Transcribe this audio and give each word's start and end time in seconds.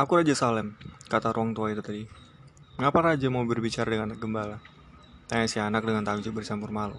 Aku 0.00 0.16
Raja 0.16 0.32
Salem, 0.32 0.80
kata 1.12 1.28
ruang 1.28 1.52
tua 1.52 1.76
itu 1.76 1.84
tadi. 1.84 2.08
Mengapa 2.80 3.12
Raja 3.12 3.28
mau 3.28 3.44
berbicara 3.44 3.84
dengan 3.84 4.16
gembala? 4.16 4.56
Tanya 5.28 5.44
si 5.44 5.60
anak 5.60 5.84
dengan 5.84 6.00
takjub 6.08 6.40
bercampur 6.40 6.72
malu. 6.72 6.96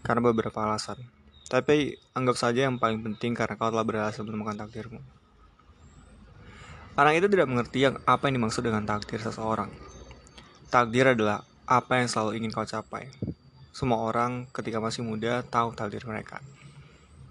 Karena 0.00 0.24
beberapa 0.24 0.64
alasan. 0.64 0.96
Tapi 1.44 1.92
anggap 2.16 2.40
saja 2.40 2.64
yang 2.64 2.80
paling 2.80 3.04
penting 3.04 3.36
karena 3.36 3.60
kau 3.60 3.68
telah 3.68 3.84
berhasil 3.84 4.24
menemukan 4.24 4.56
takdirmu. 4.56 5.04
Anak 6.96 7.20
itu 7.20 7.28
tidak 7.28 7.52
mengerti 7.52 7.84
yang 7.84 8.00
apa 8.08 8.32
yang 8.32 8.40
dimaksud 8.40 8.64
dengan 8.64 8.88
takdir 8.88 9.20
seseorang. 9.20 9.68
Takdir 10.72 11.12
adalah 11.12 11.44
apa 11.68 12.00
yang 12.00 12.08
selalu 12.08 12.40
ingin 12.40 12.48
kau 12.48 12.64
capai. 12.64 13.12
Semua 13.76 14.08
orang 14.08 14.48
ketika 14.56 14.80
masih 14.80 15.04
muda 15.04 15.44
tahu 15.44 15.76
takdir 15.76 16.08
mereka. 16.08 16.40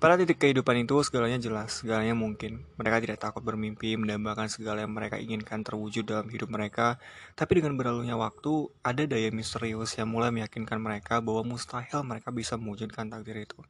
Pada 0.02 0.18
titik 0.18 0.42
kehidupan 0.42 0.82
itu 0.82 0.98
segalanya 1.06 1.38
jelas, 1.38 1.86
segalanya 1.86 2.18
mungkin. 2.18 2.66
Mereka 2.82 3.06
tidak 3.06 3.22
takut 3.22 3.46
bermimpi, 3.46 3.94
mendambakan 4.02 4.50
segala 4.50 4.82
yang 4.82 4.98
mereka 4.98 5.22
inginkan 5.22 5.62
terwujud 5.62 6.10
dalam 6.10 6.26
hidup 6.26 6.50
mereka. 6.50 6.98
Tapi 7.38 7.62
dengan 7.62 7.78
berlalunya 7.78 8.18
waktu, 8.18 8.66
ada 8.82 9.06
daya 9.06 9.30
misterius 9.30 9.94
yang 10.02 10.10
mulai 10.10 10.34
meyakinkan 10.34 10.82
mereka 10.82 11.22
bahwa 11.22 11.54
mustahil 11.54 12.02
mereka 12.02 12.34
bisa 12.34 12.58
mewujudkan 12.58 13.14
takdir 13.14 13.46
itu. 13.46 13.62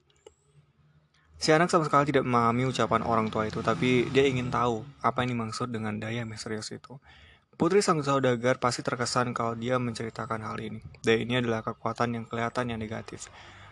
Si 1.36 1.52
anak 1.52 1.68
sama 1.68 1.92
sekali 1.92 2.16
tidak 2.16 2.24
memahami 2.24 2.64
ucapan 2.64 3.04
orang 3.04 3.28
tua 3.28 3.52
itu, 3.52 3.60
tapi 3.60 4.08
dia 4.16 4.24
ingin 4.24 4.48
tahu 4.48 4.88
apa 5.04 5.28
yang 5.28 5.36
dimaksud 5.36 5.68
dengan 5.68 6.00
daya 6.00 6.24
misterius 6.24 6.72
itu. 6.72 6.96
Putri 7.60 7.84
sang 7.84 8.00
saudagar 8.08 8.56
pasti 8.56 8.80
terkesan 8.80 9.36
kalau 9.36 9.60
dia 9.60 9.76
menceritakan 9.84 10.48
hal 10.48 10.56
ini. 10.64 10.80
Dan 11.04 11.28
ini 11.28 11.44
adalah 11.44 11.60
kekuatan 11.60 12.16
yang 12.16 12.24
kelihatan 12.24 12.72
yang 12.72 12.80
negatif 12.80 13.28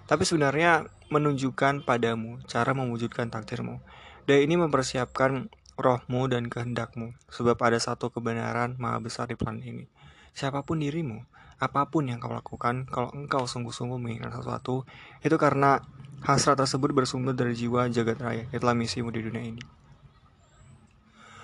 tapi 0.09 0.25
sebenarnya 0.25 0.89
menunjukkan 1.13 1.85
padamu 1.85 2.41
cara 2.49 2.73
mewujudkan 2.73 3.29
takdirmu. 3.29 3.77
Dan 4.25 4.41
ini 4.41 4.57
mempersiapkan 4.57 5.53
rohmu 5.77 6.25
dan 6.25 6.49
kehendakmu, 6.49 7.13
sebab 7.29 7.61
ada 7.61 7.77
satu 7.77 8.09
kebenaran 8.09 8.73
maha 8.81 8.97
besar 8.97 9.29
di 9.29 9.37
planet 9.37 9.61
ini. 9.69 9.85
Siapa 10.33 10.65
pun 10.65 10.81
dirimu, 10.81 11.21
apa 11.61 11.85
pun 11.93 12.09
yang 12.09 12.17
kau 12.17 12.33
lakukan, 12.33 12.89
kalau 12.89 13.13
engkau 13.13 13.45
sungguh-sungguh 13.45 14.01
menginginkan 14.01 14.33
sesuatu, 14.33 14.83
itu 15.21 15.37
karena 15.37 15.85
hasrat 16.25 16.57
tersebut 16.57 16.89
bersumber 16.89 17.37
dari 17.37 17.53
jiwa 17.53 17.85
jagat 17.93 18.17
raya. 18.17 18.43
Itulah 18.49 18.73
misimu 18.73 19.13
di 19.13 19.21
dunia 19.21 19.45
ini. 19.45 19.61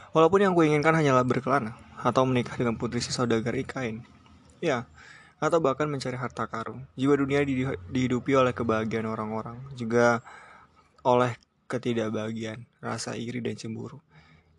Walaupun 0.09 0.41
yang 0.41 0.53
kuinginkan 0.57 0.95
hanyalah 0.95 1.27
berkelana 1.27 1.77
atau 2.01 2.23
menikah 2.25 2.55
dengan 2.57 2.79
putri 2.79 3.03
si 3.03 3.11
saudagar 3.13 3.53
Ikain. 3.53 4.01
Ya, 4.63 4.87
atau 5.47 5.61
bahkan 5.61 5.85
mencari 5.85 6.17
harta 6.17 6.49
karun. 6.49 6.83
Jiwa 6.97 7.15
dunia 7.15 7.45
dihidupi 7.89 8.33
oleh 8.33 8.51
kebahagiaan 8.51 9.05
orang-orang, 9.05 9.61
juga 9.77 10.25
oleh 11.05 11.37
ketidakbahagiaan, 11.69 12.65
rasa 12.81 13.13
iri 13.13 13.41
dan 13.41 13.57
cemburu. 13.57 14.01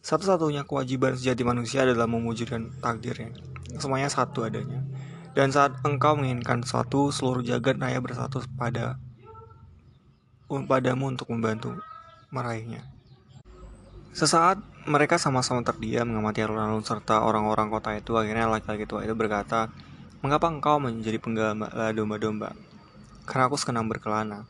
Satu-satunya 0.06 0.62
kewajiban 0.62 1.18
sejati 1.18 1.42
manusia 1.42 1.82
adalah 1.82 2.06
mewujudkan 2.06 2.70
takdirnya. 2.78 3.34
Semuanya 3.82 4.06
satu 4.06 4.46
adanya. 4.46 4.86
Dan 5.34 5.50
saat 5.50 5.74
engkau 5.82 6.14
menginginkan 6.14 6.62
sesuatu, 6.62 7.10
seluruh 7.10 7.42
jagat 7.42 7.76
raya 7.76 7.98
bersatu 7.98 8.40
pada 8.54 8.96
padamu 10.46 11.10
untuk 11.10 11.26
membantu 11.34 11.74
meraihnya. 12.30 12.86
Sesaat 14.14 14.62
mereka 14.86 15.18
sama-sama 15.18 15.60
terdiam 15.66 16.08
mengamati 16.08 16.40
alun-alun 16.40 16.80
serta 16.80 17.26
orang-orang 17.26 17.68
kota 17.68 17.92
itu. 17.98 18.14
Akhirnya 18.16 18.46
laki-laki 18.48 18.86
tua 18.86 19.02
itu 19.02 19.12
berkata, 19.12 19.68
Mengapa 20.26 20.50
engkau 20.50 20.82
menjadi 20.82 21.22
penggembala 21.22 21.94
domba-domba? 21.94 22.50
Karena 23.30 23.46
aku 23.46 23.54
senang 23.62 23.86
berkelana. 23.86 24.42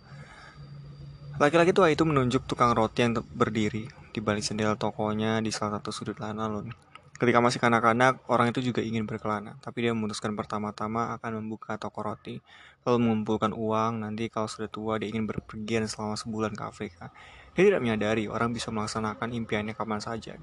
Laki-laki 1.36 1.76
tua 1.76 1.92
itu 1.92 2.00
menunjuk 2.00 2.48
tukang 2.48 2.72
roti 2.72 3.04
yang 3.04 3.20
berdiri 3.20 3.84
di 4.08 4.24
balik 4.24 4.40
jendela 4.40 4.72
tokonya 4.72 5.44
di 5.44 5.52
salah 5.52 5.76
satu 5.76 5.92
sudut 5.92 6.16
alun. 6.24 6.72
Ketika 7.20 7.44
masih 7.44 7.60
kanak-kanak, 7.60 8.24
orang 8.32 8.56
itu 8.56 8.64
juga 8.64 8.80
ingin 8.80 9.04
berkelana, 9.04 9.60
tapi 9.60 9.84
dia 9.84 9.92
memutuskan 9.92 10.32
pertama-tama 10.32 11.12
akan 11.20 11.44
membuka 11.44 11.76
toko 11.76 12.00
roti, 12.00 12.40
lalu 12.88 12.96
mengumpulkan 13.04 13.52
uang, 13.52 14.00
nanti 14.00 14.32
kalau 14.32 14.48
sudah 14.48 14.72
tua 14.72 14.96
dia 14.96 15.12
ingin 15.12 15.28
berpergian 15.28 15.84
selama 15.84 16.16
sebulan 16.16 16.56
ke 16.56 16.64
Afrika. 16.64 17.12
Dia 17.52 17.68
tidak 17.68 17.84
menyadari 17.84 18.32
orang 18.32 18.56
bisa 18.56 18.72
melaksanakan 18.72 19.28
impiannya 19.28 19.76
kapan 19.76 20.00
saja. 20.00 20.40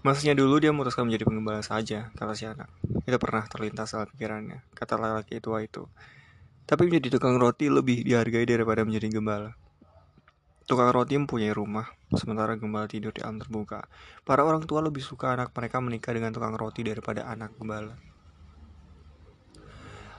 Maksudnya 0.00 0.32
dulu 0.32 0.56
dia 0.56 0.72
memutuskan 0.72 1.04
menjadi 1.04 1.28
pengembala 1.28 1.60
saja, 1.60 2.08
kata 2.16 2.32
si 2.32 2.48
anak. 2.48 2.72
Itu 3.04 3.20
pernah 3.20 3.44
terlintas 3.44 3.92
dalam 3.92 4.08
pikirannya, 4.08 4.64
kata 4.72 4.96
laki-laki 4.96 5.44
tua 5.44 5.60
itu. 5.60 5.84
Tapi 6.64 6.88
menjadi 6.88 7.20
tukang 7.20 7.36
roti 7.36 7.68
lebih 7.68 8.00
dihargai 8.08 8.48
daripada 8.48 8.80
menjadi 8.80 9.12
gembala. 9.20 9.52
Tukang 10.64 10.88
roti 10.88 11.20
mempunyai 11.20 11.52
rumah, 11.52 11.92
sementara 12.16 12.56
gembala 12.56 12.88
tidur 12.88 13.12
di 13.12 13.20
alam 13.20 13.44
terbuka. 13.44 13.92
Para 14.24 14.40
orang 14.40 14.64
tua 14.64 14.80
lebih 14.80 15.04
suka 15.04 15.36
anak 15.36 15.52
mereka 15.52 15.84
menikah 15.84 16.16
dengan 16.16 16.32
tukang 16.32 16.56
roti 16.56 16.80
daripada 16.80 17.28
anak 17.28 17.52
gembala. 17.60 18.00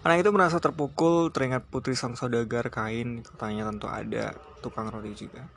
Anak 0.05 0.21
itu 0.21 0.29
merasa 0.29 0.61
terpukul, 0.61 1.33
teringat 1.33 1.65
putri 1.69 1.97
sang 1.97 2.13
saudagar 2.13 2.69
kain, 2.69 3.25
katanya 3.25 3.69
tentu 3.69 3.89
ada 3.89 4.37
tukang 4.61 4.93
roti 4.93 5.13
juga. 5.17 5.49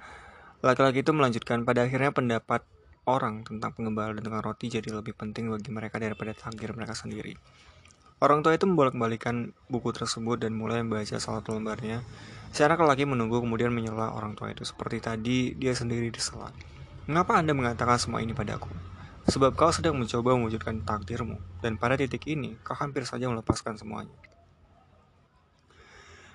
Laki-laki 0.64 1.04
itu 1.04 1.12
melanjutkan, 1.12 1.68
pada 1.68 1.84
akhirnya 1.84 2.12
pendapat 2.12 2.64
orang 3.04 3.44
tentang 3.44 3.72
pengembala 3.76 4.16
dan 4.16 4.24
tukang 4.24 4.44
roti 4.44 4.72
jadi 4.72 4.88
lebih 4.92 5.12
penting 5.16 5.52
bagi 5.52 5.70
mereka 5.72 6.00
daripada 6.00 6.32
takdir 6.32 6.72
mereka 6.72 6.96
sendiri. 6.96 7.36
Orang 8.24 8.40
tua 8.40 8.56
itu 8.56 8.64
membolak-balikan 8.64 9.52
buku 9.68 9.92
tersebut 9.92 10.40
dan 10.40 10.56
mulai 10.56 10.80
membaca 10.80 11.20
salah 11.20 11.44
satu 11.44 11.60
lembarnya. 11.60 12.00
Si 12.54 12.64
anak 12.64 12.80
lelaki 12.80 13.04
menunggu 13.04 13.42
kemudian 13.42 13.68
menyela 13.68 14.14
orang 14.14 14.32
tua 14.32 14.54
itu 14.54 14.64
seperti 14.64 15.02
tadi 15.04 15.38
dia 15.52 15.76
sendiri 15.76 16.08
disela. 16.08 16.48
Mengapa 17.04 17.36
Anda 17.36 17.52
mengatakan 17.52 18.00
semua 18.00 18.24
ini 18.24 18.32
padaku? 18.32 18.72
Sebab 19.28 19.56
kau 19.56 19.68
sedang 19.72 19.96
mencoba 19.96 20.36
mewujudkan 20.36 20.84
takdirmu, 20.84 21.36
dan 21.64 21.80
pada 21.80 21.96
titik 21.96 22.24
ini 22.28 22.56
kau 22.60 22.76
hampir 22.76 23.04
saja 23.08 23.28
melepaskan 23.28 23.76
semuanya. 23.76 24.16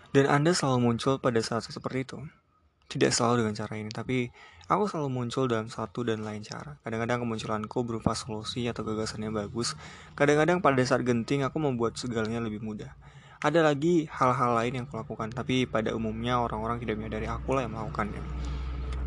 Dan 0.10 0.26
Anda 0.26 0.58
selalu 0.58 0.90
muncul 0.90 1.22
pada 1.22 1.38
saat 1.42 1.66
seperti 1.70 2.06
itu. 2.06 2.18
Tidak 2.90 3.14
selalu 3.14 3.46
dengan 3.46 3.54
cara 3.54 3.74
ini, 3.78 3.94
tapi 3.94 4.34
aku 4.70 4.86
selalu 4.86 5.10
muncul 5.10 5.50
dalam 5.50 5.66
satu 5.66 6.06
dan 6.06 6.22
lain 6.22 6.46
cara. 6.46 6.78
Kadang-kadang 6.86 7.26
kemunculanku 7.26 7.82
berupa 7.82 8.14
solusi 8.14 8.70
atau 8.70 8.86
gagasan 8.86 9.26
yang 9.26 9.34
bagus. 9.34 9.74
Kadang-kadang 10.14 10.62
pada 10.62 10.78
saat 10.86 11.02
genting 11.02 11.42
aku 11.42 11.58
membuat 11.58 11.98
segalanya 11.98 12.38
lebih 12.38 12.62
mudah. 12.62 12.94
Ada 13.42 13.66
lagi 13.66 14.06
hal-hal 14.06 14.52
lain 14.54 14.84
yang 14.84 14.86
kulakukan, 14.86 15.34
tapi 15.34 15.66
pada 15.66 15.98
umumnya 15.98 16.38
orang-orang 16.38 16.78
tidak 16.86 17.02
menyadari 17.02 17.26
akulah 17.26 17.66
yang 17.66 17.74
melakukannya. 17.74 18.22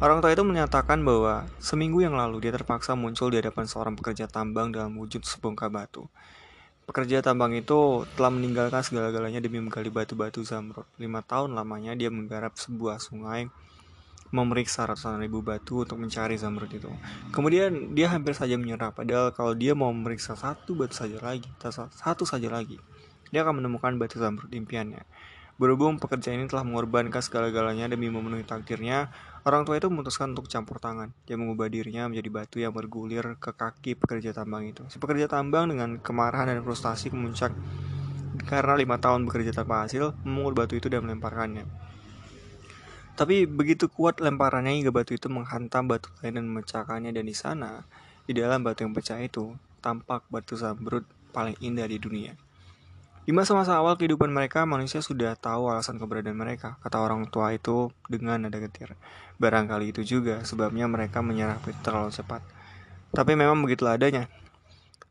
Orang 0.03 0.19
tua 0.19 0.35
itu 0.35 0.43
menyatakan 0.43 0.99
bahwa 1.07 1.47
seminggu 1.63 2.03
yang 2.03 2.19
lalu 2.19 2.43
dia 2.43 2.51
terpaksa 2.51 2.99
muncul 2.99 3.31
di 3.31 3.39
hadapan 3.39 3.71
seorang 3.71 3.95
pekerja 3.95 4.27
tambang 4.27 4.75
dalam 4.75 4.99
wujud 4.99 5.23
sebongkah 5.23 5.71
batu. 5.71 6.11
Pekerja 6.91 7.23
tambang 7.23 7.55
itu 7.55 8.03
telah 8.19 8.35
meninggalkan 8.35 8.83
segala-galanya 8.83 9.39
demi 9.39 9.63
menggali 9.63 9.95
batu-batu 9.95 10.43
zamrud. 10.43 10.91
Lima 10.99 11.23
tahun 11.23 11.55
lamanya 11.55 11.95
dia 11.95 12.11
menggarap 12.11 12.59
sebuah 12.59 12.99
sungai 12.99 13.47
memeriksa 14.33 14.89
ratusan 14.89 15.21
ribu 15.21 15.45
batu 15.45 15.85
untuk 15.85 16.01
mencari 16.01 16.41
zamrud 16.41 16.73
itu. 16.73 16.89
Kemudian 17.31 17.93
dia 17.93 18.09
hampir 18.09 18.33
saja 18.33 18.57
menyerah, 18.57 18.91
padahal 18.97 19.37
kalau 19.37 19.53
dia 19.53 19.77
mau 19.77 19.93
memeriksa 19.93 20.35
satu 20.35 20.73
batu 20.73 20.97
saja 20.97 21.21
lagi, 21.21 21.47
satu 21.93 22.25
saja 22.25 22.49
lagi, 22.49 22.81
dia 23.29 23.45
akan 23.45 23.61
menemukan 23.61 23.93
batu 24.01 24.17
zamrud 24.17 24.49
impiannya. 24.49 25.05
Berhubung 25.61 26.01
pekerjaan 26.01 26.43
ini 26.43 26.49
telah 26.49 26.65
mengorbankan 26.65 27.21
segala-galanya 27.21 27.93
demi 27.93 28.09
memenuhi 28.09 28.43
takdirnya, 28.43 29.13
orang 29.45 29.69
tua 29.69 29.77
itu 29.77 29.93
memutuskan 29.93 30.33
untuk 30.33 30.49
campur 30.49 30.81
tangan. 30.81 31.13
Dia 31.29 31.37
mengubah 31.37 31.69
dirinya 31.69 32.09
menjadi 32.09 32.29
batu 32.33 32.57
yang 32.57 32.73
bergulir 32.73 33.37
ke 33.37 33.53
kaki 33.53 34.01
pekerja 34.01 34.33
tambang 34.33 34.65
itu. 34.65 34.83
Si 34.89 34.97
pekerja 34.97 35.29
tambang 35.29 35.69
dengan 35.69 36.01
kemarahan 36.01 36.57
dan 36.57 36.65
frustasi 36.65 37.13
kemuncak 37.13 37.53
karena 38.49 38.75
lima 38.81 38.97
tahun 38.97 39.29
bekerja 39.29 39.53
tanpa 39.53 39.85
hasil, 39.85 40.17
memungut 40.25 40.57
batu 40.57 40.81
itu 40.81 40.89
dan 40.89 41.05
melemparkannya. 41.05 41.92
Tapi 43.13 43.45
begitu 43.45 43.93
kuat 43.93 44.25
lemparannya 44.25 44.73
hingga 44.73 44.89
batu 44.89 45.13
itu 45.13 45.29
menghantam 45.29 45.85
batu 45.85 46.09
lain 46.25 46.41
dan 46.41 46.45
memecahkannya 46.49 47.13
dan 47.13 47.25
di 47.29 47.37
sana, 47.37 47.85
di 48.25 48.33
dalam 48.33 48.65
batu 48.65 48.89
yang 48.89 48.97
pecah 48.97 49.21
itu, 49.21 49.53
tampak 49.85 50.25
batu 50.33 50.57
zamrud 50.57 51.05
paling 51.37 51.57
indah 51.61 51.85
di 51.85 52.01
dunia. 52.01 52.33
Di 53.23 53.31
masa-masa 53.31 53.79
awal 53.79 53.95
kehidupan 53.95 54.35
mereka, 54.35 54.67
manusia 54.67 54.99
sudah 54.99 55.39
tahu 55.39 55.71
alasan 55.71 55.95
keberadaan 56.01 56.35
mereka, 56.35 56.75
kata 56.83 56.99
orang 56.99 57.31
tua 57.31 57.55
itu 57.55 57.95
dengan 58.11 58.43
nada 58.43 58.59
getir. 58.59 58.99
Barangkali 59.39 59.95
itu 59.95 60.03
juga 60.03 60.43
sebabnya 60.43 60.91
mereka 60.91 61.23
menyerah 61.23 61.63
terlalu 61.87 62.11
cepat. 62.11 62.43
Tapi 63.15 63.39
memang 63.39 63.63
begitulah 63.63 63.95
adanya. 63.95 64.27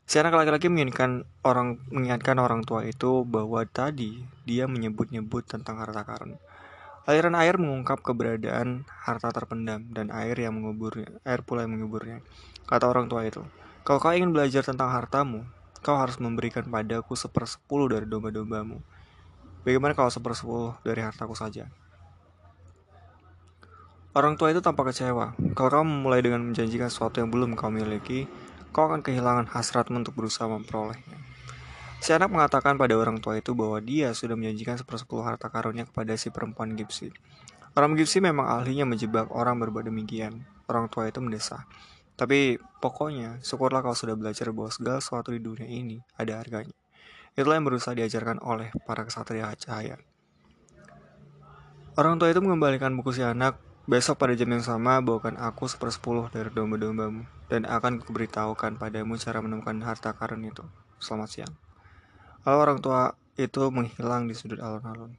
Si 0.04 0.20
anak 0.20 0.36
laki-laki 0.36 0.68
mengingatkan 0.68 1.24
orang 1.40 1.80
mengingatkan 1.88 2.36
orang 2.36 2.66
tua 2.68 2.84
itu 2.84 3.24
bahwa 3.24 3.64
tadi 3.64 4.20
dia 4.44 4.68
menyebut-nyebut 4.68 5.48
tentang 5.48 5.80
harta 5.80 6.04
karun. 6.04 6.36
Aliran 7.02 7.34
air 7.34 7.58
mengungkap 7.58 7.98
keberadaan 7.98 8.86
harta 8.86 9.34
terpendam 9.34 9.90
dan 9.90 10.14
air 10.14 10.38
yang 10.38 10.54
menguburnya, 10.54 11.10
air 11.26 11.42
pula 11.42 11.66
yang 11.66 11.74
menguburnya. 11.74 12.22
Kata 12.62 12.86
orang 12.86 13.10
tua 13.10 13.26
itu, 13.26 13.42
kalau 13.82 13.98
kau 13.98 14.14
ingin 14.14 14.30
belajar 14.30 14.62
tentang 14.62 14.86
hartamu, 14.94 15.42
kau 15.82 15.98
harus 15.98 16.22
memberikan 16.22 16.62
padaku 16.62 17.18
sepersepuluh 17.18 17.90
dari 17.90 18.06
domba-dombamu. 18.06 18.78
Bagaimana 19.66 19.98
kalau 19.98 20.14
sepersepuluh 20.14 20.78
dari 20.86 21.02
hartaku 21.02 21.34
saja? 21.34 21.66
Orang 24.14 24.38
tua 24.38 24.54
itu 24.54 24.62
tampak 24.62 24.94
kecewa. 24.94 25.34
Kalau 25.58 25.68
kau 25.74 25.82
memulai 25.82 26.22
dengan 26.22 26.46
menjanjikan 26.46 26.86
sesuatu 26.86 27.18
yang 27.18 27.34
belum 27.34 27.58
kau 27.58 27.74
miliki, 27.74 28.30
kau 28.70 28.86
akan 28.86 29.02
kehilangan 29.02 29.50
hasratmu 29.50 30.06
untuk 30.06 30.14
berusaha 30.14 30.46
memperolehnya. 30.46 31.31
Si 32.02 32.10
anak 32.10 32.34
mengatakan 32.34 32.74
pada 32.74 32.98
orang 32.98 33.22
tua 33.22 33.38
itu 33.38 33.54
bahwa 33.54 33.78
dia 33.78 34.10
sudah 34.10 34.34
menjanjikan 34.34 34.74
sepersepuluh 34.74 35.22
harta 35.22 35.46
karunnya 35.46 35.86
kepada 35.86 36.18
si 36.18 36.34
perempuan 36.34 36.74
Gipsy. 36.74 37.14
Orang 37.78 37.94
Gipsy 37.94 38.18
memang 38.18 38.50
ahlinya 38.50 38.82
menjebak 38.82 39.30
orang 39.30 39.62
berbuat 39.62 39.86
demikian. 39.86 40.42
Orang 40.66 40.90
tua 40.90 41.06
itu 41.06 41.22
mendesah. 41.22 41.62
Tapi 42.18 42.58
pokoknya, 42.82 43.38
syukurlah 43.46 43.86
kau 43.86 43.94
sudah 43.94 44.18
belajar 44.18 44.50
bahwa 44.50 44.74
segala 44.74 44.98
sesuatu 44.98 45.30
di 45.30 45.38
dunia 45.38 45.70
ini 45.70 46.02
ada 46.18 46.42
harganya. 46.42 46.74
Itulah 47.38 47.62
yang 47.62 47.70
berusaha 47.70 47.94
diajarkan 47.94 48.42
oleh 48.42 48.74
para 48.82 49.06
kesatria 49.06 49.54
cahaya. 49.54 50.02
Orang 51.94 52.18
tua 52.18 52.34
itu 52.34 52.42
mengembalikan 52.42 52.90
buku 52.98 53.14
si 53.14 53.22
anak. 53.22 53.62
Besok 53.86 54.18
pada 54.18 54.34
jam 54.34 54.50
yang 54.50 54.66
sama, 54.66 54.98
bawakan 54.98 55.38
aku 55.38 55.70
sepersepuluh 55.70 56.34
dari 56.34 56.50
domba-dombamu, 56.50 57.46
dan 57.46 57.62
akan 57.62 58.02
kuberitahukan 58.02 58.74
padamu 58.74 59.14
cara 59.22 59.38
menemukan 59.38 59.78
harta 59.86 60.10
karun 60.18 60.50
itu. 60.50 60.66
Selamat 60.98 61.30
siang. 61.30 61.61
Lalu 62.42 62.58
orang 62.58 62.78
tua 62.82 63.14
itu 63.38 63.62
menghilang 63.70 64.26
di 64.26 64.34
sudut 64.34 64.58
alun-alun. 64.58 65.14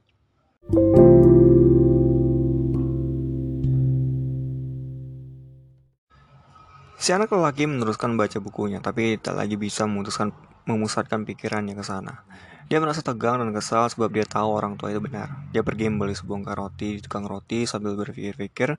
Si 7.00 7.12
anak 7.12 7.32
lelaki 7.32 7.64
meneruskan 7.64 8.12
membaca 8.12 8.36
bukunya, 8.44 8.80
tapi 8.84 9.16
tak 9.16 9.40
lagi 9.40 9.56
bisa 9.56 9.88
memutuskan 9.88 10.36
memusatkan 10.68 11.24
pikirannya 11.24 11.72
ke 11.76 11.84
sana. 11.84 12.24
Dia 12.68 12.80
merasa 12.80 13.04
tegang 13.04 13.40
dan 13.40 13.52
kesal 13.52 13.88
sebab 13.88 14.08
dia 14.08 14.24
tahu 14.24 14.48
orang 14.56 14.76
tua 14.76 14.92
itu 14.92 15.00
benar. 15.00 15.48
Dia 15.52 15.60
pergi 15.60 15.88
membeli 15.88 16.16
sebongkar 16.16 16.56
roti 16.56 16.96
di 16.96 17.00
tukang 17.04 17.24
roti 17.28 17.64
sambil 17.68 17.96
berpikir-pikir, 17.96 18.76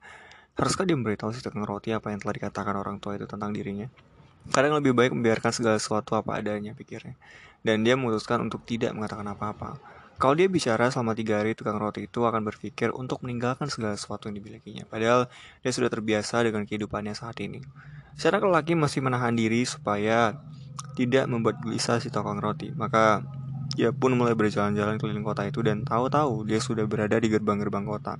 haruskah 0.58 0.86
dia 0.86 0.98
memberitahu 0.98 1.34
si 1.34 1.42
tukang 1.42 1.66
roti 1.66 1.94
apa 1.94 2.14
yang 2.14 2.22
telah 2.22 2.34
dikatakan 2.34 2.78
orang 2.78 2.98
tua 3.02 3.18
itu 3.18 3.26
tentang 3.26 3.54
dirinya? 3.54 3.90
Kadang 4.50 4.78
lebih 4.78 4.94
baik 4.94 5.14
membiarkan 5.14 5.50
segala 5.50 5.78
sesuatu 5.82 6.18
apa 6.18 6.38
adanya, 6.38 6.78
pikirnya 6.78 7.18
dan 7.66 7.82
dia 7.82 7.98
memutuskan 7.98 8.46
untuk 8.46 8.62
tidak 8.64 8.94
mengatakan 8.94 9.26
apa-apa. 9.26 9.82
Kalau 10.16 10.32
dia 10.32 10.48
bicara 10.48 10.88
selama 10.88 11.12
tiga 11.12 11.44
hari, 11.44 11.58
tukang 11.60 11.76
roti 11.76 12.08
itu 12.08 12.24
akan 12.24 12.48
berpikir 12.48 12.94
untuk 12.96 13.20
meninggalkan 13.26 13.68
segala 13.68 14.00
sesuatu 14.00 14.32
yang 14.32 14.40
dimilikinya. 14.40 14.88
Padahal 14.88 15.28
dia 15.60 15.72
sudah 15.76 15.92
terbiasa 15.92 16.40
dengan 16.48 16.64
kehidupannya 16.64 17.12
saat 17.12 17.36
ini. 17.44 17.60
Secara 18.16 18.40
lelaki 18.40 18.80
masih 18.80 19.04
menahan 19.04 19.36
diri 19.36 19.68
supaya 19.68 20.40
tidak 20.96 21.28
membuat 21.28 21.60
gelisah 21.60 22.00
si 22.00 22.08
tukang 22.08 22.40
roti. 22.40 22.72
Maka 22.72 23.28
dia 23.76 23.92
pun 23.92 24.16
mulai 24.16 24.40
berjalan-jalan 24.40 24.96
keliling 24.96 25.28
kota 25.28 25.44
itu 25.44 25.60
dan 25.60 25.84
tahu-tahu 25.84 26.48
dia 26.48 26.64
sudah 26.64 26.88
berada 26.88 27.20
di 27.20 27.28
gerbang-gerbang 27.28 27.84
kota. 27.84 28.16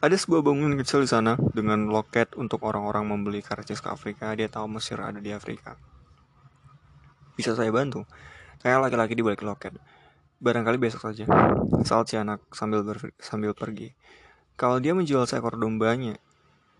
Ada 0.00 0.16
sebuah 0.16 0.46
bangunan 0.46 0.80
kecil 0.80 1.04
di 1.04 1.10
sana 1.10 1.36
dengan 1.52 1.92
loket 1.92 2.32
untuk 2.40 2.64
orang-orang 2.64 3.04
membeli 3.04 3.44
karcis 3.44 3.84
ke 3.84 3.92
Afrika. 3.92 4.32
Dia 4.32 4.48
tahu 4.48 4.78
Mesir 4.78 4.96
ada 4.96 5.20
di 5.20 5.34
Afrika. 5.34 5.76
Bisa 7.38 7.54
saya 7.54 7.70
bantu? 7.70 8.02
Saya 8.58 8.82
laki-laki 8.82 9.14
di 9.14 9.22
balik 9.22 9.46
loket. 9.46 9.78
Barangkali 10.42 10.74
besok 10.74 11.06
saja. 11.06 11.22
Saat 11.86 12.10
si 12.10 12.18
anak 12.18 12.42
sambil 12.50 12.82
sambil 13.22 13.54
pergi. 13.54 13.94
Kalau 14.58 14.82
dia 14.82 14.90
menjual 14.90 15.22
seekor 15.22 15.54
dombanya, 15.54 16.18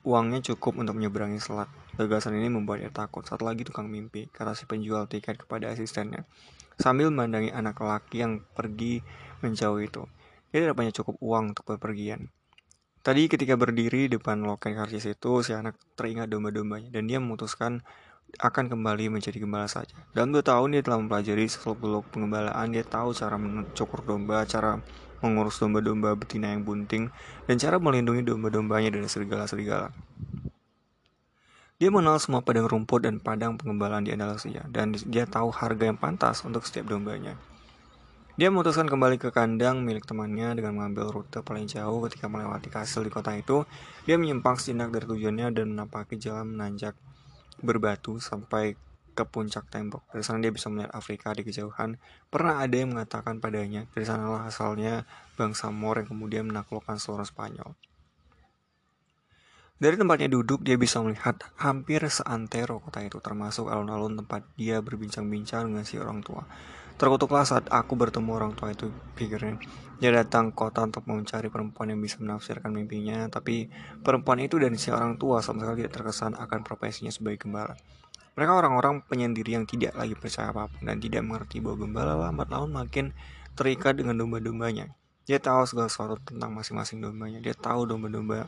uangnya 0.02 0.42
cukup 0.42 0.82
untuk 0.82 0.98
menyeberangi 0.98 1.38
selat. 1.38 1.70
Gagasan 1.94 2.34
ini 2.34 2.50
membuat 2.50 2.82
dia 2.82 2.90
takut. 2.90 3.22
Satu 3.22 3.46
lagi 3.46 3.62
tukang 3.62 3.86
mimpi, 3.86 4.26
kata 4.34 4.58
si 4.58 4.66
penjual 4.66 5.06
tiket 5.06 5.38
kepada 5.38 5.70
asistennya. 5.70 6.26
Sambil 6.74 7.14
memandangi 7.14 7.54
anak 7.54 7.78
laki 7.78 8.26
yang 8.26 8.42
pergi 8.42 8.98
menjauh 9.46 9.78
itu. 9.78 10.10
Dia 10.50 10.66
tidak 10.66 10.74
punya 10.74 10.90
cukup 10.90 11.22
uang 11.22 11.54
untuk 11.54 11.70
bepergian. 11.70 12.34
Tadi 13.06 13.30
ketika 13.30 13.54
berdiri 13.54 14.10
di 14.10 14.18
depan 14.18 14.42
loket 14.42 14.74
karcis 14.74 15.06
itu, 15.06 15.46
si 15.46 15.54
anak 15.54 15.78
teringat 15.94 16.26
domba-dombanya 16.26 16.90
dan 16.90 17.06
dia 17.06 17.22
memutuskan 17.22 17.86
akan 18.36 18.68
kembali 18.68 19.08
menjadi 19.08 19.40
gembala 19.40 19.64
saja. 19.64 19.96
Dalam 20.12 20.36
dua 20.36 20.44
tahun 20.44 20.76
dia 20.76 20.82
telah 20.84 21.00
mempelajari 21.00 21.48
seluk-beluk 21.48 22.12
pengembalaan, 22.12 22.68
dia 22.68 22.84
tahu 22.84 23.16
cara 23.16 23.40
mencukur 23.40 24.04
domba, 24.04 24.44
cara 24.44 24.84
mengurus 25.24 25.58
domba-domba 25.58 26.14
betina 26.14 26.52
yang 26.52 26.62
bunting, 26.62 27.08
dan 27.48 27.56
cara 27.56 27.80
melindungi 27.80 28.22
domba-dombanya 28.22 28.92
dari 28.94 29.08
serigala-serigala. 29.08 29.90
Dia 31.78 31.94
mengenal 31.94 32.18
semua 32.18 32.42
padang 32.42 32.66
rumput 32.66 33.06
dan 33.06 33.22
padang 33.22 33.54
pengembalaan 33.54 34.02
di 34.02 34.10
Andalusia, 34.10 34.66
dan 34.70 34.94
dia 34.94 35.24
tahu 35.26 35.50
harga 35.54 35.88
yang 35.88 35.98
pantas 35.98 36.42
untuk 36.42 36.66
setiap 36.66 36.90
dombanya. 36.90 37.38
Dia 38.38 38.54
memutuskan 38.54 38.86
kembali 38.86 39.18
ke 39.18 39.34
kandang 39.34 39.82
milik 39.82 40.06
temannya 40.06 40.54
dengan 40.54 40.78
mengambil 40.78 41.10
rute 41.10 41.42
paling 41.42 41.66
jauh 41.66 42.06
ketika 42.06 42.30
melewati 42.30 42.70
kastil 42.70 43.02
di 43.02 43.10
kota 43.10 43.34
itu. 43.34 43.66
Dia 44.06 44.14
menyimpang 44.14 44.54
sejenak 44.62 44.94
dari 44.94 45.10
tujuannya 45.10 45.50
dan 45.50 45.74
menapaki 45.74 46.14
jalan 46.22 46.54
menanjak 46.54 46.94
berbatu 47.60 48.22
sampai 48.22 48.78
ke 49.18 49.26
puncak 49.26 49.66
tembok. 49.66 50.06
Dari 50.14 50.22
sana 50.22 50.38
dia 50.38 50.54
bisa 50.54 50.70
melihat 50.70 50.94
Afrika 50.94 51.34
di 51.34 51.42
kejauhan. 51.42 51.98
Pernah 52.30 52.62
ada 52.62 52.76
yang 52.78 52.94
mengatakan 52.94 53.42
padanya, 53.42 53.90
dari 53.90 54.06
sanalah 54.06 54.46
asalnya 54.46 55.02
bangsa 55.34 55.74
Moor 55.74 56.06
yang 56.06 56.08
kemudian 56.14 56.46
menaklukkan 56.46 57.02
seluruh 57.02 57.26
Spanyol. 57.26 57.74
Dari 59.78 59.94
tempatnya 59.94 60.26
duduk, 60.26 60.62
dia 60.66 60.74
bisa 60.74 60.98
melihat 61.02 61.38
hampir 61.58 62.02
seantero 62.10 62.82
kota 62.82 62.98
itu, 63.02 63.18
termasuk 63.22 63.70
alun-alun 63.70 64.18
tempat 64.18 64.42
dia 64.58 64.82
berbincang-bincang 64.82 65.70
dengan 65.70 65.86
si 65.86 65.98
orang 65.98 66.18
tua. 66.22 66.42
Terkutuklah 66.98 67.46
saat 67.46 67.70
aku 67.70 67.94
bertemu 67.94 68.26
orang 68.34 68.52
tua 68.58 68.74
itu, 68.74 68.90
pikirnya. 69.14 69.62
Dia 70.02 70.10
datang 70.10 70.50
kota 70.50 70.82
untuk 70.82 71.06
mencari 71.06 71.46
perempuan 71.46 71.94
yang 71.94 72.02
bisa 72.02 72.18
menafsirkan 72.18 72.74
mimpinya, 72.74 73.30
tapi 73.30 73.70
perempuan 74.02 74.42
itu 74.42 74.58
dan 74.58 74.74
si 74.74 74.90
orang 74.90 75.14
tua 75.14 75.38
sama 75.38 75.62
sekali 75.62 75.86
tidak 75.86 75.94
terkesan 75.94 76.34
akan 76.34 76.66
profesinya 76.66 77.14
sebagai 77.14 77.46
gembala. 77.46 77.78
Mereka 78.34 78.50
orang-orang 78.50 79.06
penyendiri 79.06 79.54
yang 79.54 79.66
tidak 79.66 79.94
lagi 79.94 80.18
percaya 80.18 80.50
apa 80.50 80.70
pun 80.70 80.86
dan 80.86 80.98
tidak 80.98 81.22
mengerti 81.22 81.58
bahwa 81.62 81.86
gembala 81.86 82.14
lambat 82.18 82.50
laun 82.50 82.70
makin 82.70 83.14
terikat 83.54 83.98
dengan 83.98 84.18
domba-dombanya. 84.18 84.94
Dia 85.26 85.38
tahu 85.42 85.66
segala 85.66 85.90
sesuatu 85.90 86.18
tentang 86.22 86.50
masing-masing 86.54 86.98
dombanya. 86.98 87.38
Dia 87.38 87.54
tahu 87.54 87.86
domba-domba 87.86 88.46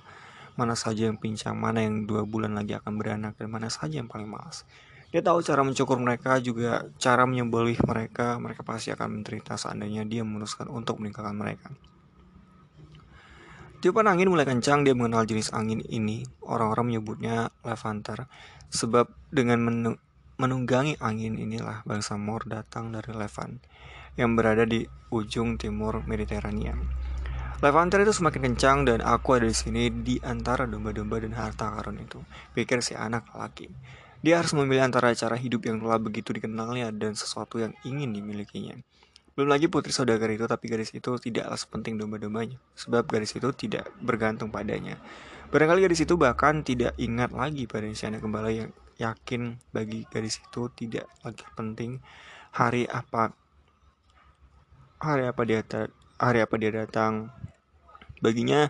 mana 0.55 0.75
saja 0.75 1.07
yang 1.07 1.19
pincang, 1.19 1.59
mana 1.59 1.83
yang 1.83 2.07
dua 2.07 2.27
bulan 2.27 2.55
lagi 2.55 2.75
akan 2.79 2.99
beranak, 2.99 3.35
dan 3.39 3.51
mana 3.51 3.67
saja 3.67 3.99
yang 3.99 4.11
paling 4.11 4.27
malas. 4.27 4.67
Dia 5.11 5.27
tahu 5.27 5.43
cara 5.43 5.67
mencukur 5.67 5.99
mereka 5.99 6.39
juga 6.39 6.87
cara 7.03 7.27
menyembelih 7.27 7.79
mereka. 7.83 8.39
Mereka 8.39 8.63
pasti 8.63 8.95
akan 8.95 9.21
menderita 9.21 9.59
seandainya 9.59 10.07
dia 10.07 10.23
memutuskan 10.23 10.71
untuk 10.71 11.03
meninggalkan 11.03 11.35
mereka. 11.35 11.75
Tiupan 13.81 14.07
angin 14.07 14.29
mulai 14.29 14.45
kencang, 14.45 14.85
dia 14.85 14.95
mengenal 14.95 15.27
jenis 15.27 15.51
angin 15.57 15.83
ini. 15.89 16.23
Orang-orang 16.45 16.95
menyebutnya 16.95 17.51
Levanter. 17.67 18.31
Sebab 18.71 19.11
dengan 19.35 19.59
menunggangi 20.39 21.01
angin 21.03 21.41
inilah 21.41 21.83
bangsa 21.83 22.15
Mor 22.15 22.47
datang 22.47 22.95
dari 22.95 23.11
Levant 23.11 23.59
yang 24.15 24.39
berada 24.39 24.63
di 24.63 24.87
ujung 25.11 25.59
timur 25.59 26.07
Mediterania. 26.07 26.77
Levanter 27.61 28.01
itu 28.05 28.13
semakin 28.17 28.53
kencang 28.53 28.79
dan 28.89 29.05
aku 29.05 29.37
ada 29.37 29.45
di 29.45 29.53
sini 29.53 29.93
di 29.93 30.17
antara 30.25 30.65
domba-domba 30.65 31.21
dan 31.21 31.37
harta 31.37 31.69
karun 31.77 32.01
itu. 32.01 32.23
Pikir 32.57 32.81
si 32.81 32.97
anak 32.97 33.29
laki. 33.37 33.69
Dia 34.21 34.37
harus 34.37 34.53
memilih 34.53 34.85
antara 34.85 35.17
cara 35.17 35.33
hidup 35.37 35.65
yang 35.65 35.81
telah 35.81 35.97
begitu 35.97 36.37
dikenalnya 36.37 36.93
dan 36.93 37.17
sesuatu 37.17 37.57
yang 37.57 37.73
ingin 37.89 38.13
dimilikinya. 38.13 38.77
Belum 39.33 39.49
lagi 39.49 39.73
putri 39.73 39.95
saudagar 39.97 40.29
itu, 40.29 40.45
tapi 40.45 40.69
gadis 40.69 40.93
itu 40.93 41.17
tidaklah 41.17 41.57
sepenting 41.57 41.97
domba-dombanya, 41.97 42.61
sebab 42.77 43.09
gadis 43.09 43.33
itu 43.33 43.49
tidak 43.57 43.89
bergantung 44.05 44.53
padanya. 44.53 45.01
Barangkali 45.49 45.89
gadis 45.89 46.05
itu 46.05 46.21
bahkan 46.21 46.61
tidak 46.61 46.93
ingat 47.01 47.33
lagi 47.33 47.65
pada 47.65 47.89
si 47.97 48.05
anak 48.05 48.21
gembala 48.21 48.53
yang 48.53 48.69
yakin 49.01 49.57
bagi 49.73 50.05
gadis 50.13 50.45
itu 50.45 50.69
tidak 50.77 51.09
lagi 51.25 51.43
penting 51.57 52.05
hari 52.53 52.85
apa 52.85 53.33
hari 55.01 55.25
apa 55.25 55.43
dia 55.49 55.65
hari 56.21 56.45
apa 56.45 56.55
dia 56.61 56.71
datang 56.85 57.33
baginya 58.21 58.69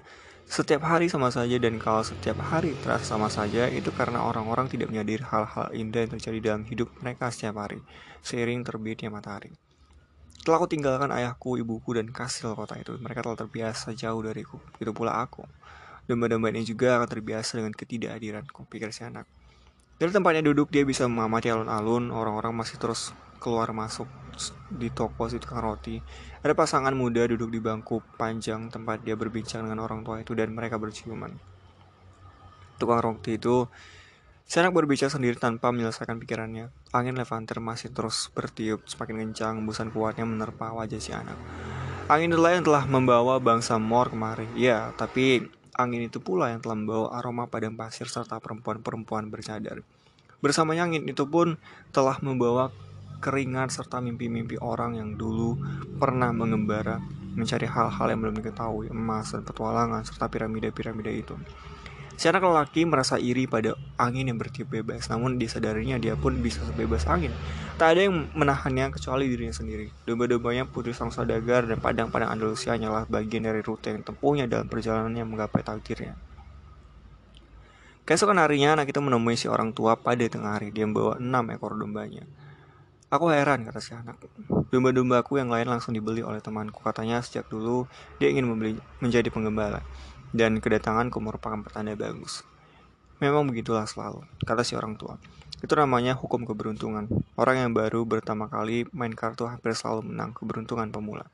setiap 0.51 0.83
hari 0.83 1.07
sama 1.07 1.31
saja 1.31 1.63
dan 1.63 1.79
kalau 1.79 2.03
setiap 2.03 2.43
hari 2.43 2.75
terasa 2.83 3.15
sama 3.15 3.31
saja 3.31 3.71
itu 3.71 3.95
karena 3.95 4.19
orang-orang 4.27 4.67
tidak 4.67 4.91
menyadari 4.91 5.23
hal-hal 5.23 5.71
indah 5.71 6.03
yang 6.03 6.13
terjadi 6.19 6.39
dalam 6.43 6.67
hidup 6.67 6.91
mereka 6.99 7.31
setiap 7.31 7.63
hari, 7.63 7.79
seiring 8.27 8.67
terbitnya 8.67 9.15
matahari. 9.15 9.55
Setelah 10.35 10.59
aku 10.59 10.67
tinggalkan 10.67 11.15
ayahku, 11.15 11.55
ibuku, 11.55 11.95
dan 11.95 12.11
kastil 12.11 12.59
kota 12.59 12.75
itu, 12.83 12.99
mereka 12.99 13.23
telah 13.23 13.39
terbiasa 13.39 13.95
jauh 13.95 14.19
dariku. 14.27 14.59
Itu 14.83 14.91
pula 14.91 15.23
aku. 15.23 15.47
Domba-domba 16.11 16.51
ini 16.51 16.67
juga 16.67 16.99
akan 16.99 17.07
terbiasa 17.07 17.63
dengan 17.63 17.71
ketidakhadiranku, 17.71 18.67
pikir 18.67 18.91
si 18.91 19.07
anak. 19.07 19.31
Dari 20.03 20.11
tempatnya 20.11 20.43
duduk, 20.51 20.75
dia 20.75 20.83
bisa 20.83 21.07
mengamati 21.07 21.47
alun-alun, 21.47 22.11
orang-orang 22.11 22.59
masih 22.59 22.75
terus 22.83 23.15
keluar 23.41 23.73
masuk 23.73 24.07
di 24.71 24.89
toko 24.93 25.29
si 25.29 25.41
tukang 25.41 25.65
roti. 25.65 26.01
Ada 26.41 26.53
pasangan 26.57 26.93
muda 26.93 27.27
duduk 27.29 27.53
di 27.53 27.61
bangku 27.61 28.01
panjang 28.17 28.73
tempat 28.73 29.05
dia 29.05 29.17
berbincang 29.17 29.67
dengan 29.67 29.85
orang 29.85 30.05
tua 30.07 30.21
itu 30.21 30.33
dan 30.33 30.53
mereka 30.53 30.77
berciuman. 30.81 31.33
Tukang 32.81 33.01
roti 33.01 33.37
itu 33.37 33.69
si 34.49 34.57
anak 34.57 34.73
berbicara 34.73 35.13
sendiri 35.13 35.37
tanpa 35.37 35.69
menyelesaikan 35.73 36.17
pikirannya. 36.21 36.73
Angin 36.97 37.17
levanter 37.17 37.61
masih 37.61 37.93
terus 37.93 38.33
bertiup 38.33 38.89
semakin 38.89 39.29
kencang, 39.29 39.55
busan 39.69 39.93
kuatnya 39.93 40.25
menerpa 40.25 40.73
wajah 40.73 41.01
si 41.01 41.13
anak. 41.13 41.37
Angin 42.11 42.33
itulah 42.35 42.57
yang 42.57 42.65
telah 42.67 42.85
membawa 42.89 43.39
bangsa 43.39 43.79
Mor 43.79 44.11
kemari. 44.11 44.49
Ya, 44.59 44.91
tapi 44.99 45.47
angin 45.79 46.11
itu 46.11 46.19
pula 46.19 46.51
yang 46.51 46.59
telah 46.59 46.75
membawa 46.75 47.15
aroma 47.15 47.47
padang 47.47 47.79
pasir 47.79 48.11
serta 48.11 48.43
perempuan-perempuan 48.43 49.31
bercadar. 49.31 49.87
Bersamanya 50.41 50.89
angin 50.89 51.05
itu 51.07 51.29
pun 51.29 51.61
telah 51.93 52.19
membawa 52.25 52.73
keringat 53.21 53.71
serta 53.71 54.01
mimpi-mimpi 54.01 54.57
orang 54.59 54.97
yang 54.97 55.15
dulu 55.15 55.61
pernah 56.01 56.33
mengembara 56.33 56.99
mencari 57.37 57.69
hal-hal 57.69 58.07
yang 58.11 58.21
belum 58.27 58.37
diketahui, 58.43 58.91
emas 58.91 59.31
dan 59.31 59.47
petualangan 59.47 60.03
serta 60.03 60.27
piramida-piramida 60.27 61.13
itu. 61.13 61.39
Si 62.21 62.29
anak 62.29 62.45
lelaki 62.45 62.85
merasa 62.85 63.17
iri 63.17 63.49
pada 63.49 63.73
angin 63.97 64.29
yang 64.29 64.37
bertiup 64.37 64.69
bebas, 64.69 65.09
namun 65.09 65.41
disadarinya 65.41 65.97
dia 65.97 66.21
pun 66.21 66.37
bisa 66.45 66.61
sebebas 66.69 67.09
angin. 67.09 67.33
Tak 67.81 67.97
ada 67.97 68.05
yang 68.05 68.29
menahannya 68.37 68.93
kecuali 68.93 69.25
dirinya 69.25 69.57
sendiri. 69.57 69.89
Domba-dombanya 70.05 70.69
putri 70.69 70.93
sang 70.93 71.09
saudagar 71.09 71.65
dan 71.65 71.81
padang-padang 71.81 72.29
Andalusia 72.29 72.77
hanyalah 72.77 73.09
bagian 73.09 73.49
dari 73.49 73.65
rute 73.65 73.89
yang 73.89 74.05
tempuhnya 74.05 74.45
dalam 74.45 74.69
perjalanannya 74.69 75.25
menggapai 75.25 75.65
takdirnya. 75.65 76.13
Keesokan 78.05 78.37
harinya 78.37 78.77
anak 78.77 78.93
itu 78.93 79.01
menemui 79.01 79.41
si 79.41 79.49
orang 79.49 79.73
tua 79.73 79.97
pada 79.97 80.21
tengah 80.21 80.61
hari. 80.61 80.77
Dia 80.77 80.85
membawa 80.85 81.17
enam 81.17 81.57
ekor 81.57 81.73
dombanya. 81.73 82.29
Aku 83.11 83.27
heran, 83.27 83.67
kata 83.67 83.83
si 83.83 83.91
anak. 83.91 84.23
Domba-dombaku 84.71 85.43
yang 85.43 85.51
lain 85.51 85.67
langsung 85.67 85.91
dibeli 85.91 86.23
oleh 86.23 86.39
temanku. 86.39 86.79
Katanya 86.79 87.19
sejak 87.19 87.51
dulu 87.51 87.91
dia 88.23 88.31
ingin 88.31 88.47
membeli, 88.47 88.79
menjadi 89.03 89.27
penggembala 89.35 89.83
dan 90.31 90.63
kedatanganku 90.63 91.19
merupakan 91.19 91.59
pertanda 91.59 91.99
bagus. 91.99 92.47
Memang 93.19 93.51
begitulah 93.51 93.83
selalu, 93.91 94.23
kata 94.47 94.63
si 94.63 94.79
orang 94.79 94.95
tua. 94.95 95.19
Itu 95.59 95.75
namanya 95.75 96.15
hukum 96.15 96.47
keberuntungan. 96.47 97.11
Orang 97.35 97.59
yang 97.59 97.75
baru 97.75 98.07
pertama 98.07 98.47
kali 98.47 98.87
main 98.95 99.11
kartu 99.11 99.51
hampir 99.51 99.75
selalu 99.75 100.15
menang 100.15 100.31
keberuntungan 100.31 100.95
pemula. 100.95 101.27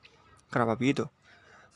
Kenapa 0.49 0.81
begitu? 0.81 1.13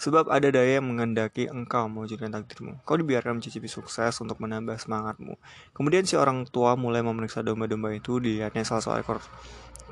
Sebab 0.00 0.33
ada 0.33 0.49
daya 0.49 0.80
yang 0.80 0.88
mengendaki 0.88 1.45
engkau 1.52 1.85
mewujudkan 1.92 2.33
takdirmu. 2.33 2.80
Kau 2.88 2.97
dibiarkan 2.97 3.37
mencicipi 3.37 3.69
sukses 3.69 4.16
untuk 4.25 4.40
menambah 4.40 4.80
semangatmu. 4.80 5.37
Kemudian 5.76 6.09
si 6.09 6.16
orang 6.16 6.49
tua 6.49 6.73
mulai 6.73 7.04
memeriksa 7.04 7.45
domba-domba 7.45 7.92
itu, 7.92 8.16
dilihatnya 8.16 8.64
salah 8.64 8.80
satu 8.80 8.97
ekor 8.97 9.21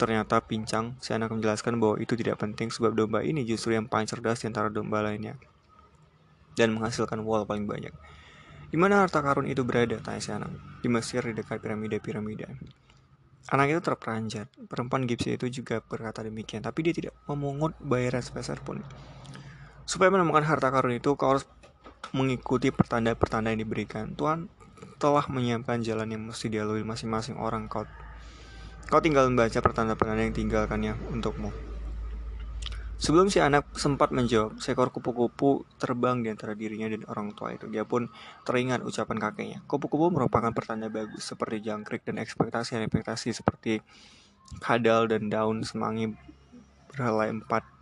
ternyata 0.00 0.40
pincang. 0.40 0.96
Si 1.04 1.12
anak 1.12 1.28
menjelaskan 1.34 1.76
bahwa 1.76 2.00
itu 2.00 2.16
tidak 2.16 2.40
penting 2.40 2.72
sebab 2.72 2.96
domba 2.96 3.20
ini 3.20 3.44
justru 3.44 3.76
yang 3.76 3.84
paling 3.84 4.08
cerdas 4.08 4.40
di 4.40 4.48
antara 4.48 4.72
domba 4.72 5.04
lainnya 5.04 5.36
dan 6.56 6.72
menghasilkan 6.72 7.20
wall 7.22 7.44
paling 7.44 7.68
banyak. 7.68 7.92
Di 8.68 8.76
mana 8.76 9.04
harta 9.04 9.20
karun 9.20 9.44
itu 9.44 9.60
berada? 9.64 9.96
Tanya 10.00 10.20
si 10.20 10.30
anak. 10.32 10.50
Di 10.80 10.88
Mesir 10.88 11.20
di 11.24 11.32
dekat 11.36 11.60
piramida-piramida. 11.60 12.48
Anak 13.48 13.66
itu 13.72 13.80
terperanjat. 13.80 14.48
Perempuan 14.68 15.08
Gipsi 15.08 15.40
itu 15.40 15.48
juga 15.48 15.80
berkata 15.80 16.20
demikian, 16.20 16.60
tapi 16.60 16.84
dia 16.84 16.92
tidak 16.92 17.16
memungut 17.24 17.72
bayaran 17.80 18.20
sebesar 18.20 18.60
pun. 18.60 18.84
Supaya 19.88 20.12
menemukan 20.12 20.44
harta 20.44 20.68
karun 20.68 21.00
itu, 21.00 21.16
kau 21.16 21.32
harus 21.32 21.48
mengikuti 22.12 22.68
pertanda-pertanda 22.68 23.56
yang 23.56 23.64
diberikan. 23.64 24.12
Tuhan 24.12 24.52
telah 25.00 25.24
menyiapkan 25.32 25.80
jalan 25.80 26.12
yang 26.12 26.22
mesti 26.28 26.52
dilalui 26.52 26.84
masing-masing 26.84 27.40
orang. 27.40 27.72
Kau, 27.72 27.88
kau 28.92 29.00
tinggal 29.00 29.32
membaca 29.32 29.56
pertanda-pertanda 29.64 30.28
yang 30.28 30.36
tinggalkannya 30.36 30.92
untukmu. 31.08 31.48
Sebelum 32.98 33.30
si 33.30 33.38
anak 33.38 33.78
sempat 33.78 34.10
menjawab, 34.10 34.58
seekor 34.58 34.90
kupu-kupu 34.90 35.62
terbang 35.78 36.18
di 36.20 36.34
antara 36.34 36.52
dirinya 36.58 36.90
dan 36.90 37.06
orang 37.06 37.30
tua 37.30 37.54
itu. 37.54 37.70
Dia 37.70 37.86
pun 37.86 38.10
teringat 38.42 38.82
ucapan 38.82 39.16
kakeknya. 39.22 39.58
Kupu-kupu 39.70 40.12
merupakan 40.12 40.50
pertanda 40.50 40.90
bagus 40.90 41.24
seperti 41.24 41.62
jangkrik 41.62 42.04
dan 42.04 42.20
ekspektasi-ekspektasi 42.20 43.32
seperti 43.32 43.80
kadal 44.58 45.06
dan 45.06 45.30
daun 45.30 45.62
semangi 45.62 46.12
berhelai 46.90 47.32
empat. 47.32 47.77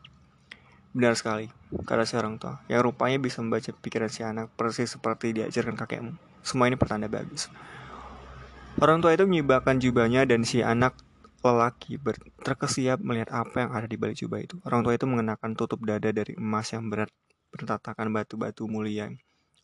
Benar 0.97 1.13
sekali, 1.13 1.53
kata 1.85 2.09
si 2.09 2.17
orang 2.17 2.41
tua, 2.41 2.65
yang 2.73 2.81
rupanya 2.81 3.21
bisa 3.21 3.45
membaca 3.45 3.69
pikiran 3.69 4.09
si 4.09 4.25
anak 4.25 4.49
persis 4.57 4.97
seperti 4.97 5.37
diajarkan 5.37 5.77
kakekmu. 5.77 6.17
Semua 6.41 6.73
ini 6.73 6.81
pertanda 6.81 7.05
bagus. 7.05 7.53
Orang 8.81 9.05
tua 9.05 9.13
itu 9.13 9.29
menyibakkan 9.29 9.77
jubahnya 9.77 10.25
dan 10.25 10.49
si 10.49 10.65
anak 10.65 10.97
lelaki 11.45 12.01
terkesiap 12.41 12.97
melihat 13.05 13.29
apa 13.45 13.69
yang 13.69 13.71
ada 13.77 13.85
di 13.85 14.01
balik 14.01 14.17
jubah 14.17 14.41
itu. 14.41 14.57
Orang 14.65 14.89
tua 14.89 14.97
itu 14.97 15.05
mengenakan 15.05 15.53
tutup 15.53 15.85
dada 15.85 16.09
dari 16.09 16.33
emas 16.41 16.73
yang 16.73 16.89
berat 16.89 17.13
bertatakan 17.53 18.09
batu-batu 18.09 18.65
mulia. 18.65 19.13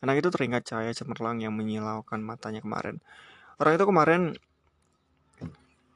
Anak 0.05 0.21
itu 0.21 0.29
teringat 0.29 0.69
cahaya 0.69 0.93
cemerlang 0.93 1.41
yang 1.41 1.57
menyilaukan 1.57 2.21
matanya 2.21 2.61
kemarin. 2.61 3.01
Orang 3.57 3.73
itu 3.73 3.85
kemarin 3.89 4.21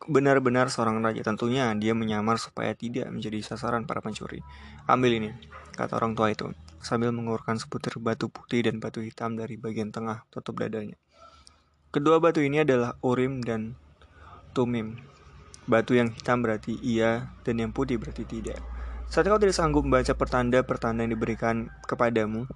benar-benar 0.08 0.72
seorang 0.72 1.04
raja. 1.04 1.22
Tentunya 1.22 1.70
dia 1.76 1.92
menyamar 1.92 2.40
supaya 2.40 2.72
tidak 2.74 3.12
menjadi 3.12 3.44
sasaran 3.44 3.84
para 3.84 4.00
pencuri. 4.00 4.42
Ambil 4.88 5.20
ini, 5.20 5.30
kata 5.76 6.00
orang 6.00 6.16
tua 6.16 6.32
itu, 6.32 6.52
sambil 6.80 7.12
mengurungkan 7.12 7.60
sebutir 7.60 8.00
batu 8.00 8.32
putih 8.32 8.64
dan 8.64 8.80
batu 8.80 9.04
hitam 9.04 9.36
dari 9.36 9.60
bagian 9.60 9.92
tengah 9.92 10.24
tutup 10.32 10.64
dadanya. 10.64 10.96
Kedua 11.92 12.20
batu 12.20 12.44
ini 12.44 12.64
adalah 12.64 12.96
Urim 13.04 13.44
dan 13.44 13.76
Tumim. 14.56 15.00
Batu 15.68 16.00
yang 16.00 16.16
hitam 16.16 16.40
berarti 16.40 16.80
iya 16.80 17.36
dan 17.44 17.60
yang 17.60 17.76
putih 17.76 18.00
berarti 18.00 18.24
tidak. 18.24 18.64
Saat 19.08 19.28
kau 19.28 19.40
tidak 19.40 19.56
sanggup 19.56 19.88
membaca 19.88 20.12
pertanda-pertanda 20.16 21.08
yang 21.08 21.16
diberikan 21.16 21.72
kepadamu, 21.88 22.48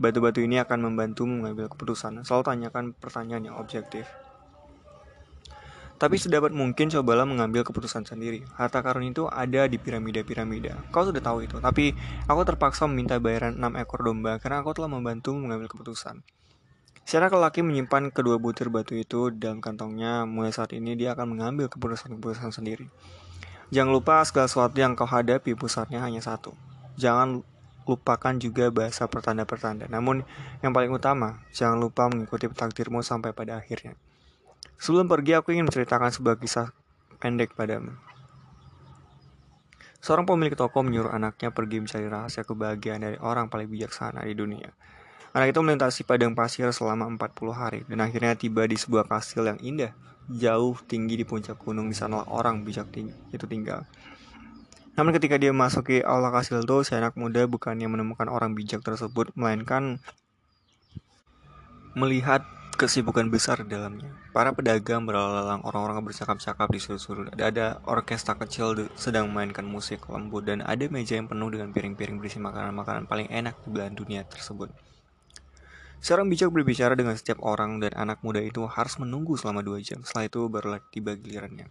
batu-batu 0.00 0.40
ini 0.40 0.56
akan 0.60 0.88
membantumu 0.92 1.44
mengambil 1.44 1.68
keputusan. 1.68 2.24
Selalu 2.24 2.44
tanyakan 2.44 2.84
pertanyaan 2.96 3.52
yang 3.52 3.56
objektif. 3.60 4.08
Tapi 6.00 6.16
sedapat 6.16 6.56
mungkin 6.56 6.88
cobalah 6.88 7.28
mengambil 7.28 7.60
keputusan 7.60 8.08
sendiri. 8.08 8.40
Harta 8.56 8.80
karun 8.80 9.12
itu 9.12 9.28
ada 9.28 9.68
di 9.68 9.76
piramida-piramida. 9.76 10.80
Kau 10.88 11.04
sudah 11.04 11.20
tahu 11.20 11.44
itu, 11.44 11.60
tapi 11.60 11.92
aku 12.24 12.40
terpaksa 12.48 12.88
meminta 12.88 13.20
bayaran 13.20 13.60
6 13.60 13.76
ekor 13.76 14.00
domba 14.08 14.40
karena 14.40 14.64
aku 14.64 14.72
telah 14.72 14.88
membantu 14.88 15.36
mengambil 15.36 15.68
keputusan. 15.68 16.24
Anak 17.10 17.34
lelaki 17.36 17.60
menyimpan 17.60 18.14
kedua 18.14 18.40
butir 18.40 18.72
batu 18.72 18.96
itu 18.96 19.28
dalam 19.34 19.60
kantongnya. 19.60 20.24
Mulai 20.24 20.56
saat 20.56 20.72
ini 20.72 20.96
dia 20.96 21.12
akan 21.12 21.36
mengambil 21.36 21.68
keputusan-keputusan 21.68 22.54
sendiri. 22.54 22.88
Jangan 23.68 23.92
lupa 23.92 24.24
segala 24.24 24.48
sesuatu 24.48 24.78
yang 24.80 24.96
kau 24.96 25.04
hadapi 25.04 25.52
pusatnya 25.52 26.00
hanya 26.00 26.24
satu. 26.24 26.56
Jangan 26.96 27.44
lupakan 27.84 28.34
juga 28.38 28.70
bahasa 28.72 29.10
pertanda-pertanda. 29.10 29.90
Namun 29.90 30.22
yang 30.64 30.70
paling 30.70 30.94
utama, 30.94 31.42
jangan 31.50 31.82
lupa 31.82 32.06
mengikuti 32.06 32.46
takdirmu 32.46 33.02
sampai 33.02 33.34
pada 33.34 33.58
akhirnya. 33.58 33.98
Sebelum 34.80 35.12
pergi, 35.12 35.36
aku 35.36 35.52
ingin 35.52 35.68
menceritakan 35.68 36.08
sebuah 36.08 36.40
kisah 36.40 36.72
pendek 37.20 37.52
padamu. 37.52 37.92
Seorang 40.00 40.24
pemilik 40.24 40.56
toko 40.56 40.80
menyuruh 40.80 41.12
anaknya 41.12 41.52
pergi 41.52 41.84
mencari 41.84 42.08
rahasia 42.08 42.48
kebahagiaan 42.48 43.04
dari 43.04 43.20
orang 43.20 43.52
paling 43.52 43.68
bijaksana 43.68 44.24
di 44.24 44.32
dunia. 44.32 44.72
Anak 45.36 45.52
itu 45.52 45.60
melintasi 45.60 46.08
padang 46.08 46.32
pasir 46.32 46.72
selama 46.72 47.04
40 47.12 47.52
hari 47.52 47.80
dan 47.84 48.00
akhirnya 48.00 48.32
tiba 48.32 48.64
di 48.64 48.80
sebuah 48.80 49.04
kastil 49.04 49.44
yang 49.52 49.60
indah, 49.60 49.92
jauh 50.32 50.80
tinggi 50.88 51.20
di 51.20 51.28
puncak 51.28 51.60
gunung 51.60 51.92
di 51.92 51.94
sana 51.94 52.24
orang 52.32 52.64
bijak 52.64 52.88
tinggi, 52.88 53.12
itu 53.36 53.44
tinggal. 53.44 53.84
Namun 54.96 55.12
ketika 55.12 55.36
dia 55.36 55.52
memasuki 55.52 56.00
aula 56.00 56.32
kastil 56.32 56.64
itu, 56.64 56.88
si 56.88 56.96
anak 56.96 57.14
muda 57.20 57.44
bukannya 57.44 57.84
menemukan 57.86 58.32
orang 58.32 58.56
bijak 58.56 58.80
tersebut, 58.80 59.30
melainkan 59.36 60.00
melihat 61.92 62.40
kesibukan 62.80 63.28
besar 63.28 63.60
di 63.60 63.76
dalamnya. 63.76 64.08
Para 64.32 64.56
pedagang 64.56 65.04
berlalang 65.04 65.60
orang-orang 65.68 66.00
bercakap-cakap 66.00 66.64
di 66.72 66.80
seluruh 66.80 67.28
Ada, 67.28 67.44
ada 67.52 67.66
orkestra 67.84 68.32
kecil 68.40 68.88
sedang 68.96 69.28
memainkan 69.28 69.68
musik 69.68 70.08
lembut 70.08 70.48
dan 70.48 70.64
ada 70.64 70.88
meja 70.88 71.20
yang 71.20 71.28
penuh 71.28 71.52
dengan 71.52 71.76
piring-piring 71.76 72.16
berisi 72.16 72.40
makanan-makanan 72.40 73.04
paling 73.04 73.28
enak 73.28 73.60
di 73.60 73.68
belahan 73.68 73.92
dunia 73.92 74.24
tersebut. 74.24 74.72
Seorang 76.00 76.32
bijak 76.32 76.48
berbicara 76.48 76.96
dengan 76.96 77.12
setiap 77.12 77.44
orang 77.44 77.84
dan 77.84 77.92
anak 77.92 78.24
muda 78.24 78.40
itu 78.40 78.64
harus 78.64 78.96
menunggu 78.96 79.36
selama 79.36 79.60
dua 79.60 79.84
jam. 79.84 80.00
Setelah 80.00 80.32
itu 80.32 80.40
barulah 80.48 80.80
tiba 80.88 81.12
gilirannya. 81.12 81.68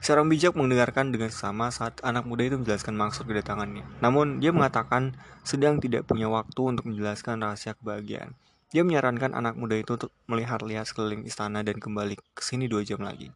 Seorang 0.00 0.24
bijak 0.32 0.56
mendengarkan 0.56 1.12
dengan 1.12 1.28
sama 1.28 1.68
saat 1.68 2.00
anak 2.00 2.24
muda 2.24 2.48
itu 2.48 2.56
menjelaskan 2.56 2.96
maksud 2.96 3.28
kedatangannya. 3.28 3.84
Namun, 4.00 4.40
dia 4.40 4.56
mengatakan 4.56 5.12
sedang 5.44 5.76
tidak 5.76 6.08
punya 6.08 6.32
waktu 6.32 6.56
untuk 6.56 6.88
menjelaskan 6.88 7.44
rahasia 7.44 7.76
kebahagiaan. 7.76 8.32
Dia 8.68 8.84
menyarankan 8.84 9.32
anak 9.32 9.56
muda 9.56 9.80
itu 9.80 9.96
untuk 9.96 10.12
melihat-lihat 10.28 10.84
sekeliling 10.84 11.24
istana 11.24 11.64
dan 11.64 11.80
kembali 11.80 12.20
ke 12.36 12.42
sini 12.44 12.68
dua 12.68 12.84
jam 12.84 13.00
lagi. 13.00 13.32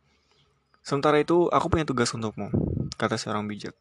Sementara 0.85 1.17
itu, 1.23 1.49
aku 1.49 1.73
punya 1.73 1.89
tugas 1.89 2.13
untukmu, 2.13 2.53
kata 3.01 3.17
seorang 3.17 3.49
bijak. 3.49 3.73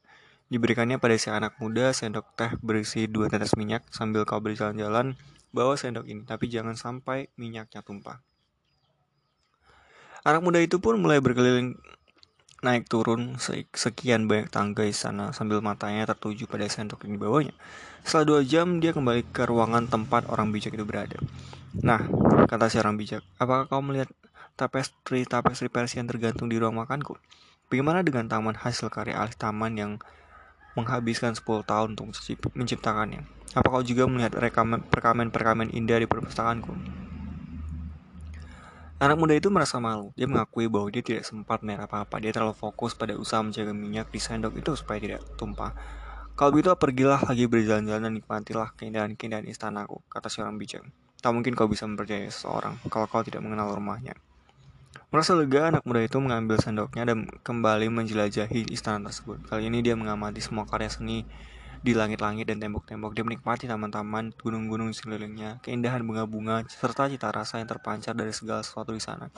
Diberikannya 0.48 1.00
pada 1.00 1.16
si 1.20 1.28
anak 1.28 1.60
muda 1.60 1.92
sendok 1.92 2.28
teh 2.36 2.52
berisi 2.60 3.08
dua 3.08 3.28
tetes 3.32 3.56
minyak 3.60 3.84
sambil 3.92 4.24
kau 4.28 4.40
berjalan-jalan 4.40 5.16
Bawa 5.52 5.76
sendok 5.76 6.08
ini, 6.08 6.24
tapi 6.24 6.48
jangan 6.48 6.80
sampai 6.80 7.28
minyaknya 7.36 7.84
tumpah. 7.84 8.24
Anak 10.24 10.48
muda 10.48 10.64
itu 10.64 10.80
pun 10.80 10.96
mulai 10.96 11.20
berkeliling 11.20 11.76
naik 12.62 12.86
turun 12.86 13.42
sekian 13.74 14.30
banyak 14.30 14.54
tangga 14.54 14.86
di 14.86 14.94
sana 14.94 15.34
sambil 15.34 15.66
matanya 15.66 16.06
tertuju 16.06 16.46
pada 16.46 16.70
sendok 16.70 17.10
yang 17.10 17.18
dibawanya. 17.18 17.58
Setelah 18.06 18.26
dua 18.26 18.42
jam, 18.46 18.78
dia 18.78 18.94
kembali 18.94 19.34
ke 19.34 19.50
ruangan 19.50 19.90
tempat 19.90 20.30
orang 20.30 20.54
bijak 20.54 20.78
itu 20.78 20.86
berada. 20.86 21.18
Nah, 21.82 22.06
kata 22.46 22.70
si 22.70 22.78
orang 22.78 23.02
bijak, 23.02 23.26
apakah 23.42 23.66
kau 23.66 23.82
melihat 23.82 24.14
tapestri-tapestri 24.62 25.74
Persia 25.74 26.06
yang 26.06 26.10
tergantung 26.10 26.54
di 26.54 26.62
ruang 26.62 26.78
makanku? 26.78 27.18
Bagaimana 27.74 28.06
dengan 28.06 28.30
taman 28.30 28.54
hasil 28.54 28.94
karya 28.94 29.18
ahli 29.18 29.34
taman 29.34 29.74
yang 29.74 29.92
menghabiskan 30.78 31.34
10 31.34 31.66
tahun 31.66 31.98
untuk 31.98 32.14
menciptakannya? 32.54 33.26
Apa 33.58 33.68
kau 33.74 33.82
juga 33.82 34.06
melihat 34.06 34.38
perkamen-perkamen 34.38 35.74
indah 35.74 35.98
di 35.98 36.06
perpustakaanku? 36.06 36.78
Anak 39.02 39.18
muda 39.18 39.34
itu 39.34 39.50
merasa 39.50 39.82
malu. 39.82 40.14
Dia 40.14 40.30
mengakui 40.30 40.70
bahwa 40.70 40.86
dia 40.94 41.02
tidak 41.02 41.26
sempat 41.26 41.66
melihat 41.66 41.90
apa-apa. 41.90 42.22
Dia 42.22 42.38
terlalu 42.38 42.54
fokus 42.54 42.94
pada 42.94 43.18
usaha 43.18 43.42
menjaga 43.42 43.74
minyak 43.74 44.14
di 44.14 44.22
sendok 44.22 44.54
itu 44.54 44.78
supaya 44.78 45.02
tidak 45.02 45.26
tumpah. 45.42 45.74
Kalau 46.38 46.54
begitu 46.54 46.70
pergilah 46.78 47.18
lagi 47.26 47.50
berjalan-jalan 47.50 47.98
dan 47.98 48.14
nikmatilah 48.14 48.78
keindahan-keindahan 48.78 49.50
istanaku, 49.50 50.06
kata 50.06 50.30
si 50.30 50.46
orang 50.46 50.62
bijak. 50.62 50.86
Tak 51.18 51.34
mungkin 51.34 51.58
kau 51.58 51.66
bisa 51.66 51.90
mempercayai 51.90 52.30
seseorang 52.30 52.78
kalau 52.94 53.10
kau 53.10 53.26
tidak 53.26 53.42
mengenal 53.42 53.74
rumahnya. 53.74 54.14
Merasa 55.10 55.34
lega, 55.34 55.74
anak 55.74 55.82
muda 55.82 56.06
itu 56.06 56.22
mengambil 56.22 56.62
sendoknya 56.62 57.02
dan 57.10 57.26
kembali 57.42 57.90
menjelajahi 57.90 58.70
istana 58.70 59.10
tersebut. 59.10 59.42
Kali 59.50 59.66
ini 59.66 59.82
dia 59.82 59.98
mengamati 59.98 60.46
semua 60.46 60.70
karya 60.70 60.94
seni 60.94 61.26
di 61.82 61.98
langit-langit 61.98 62.46
dan 62.46 62.62
tembok-tembok. 62.62 63.18
Dia 63.18 63.26
menikmati 63.26 63.66
taman-taman, 63.66 64.38
gunung-gunung 64.38 64.94
sekelilingnya, 64.94 65.62
keindahan 65.66 66.06
bunga-bunga, 66.06 66.66
serta 66.70 67.10
cita 67.10 67.34
rasa 67.34 67.58
yang 67.58 67.70
terpancar 67.70 68.14
dari 68.14 68.30
segala 68.34 68.62
sesuatu 68.62 68.94
di 68.94 69.02
sana. 69.02 69.34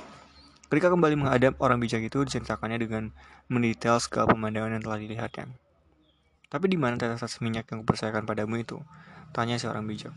Ketika 0.68 0.92
kembali 0.92 1.16
menghadap 1.16 1.56
orang 1.64 1.80
bijak 1.80 2.04
itu, 2.04 2.20
diceritakannya 2.24 2.82
dengan 2.82 3.04
mendetail 3.48 4.02
segala 4.04 4.32
pemandangan 4.36 4.76
yang 4.76 4.84
telah 4.84 5.00
dilihatnya. 5.00 5.46
Tapi 6.52 6.66
di 6.70 6.78
mana 6.78 7.00
tetes 7.00 7.40
minyak 7.42 7.66
yang 7.72 7.82
kupercayakan 7.82 8.28
padamu 8.28 8.60
itu? 8.60 8.78
Tanya 9.34 9.58
si 9.58 9.66
orang 9.66 9.88
bijak. 9.90 10.14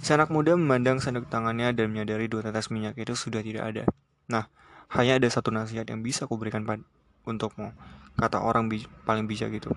Si 0.00 0.12
anak 0.12 0.30
muda 0.30 0.54
memandang 0.54 1.02
sendok 1.02 1.26
tangannya 1.28 1.72
dan 1.74 1.90
menyadari 1.90 2.30
dua 2.30 2.44
tetes 2.46 2.70
minyak 2.70 2.94
itu 2.96 3.16
sudah 3.16 3.42
tidak 3.42 3.64
ada. 3.72 3.84
Nah, 4.28 4.46
hanya 4.94 5.18
ada 5.18 5.28
satu 5.28 5.50
nasihat 5.50 5.88
yang 5.90 6.04
bisa 6.04 6.30
kuberikan 6.30 6.62
untukmu, 7.26 7.74
kata 8.14 8.38
orang 8.38 8.70
bij 8.70 8.86
paling 9.02 9.26
bijak 9.26 9.50
itu. 9.50 9.72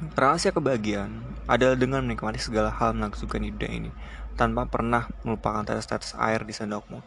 Rahasia 0.00 0.48
kebahagiaan 0.48 1.12
adalah 1.44 1.76
dengan 1.76 2.00
menikmati 2.08 2.40
segala 2.40 2.72
hal 2.72 2.96
menakjubkan 2.96 3.44
di 3.44 3.52
dunia 3.52 3.68
ini, 3.68 3.90
tanpa 4.32 4.64
pernah 4.64 5.04
melupakan 5.28 5.60
tetes-tetes 5.60 6.16
air 6.16 6.40
di 6.40 6.56
sendokmu. 6.56 7.04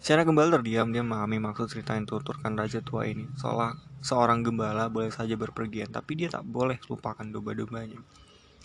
Secara 0.00 0.24
gembala 0.24 0.56
terdiam, 0.56 0.88
dia 0.88 1.04
memahami 1.04 1.36
maksud 1.42 1.68
cerita 1.68 1.92
yang 1.92 2.08
tuturkan 2.08 2.56
raja 2.56 2.80
tua 2.80 3.04
ini. 3.04 3.28
Seolah 3.36 3.76
seorang 4.00 4.46
gembala 4.46 4.88
boleh 4.88 5.12
saja 5.12 5.36
berpergian, 5.36 5.92
tapi 5.92 6.16
dia 6.16 6.32
tak 6.32 6.46
boleh 6.46 6.80
lupakan 6.88 7.26
domba-dombanya. 7.26 8.00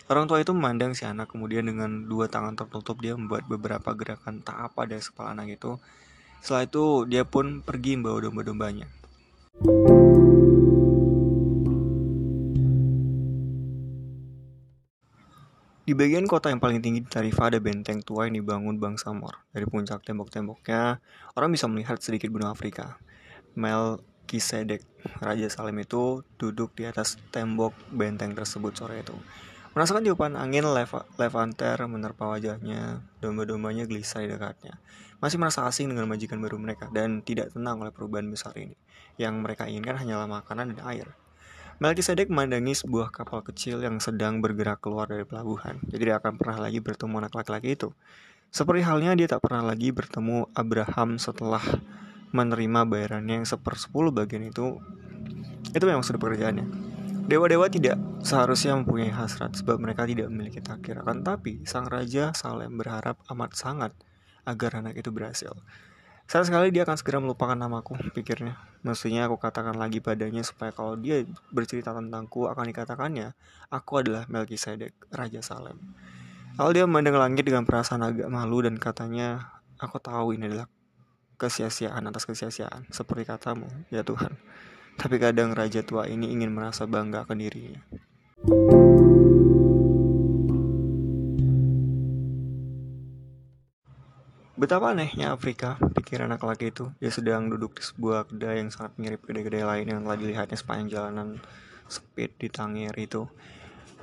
Orang 0.08 0.30
tua 0.30 0.40
itu 0.40 0.56
memandang 0.56 0.96
si 0.96 1.04
anak, 1.04 1.28
kemudian 1.28 1.68
dengan 1.68 2.08
dua 2.08 2.30
tangan 2.32 2.56
tertutup 2.56 3.04
dia 3.04 3.12
membuat 3.12 3.44
beberapa 3.50 3.92
gerakan 3.92 4.40
tak 4.40 4.56
apa 4.56 4.88
dari 4.88 5.02
kepala 5.04 5.36
anak 5.36 5.60
itu. 5.60 5.76
Setelah 6.40 6.64
itu, 6.64 6.84
dia 7.04 7.28
pun 7.28 7.60
pergi 7.60 8.00
membawa 8.00 8.22
domba-dombanya. 8.22 8.86
Di 15.82 15.98
bagian 15.98 16.30
kota 16.30 16.46
yang 16.46 16.62
paling 16.62 16.78
tinggi 16.78 17.02
di 17.02 17.10
Tarifa 17.10 17.50
ada 17.50 17.58
benteng 17.58 18.06
tua 18.06 18.30
yang 18.30 18.38
dibangun 18.38 18.78
bangsa 18.78 19.10
Mor. 19.10 19.42
Dari 19.50 19.66
puncak 19.66 20.06
tembok-temboknya, 20.06 21.02
orang 21.34 21.50
bisa 21.50 21.66
melihat 21.66 21.98
sedikit 21.98 22.30
benua 22.30 22.54
Afrika. 22.54 23.02
Melkisedek, 23.58 24.86
Raja 25.18 25.50
Salim 25.50 25.82
itu 25.82 26.22
duduk 26.38 26.78
di 26.78 26.86
atas 26.86 27.18
tembok 27.34 27.74
benteng 27.90 28.30
tersebut 28.30 28.78
sore 28.78 29.02
itu. 29.02 29.18
Merasakan 29.74 30.06
tiupan 30.06 30.38
angin 30.38 30.70
lev 30.70 30.94
levanter 31.18 31.74
menerpa 31.90 32.30
wajahnya, 32.30 33.02
domba-dombanya 33.18 33.82
gelisah 33.82 34.22
di 34.22 34.30
dekatnya. 34.30 34.78
Masih 35.18 35.42
merasa 35.42 35.66
asing 35.66 35.90
dengan 35.90 36.06
majikan 36.06 36.38
baru 36.38 36.62
mereka 36.62 36.94
dan 36.94 37.26
tidak 37.26 37.50
tenang 37.50 37.82
oleh 37.82 37.90
perubahan 37.90 38.30
besar 38.30 38.54
ini. 38.54 38.78
Yang 39.18 39.34
mereka 39.34 39.66
inginkan 39.66 39.98
hanyalah 39.98 40.30
makanan 40.30 40.78
dan 40.78 40.86
air. 40.86 41.10
Melkisedek 41.82 42.30
memandangi 42.30 42.78
sebuah 42.78 43.10
kapal 43.10 43.42
kecil 43.42 43.82
yang 43.82 43.98
sedang 43.98 44.38
bergerak 44.38 44.78
keluar 44.78 45.10
dari 45.10 45.26
pelabuhan. 45.26 45.82
Dia 45.90 46.22
akan 46.22 46.38
pernah 46.38 46.62
lagi 46.62 46.78
bertemu 46.78 47.26
anak 47.26 47.34
laki-laki 47.34 47.74
itu. 47.74 47.90
Seperti 48.54 48.86
halnya 48.86 49.18
dia 49.18 49.26
tak 49.26 49.42
pernah 49.42 49.66
lagi 49.66 49.90
bertemu 49.90 50.46
Abraham 50.54 51.18
setelah 51.18 51.58
menerima 52.30 52.86
bayarannya 52.86 53.42
yang 53.42 53.46
sepersepuluh 53.50 54.14
bagian 54.14 54.46
itu. 54.46 54.78
Itu 55.74 55.82
memang 55.82 56.06
sudah 56.06 56.22
pekerjaannya. 56.22 56.66
Dewa-dewa 57.26 57.66
tidak 57.66 57.98
seharusnya 58.22 58.78
mempunyai 58.78 59.10
hasrat 59.10 59.58
sebab 59.58 59.82
mereka 59.82 60.06
tidak 60.06 60.30
memiliki 60.30 60.62
takdir. 60.62 61.02
Akan 61.02 61.26
tapi 61.26 61.66
sang 61.66 61.90
raja 61.90 62.30
Salem 62.30 62.78
berharap 62.78 63.18
amat 63.26 63.58
sangat 63.58 63.90
agar 64.46 64.78
anak 64.78 65.02
itu 65.02 65.10
berhasil. 65.10 65.50
Saat 66.30 66.48
sekali 66.48 66.72
dia 66.72 66.86
akan 66.88 66.96
segera 66.96 67.18
melupakan 67.20 67.54
namaku, 67.54 67.98
pikirnya. 68.14 68.56
Mestinya 68.82 69.28
aku 69.28 69.38
katakan 69.38 69.76
lagi 69.76 70.02
padanya 70.02 70.42
supaya 70.42 70.74
kalau 70.74 70.98
dia 70.98 71.22
bercerita 71.54 71.92
tentangku 71.92 72.48
akan 72.48 72.64
dikatakannya, 72.72 73.36
aku 73.68 74.02
adalah 74.02 74.24
Melkisedek, 74.26 74.96
Raja 75.12 75.44
Salem. 75.44 75.78
Lalu 76.58 76.70
dia 76.76 76.84
memandang 76.84 77.16
langit 77.16 77.44
dengan 77.48 77.64
perasaan 77.64 78.04
agak 78.04 78.28
malu 78.28 78.60
dan 78.64 78.76
katanya, 78.76 79.60
aku 79.80 79.96
tahu 80.02 80.36
ini 80.36 80.52
adalah 80.52 80.68
kesia-siaan 81.40 82.06
atas 82.06 82.28
kesia-siaan, 82.28 82.86
seperti 82.92 83.26
katamu, 83.26 83.66
ya 83.90 84.04
Tuhan. 84.04 84.36
Tapi 85.00 85.16
kadang 85.16 85.56
raja 85.56 85.80
tua 85.80 86.04
ini 86.06 86.28
ingin 86.30 86.52
merasa 86.52 86.84
bangga 86.84 87.24
akan 87.24 87.36
dirinya. 87.40 87.80
Betapa 94.62 94.94
anehnya 94.94 95.34
Afrika, 95.34 95.74
pikir 95.90 96.22
anak 96.22 96.46
laki 96.46 96.70
itu. 96.70 96.86
Dia 97.02 97.10
sedang 97.10 97.50
duduk 97.50 97.74
di 97.74 97.82
sebuah 97.82 98.30
kedai 98.30 98.62
yang 98.62 98.70
sangat 98.70 98.94
mirip 98.94 99.26
kedai-kedai 99.26 99.66
lain 99.66 99.90
yang 99.90 100.06
telah 100.06 100.14
dilihatnya 100.14 100.54
sepanjang 100.54 100.86
jalanan 100.86 101.42
speed 101.90 102.38
di 102.38 102.46
Tangir 102.46 102.94
itu. 102.94 103.26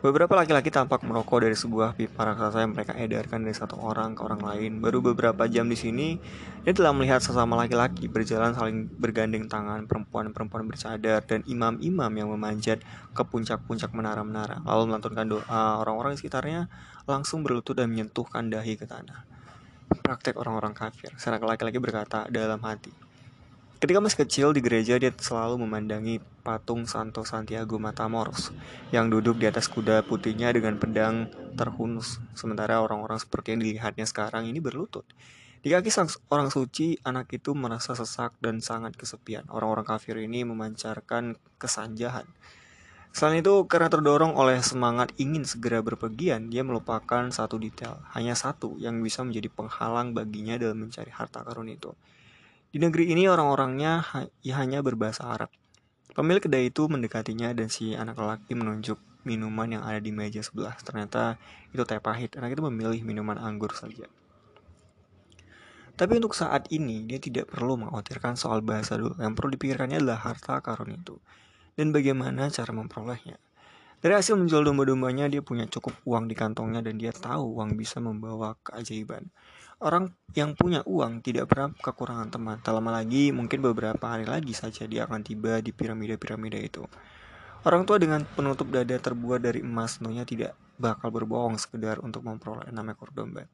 Beberapa 0.04 0.36
laki-laki 0.36 0.68
tampak 0.68 1.08
merokok 1.08 1.48
dari 1.48 1.56
sebuah 1.56 1.96
pipa 1.96 2.28
raksasa 2.28 2.68
yang 2.68 2.76
mereka 2.76 2.92
edarkan 3.00 3.48
dari 3.48 3.56
satu 3.56 3.80
orang 3.80 4.20
ke 4.20 4.22
orang 4.28 4.44
lain. 4.44 4.84
Baru 4.84 5.00
beberapa 5.00 5.48
jam 5.48 5.72
di 5.72 5.80
sini, 5.80 6.20
dia 6.68 6.76
telah 6.76 6.92
melihat 6.92 7.24
sesama 7.24 7.56
laki-laki 7.56 8.12
berjalan 8.12 8.52
saling 8.52 8.92
bergandeng 9.00 9.48
tangan, 9.48 9.88
perempuan-perempuan 9.88 10.68
bercadar, 10.68 11.24
dan 11.24 11.40
imam-imam 11.48 12.12
yang 12.12 12.28
memanjat 12.36 12.84
ke 13.16 13.24
puncak-puncak 13.24 13.96
menara-menara. 13.96 14.60
Lalu 14.68 14.92
melantunkan 14.92 15.40
doa, 15.40 15.80
orang-orang 15.80 16.20
di 16.20 16.28
sekitarnya 16.28 16.68
langsung 17.08 17.48
berlutut 17.48 17.80
dan 17.80 17.88
menyentuhkan 17.88 18.52
dahi 18.52 18.76
ke 18.76 18.84
tanah 18.84 19.39
praktek 19.90 20.38
orang-orang 20.38 20.78
kafir. 20.78 21.10
Seorang 21.18 21.42
laki-laki 21.46 21.82
berkata 21.82 22.30
dalam 22.30 22.62
hati. 22.62 23.10
Ketika 23.80 24.04
masih 24.04 24.28
kecil 24.28 24.48
di 24.52 24.60
gereja, 24.60 25.00
dia 25.00 25.08
selalu 25.08 25.64
memandangi 25.64 26.20
patung 26.44 26.84
Santo 26.84 27.24
Santiago 27.24 27.80
Matamoros 27.80 28.52
yang 28.92 29.08
duduk 29.08 29.40
di 29.40 29.48
atas 29.48 29.72
kuda 29.72 30.04
putihnya 30.04 30.52
dengan 30.52 30.76
pedang 30.76 31.32
terhunus. 31.56 32.20
Sementara 32.36 32.84
orang-orang 32.84 33.24
seperti 33.24 33.56
yang 33.56 33.64
dilihatnya 33.64 34.04
sekarang 34.04 34.52
ini 34.52 34.60
berlutut. 34.60 35.08
Di 35.64 35.72
kaki 35.72 35.88
sang 35.92 36.12
orang 36.28 36.52
suci, 36.52 37.00
anak 37.08 37.32
itu 37.36 37.56
merasa 37.56 37.96
sesak 37.96 38.36
dan 38.44 38.60
sangat 38.60 39.00
kesepian. 39.00 39.48
Orang-orang 39.48 39.88
kafir 39.88 40.20
ini 40.20 40.44
memancarkan 40.44 41.40
kesanjahan. 41.56 42.28
Selain 43.10 43.42
itu, 43.42 43.66
karena 43.66 43.90
terdorong 43.90 44.38
oleh 44.38 44.62
semangat 44.62 45.10
ingin 45.18 45.42
segera 45.42 45.82
berpergian, 45.82 46.54
dia 46.54 46.62
melupakan 46.62 47.26
satu 47.34 47.58
detail, 47.58 48.06
hanya 48.14 48.38
satu 48.38 48.78
yang 48.78 49.02
bisa 49.02 49.26
menjadi 49.26 49.50
penghalang 49.50 50.14
baginya 50.14 50.62
dalam 50.62 50.86
mencari 50.86 51.10
harta 51.10 51.42
karun 51.42 51.74
itu. 51.74 51.98
Di 52.70 52.78
negeri 52.78 53.10
ini 53.10 53.26
orang-orangnya 53.26 54.06
ya 54.46 54.62
hanya 54.62 54.86
berbahasa 54.86 55.26
Arab. 55.26 55.50
Pemilik 56.14 56.38
kedai 56.38 56.70
itu 56.70 56.86
mendekatinya 56.86 57.50
dan 57.58 57.74
si 57.74 57.98
anak 57.98 58.22
lelaki 58.22 58.54
menunjuk 58.54 59.02
minuman 59.26 59.82
yang 59.82 59.84
ada 59.90 59.98
di 59.98 60.14
meja 60.14 60.46
sebelah. 60.46 60.78
Ternyata 60.78 61.42
itu 61.74 61.82
teh 61.90 61.98
pahit. 61.98 62.38
Anak 62.38 62.54
itu 62.54 62.62
memilih 62.62 63.02
minuman 63.02 63.42
anggur 63.42 63.74
saja. 63.74 64.06
Tapi 65.98 66.14
untuk 66.22 66.38
saat 66.38 66.70
ini, 66.70 67.10
dia 67.10 67.18
tidak 67.18 67.50
perlu 67.50 67.74
mengkhawatirkan 67.82 68.38
soal 68.38 68.62
bahasa 68.62 69.02
dulu. 69.02 69.18
Yang 69.18 69.34
perlu 69.34 69.50
dipikirkannya 69.58 69.98
adalah 69.98 70.22
harta 70.22 70.62
karun 70.62 70.94
itu 70.94 71.18
dan 71.80 71.96
bagaimana 71.96 72.52
cara 72.52 72.76
memperolehnya. 72.76 73.40
Dari 74.04 74.16
hasil 74.16 74.36
menjual 74.36 74.68
domba-dombanya, 74.68 75.32
dia 75.32 75.40
punya 75.40 75.64
cukup 75.64 75.96
uang 76.04 76.28
di 76.28 76.36
kantongnya 76.36 76.84
dan 76.84 77.00
dia 77.00 77.16
tahu 77.16 77.56
uang 77.56 77.80
bisa 77.80 78.04
membawa 78.04 78.60
keajaiban. 78.64 79.32
Orang 79.80 80.12
yang 80.36 80.60
punya 80.60 80.84
uang 80.84 81.24
tidak 81.24 81.48
pernah 81.48 81.72
kekurangan 81.72 82.28
teman. 82.28 82.60
Tak 82.60 82.76
lama 82.76 83.00
lagi, 83.00 83.32
mungkin 83.32 83.64
beberapa 83.64 84.12
hari 84.12 84.28
lagi 84.28 84.52
saja 84.52 84.84
dia 84.84 85.08
akan 85.08 85.24
tiba 85.24 85.64
di 85.64 85.72
piramida-piramida 85.72 86.60
itu. 86.60 86.84
Orang 87.64 87.84
tua 87.84 88.00
dengan 88.00 88.24
penutup 88.24 88.72
dada 88.72 88.96
terbuat 88.96 89.44
dari 89.44 89.64
emas 89.64 90.00
tentunya 90.00 90.24
tidak 90.24 90.56
bakal 90.80 91.12
berbohong 91.12 91.60
sekedar 91.60 92.00
untuk 92.00 92.24
memperoleh 92.24 92.72
enam 92.72 92.92
ekor 92.92 93.12
domba. 93.12 93.48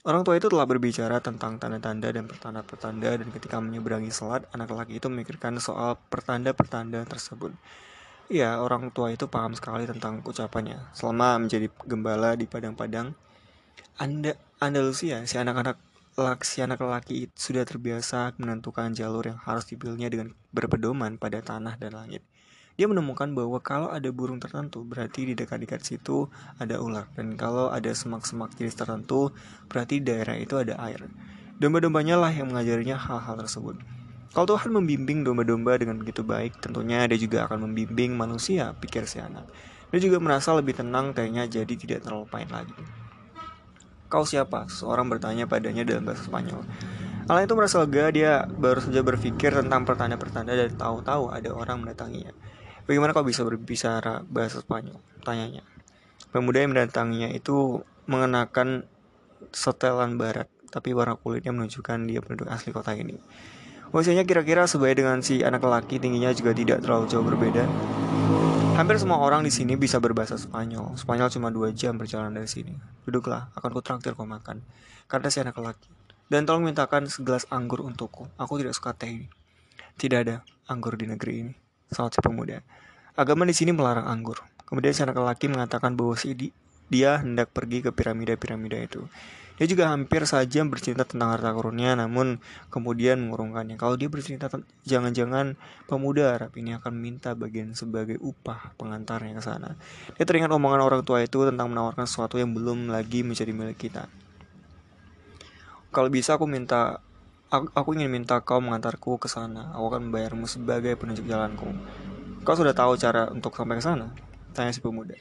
Orang 0.00 0.24
tua 0.24 0.40
itu 0.40 0.48
telah 0.48 0.64
berbicara 0.64 1.20
tentang 1.20 1.60
tanda-tanda 1.60 2.08
dan 2.08 2.24
pertanda-pertanda 2.24 3.20
dan 3.20 3.28
ketika 3.36 3.60
menyeberangi 3.60 4.08
selat, 4.08 4.48
anak 4.56 4.72
laki 4.72 4.96
itu 4.96 5.12
memikirkan 5.12 5.60
soal 5.60 6.00
pertanda-pertanda 6.08 7.04
tersebut. 7.04 7.52
Ya, 8.32 8.56
orang 8.64 8.88
tua 8.96 9.12
itu 9.12 9.28
paham 9.28 9.52
sekali 9.52 9.84
tentang 9.84 10.24
ucapannya. 10.24 10.88
Selama 10.96 11.44
menjadi 11.44 11.68
gembala 11.84 12.32
di 12.32 12.48
padang-padang, 12.48 13.12
Anda 14.00 14.40
Andalusia, 14.56 15.20
si 15.28 15.36
anak-anak 15.36 15.76
si 16.48 16.64
anak 16.64 16.80
laki 16.80 17.28
itu 17.28 17.52
sudah 17.52 17.68
terbiasa 17.68 18.36
menentukan 18.40 18.96
jalur 18.96 19.28
yang 19.28 19.40
harus 19.40 19.68
dipilihnya 19.68 20.08
dengan 20.08 20.32
berpedoman 20.48 21.20
pada 21.20 21.44
tanah 21.44 21.76
dan 21.76 21.92
langit. 21.92 22.24
Dia 22.80 22.88
menemukan 22.88 23.36
bahwa 23.36 23.60
kalau 23.60 23.92
ada 23.92 24.08
burung 24.08 24.40
tertentu, 24.40 24.80
berarti 24.88 25.28
di 25.28 25.36
dekat-dekat 25.36 25.84
situ 25.84 26.32
ada 26.56 26.80
ular. 26.80 27.12
Dan 27.12 27.36
kalau 27.36 27.68
ada 27.68 27.92
semak-semak 27.92 28.56
jenis 28.56 28.72
tertentu, 28.72 29.36
berarti 29.68 30.00
daerah 30.00 30.40
itu 30.40 30.56
ada 30.56 30.80
air. 30.88 31.04
Domba-dombanya 31.60 32.16
lah 32.16 32.32
yang 32.32 32.48
mengajarinya 32.48 32.96
hal-hal 32.96 33.36
tersebut. 33.36 33.76
Kalau 34.32 34.56
Tuhan 34.56 34.72
membimbing 34.72 35.28
domba-domba 35.28 35.76
dengan 35.76 36.00
begitu 36.00 36.24
baik, 36.24 36.56
tentunya 36.64 37.04
dia 37.04 37.20
juga 37.20 37.44
akan 37.44 37.68
membimbing 37.68 38.16
manusia, 38.16 38.72
pikir 38.80 39.04
si 39.04 39.20
anak. 39.20 39.44
Dia 39.92 40.00
juga 40.00 40.16
merasa 40.16 40.56
lebih 40.56 40.80
tenang 40.80 41.12
kayaknya 41.12 41.52
jadi 41.52 41.74
tidak 41.76 42.08
terlalu 42.08 42.32
pahit 42.32 42.48
lagi. 42.48 42.72
Kau 44.08 44.24
siapa? 44.24 44.72
Seorang 44.72 45.04
bertanya 45.12 45.44
padanya 45.44 45.84
dalam 45.84 46.08
bahasa 46.08 46.24
Spanyol. 46.24 46.64
Alan 47.28 47.44
itu 47.44 47.52
merasa 47.52 47.84
lega, 47.84 48.08
dia 48.08 48.48
baru 48.48 48.80
saja 48.80 49.04
berpikir 49.04 49.52
tentang 49.52 49.84
pertanda-pertanda 49.84 50.56
dan 50.56 50.72
tahu-tahu 50.80 51.28
ada 51.28 51.52
orang 51.52 51.84
mendatanginya. 51.84 52.32
Bagaimana 52.90 53.14
kau 53.14 53.22
bisa 53.22 53.46
berbicara 53.46 54.26
bahasa 54.26 54.66
Spanyol? 54.66 54.98
Tanyanya. 55.22 55.62
Pemuda 56.34 56.58
yang 56.58 56.74
mendatanginya 56.74 57.30
itu 57.30 57.86
mengenakan 58.10 58.82
setelan 59.54 60.18
barat 60.18 60.50
tapi 60.74 60.90
warna 60.90 61.14
kulitnya 61.14 61.54
menunjukkan 61.54 62.10
dia 62.10 62.18
penduduk 62.18 62.50
asli 62.50 62.74
kota 62.74 62.98
ini. 62.98 63.14
Usianya 63.94 64.26
kira-kira 64.26 64.66
sebaya 64.66 64.90
dengan 64.98 65.22
si 65.22 65.38
anak 65.46 65.62
lelaki, 65.62 66.02
tingginya 66.02 66.34
juga 66.34 66.50
tidak 66.50 66.82
terlalu 66.82 67.06
jauh 67.06 67.22
berbeda. 67.22 67.62
Hampir 68.74 68.98
semua 68.98 69.22
orang 69.22 69.46
di 69.46 69.54
sini 69.54 69.78
bisa 69.78 70.02
berbahasa 70.02 70.34
Spanyol. 70.34 70.98
Spanyol 70.98 71.30
cuma 71.30 71.54
dua 71.54 71.70
jam 71.70 71.94
perjalanan 71.94 72.42
dari 72.42 72.50
sini. 72.50 72.74
Duduklah, 73.06 73.54
akan 73.54 73.70
ku 73.70 73.86
traktir 73.86 74.18
kau 74.18 74.26
makan. 74.26 74.66
Kata 75.06 75.30
si 75.30 75.38
anak 75.38 75.54
lelaki. 75.62 75.86
Dan 76.26 76.42
tolong 76.42 76.66
mintakan 76.66 77.06
segelas 77.06 77.46
anggur 77.54 77.86
untukku. 77.86 78.26
Aku 78.34 78.58
tidak 78.58 78.74
suka 78.74 78.98
teh 78.98 79.14
ini. 79.14 79.30
Tidak 79.94 80.18
ada 80.26 80.42
anggur 80.66 80.98
di 80.98 81.06
negeri 81.06 81.34
ini. 81.38 81.69
Saat 81.90 82.16
si 82.16 82.20
pemuda. 82.22 82.62
Agama 83.18 83.44
di 83.44 83.54
sini 83.54 83.74
melarang 83.74 84.06
anggur. 84.06 84.40
Kemudian 84.64 84.94
si 84.94 85.02
anak 85.02 85.18
lelaki 85.18 85.50
mengatakan 85.50 85.98
bahwa 85.98 86.14
si 86.14 86.54
dia 86.90 87.22
hendak 87.22 87.50
pergi 87.54 87.86
ke 87.86 87.90
piramida-piramida 87.94 88.78
itu. 88.82 89.06
Dia 89.60 89.68
juga 89.68 89.92
hampir 89.92 90.24
saja 90.24 90.64
bercerita 90.64 91.04
tentang 91.04 91.36
harta 91.36 91.52
karunnya, 91.52 91.92
namun 91.92 92.40
kemudian 92.72 93.20
mengurungkannya. 93.20 93.76
Kalau 93.76 93.92
dia 94.00 94.08
bercerita 94.08 94.48
jangan-jangan 94.88 95.52
pemuda 95.84 96.32
Arab 96.32 96.56
ini 96.56 96.72
akan 96.80 96.96
minta 96.96 97.36
bagian 97.36 97.76
sebagai 97.76 98.16
upah 98.24 98.72
pengantarnya 98.80 99.36
ke 99.36 99.42
sana. 99.44 99.76
Dia 100.16 100.24
teringat 100.24 100.48
omongan 100.48 100.80
orang 100.80 101.04
tua 101.04 101.20
itu 101.20 101.44
tentang 101.44 101.68
menawarkan 101.68 102.08
sesuatu 102.08 102.40
yang 102.40 102.56
belum 102.56 102.88
lagi 102.88 103.20
menjadi 103.20 103.52
milik 103.52 103.76
kita. 103.76 104.08
Kalau 105.92 106.08
bisa 106.08 106.40
aku 106.40 106.48
minta 106.48 107.04
aku, 107.50 107.66
aku 107.74 107.88
ingin 107.98 108.10
minta 108.10 108.38
kau 108.40 108.62
mengantarku 108.62 109.18
ke 109.18 109.26
sana. 109.26 109.74
Aku 109.74 109.90
akan 109.90 110.08
membayarmu 110.08 110.46
sebagai 110.46 110.94
penunjuk 110.94 111.26
jalanku. 111.26 111.68
Kau 112.46 112.56
sudah 112.56 112.72
tahu 112.72 112.96
cara 112.96 113.28
untuk 113.28 113.52
sampai 113.52 113.76
ke 113.76 113.84
sana? 113.84 114.14
Tanya 114.56 114.72
si 114.72 114.80
pemuda. 114.80 115.18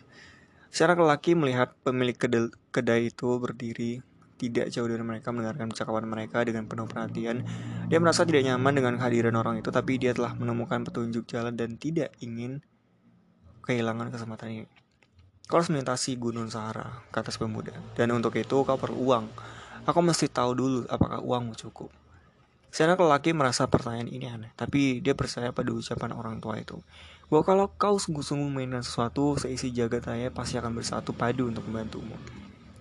Secara 0.69 0.93
lelaki 0.93 1.33
melihat 1.33 1.73
pemilik 1.81 2.15
kedai 2.69 3.09
itu 3.09 3.29
berdiri 3.41 4.05
tidak 4.39 4.71
jauh 4.71 4.87
dari 4.87 5.03
mereka 5.03 5.35
mendengarkan 5.35 5.67
percakapan 5.67 6.07
mereka 6.07 6.39
dengan 6.47 6.63
penuh 6.69 6.87
perhatian. 6.87 7.43
Dia 7.91 7.99
merasa 7.99 8.23
tidak 8.23 8.47
nyaman 8.47 8.71
dengan 8.71 8.93
kehadiran 8.95 9.35
orang 9.35 9.59
itu, 9.59 9.67
tapi 9.67 9.99
dia 9.99 10.15
telah 10.15 10.31
menemukan 10.37 10.87
petunjuk 10.87 11.27
jalan 11.27 11.59
dan 11.59 11.75
tidak 11.75 12.15
ingin 12.23 12.63
kehilangan 13.67 14.15
kesempatan 14.15 14.63
ini. 14.63 14.69
Kau 15.49 15.59
harus 15.59 15.67
melintasi 15.67 16.15
gunung 16.15 16.47
Sahara, 16.47 17.03
kata 17.11 17.35
si 17.35 17.41
pemuda. 17.41 17.75
Dan 17.99 18.15
untuk 18.15 18.31
itu 18.39 18.63
kau 18.63 18.79
perlu 18.79 18.95
uang. 19.11 19.25
Aku 19.83 19.99
mesti 19.99 20.31
tahu 20.31 20.55
dulu 20.55 20.79
apakah 20.87 21.19
uangmu 21.19 21.57
cukup. 21.59 21.91
Si 22.69 22.85
anak 22.85 23.01
lelaki 23.01 23.33
merasa 23.33 23.65
pertanyaan 23.65 24.09
ini 24.09 24.29
aneh, 24.29 24.51
tapi 24.53 25.01
dia 25.01 25.17
percaya 25.17 25.49
pada 25.49 25.73
ucapan 25.73 26.13
orang 26.13 26.37
tua 26.37 26.61
itu. 26.61 26.77
Bahwa 27.29 27.43
kalau 27.45 27.65
kau 27.73 27.97
sungguh-sungguh 27.97 28.49
mainkan 28.49 28.85
sesuatu, 28.85 29.37
seisi 29.41 29.73
jagat 29.73 30.05
raya 30.05 30.29
pasti 30.29 30.61
akan 30.61 30.77
bersatu 30.77 31.13
padu 31.13 31.49
untuk 31.49 31.65
membantumu. 31.65 32.13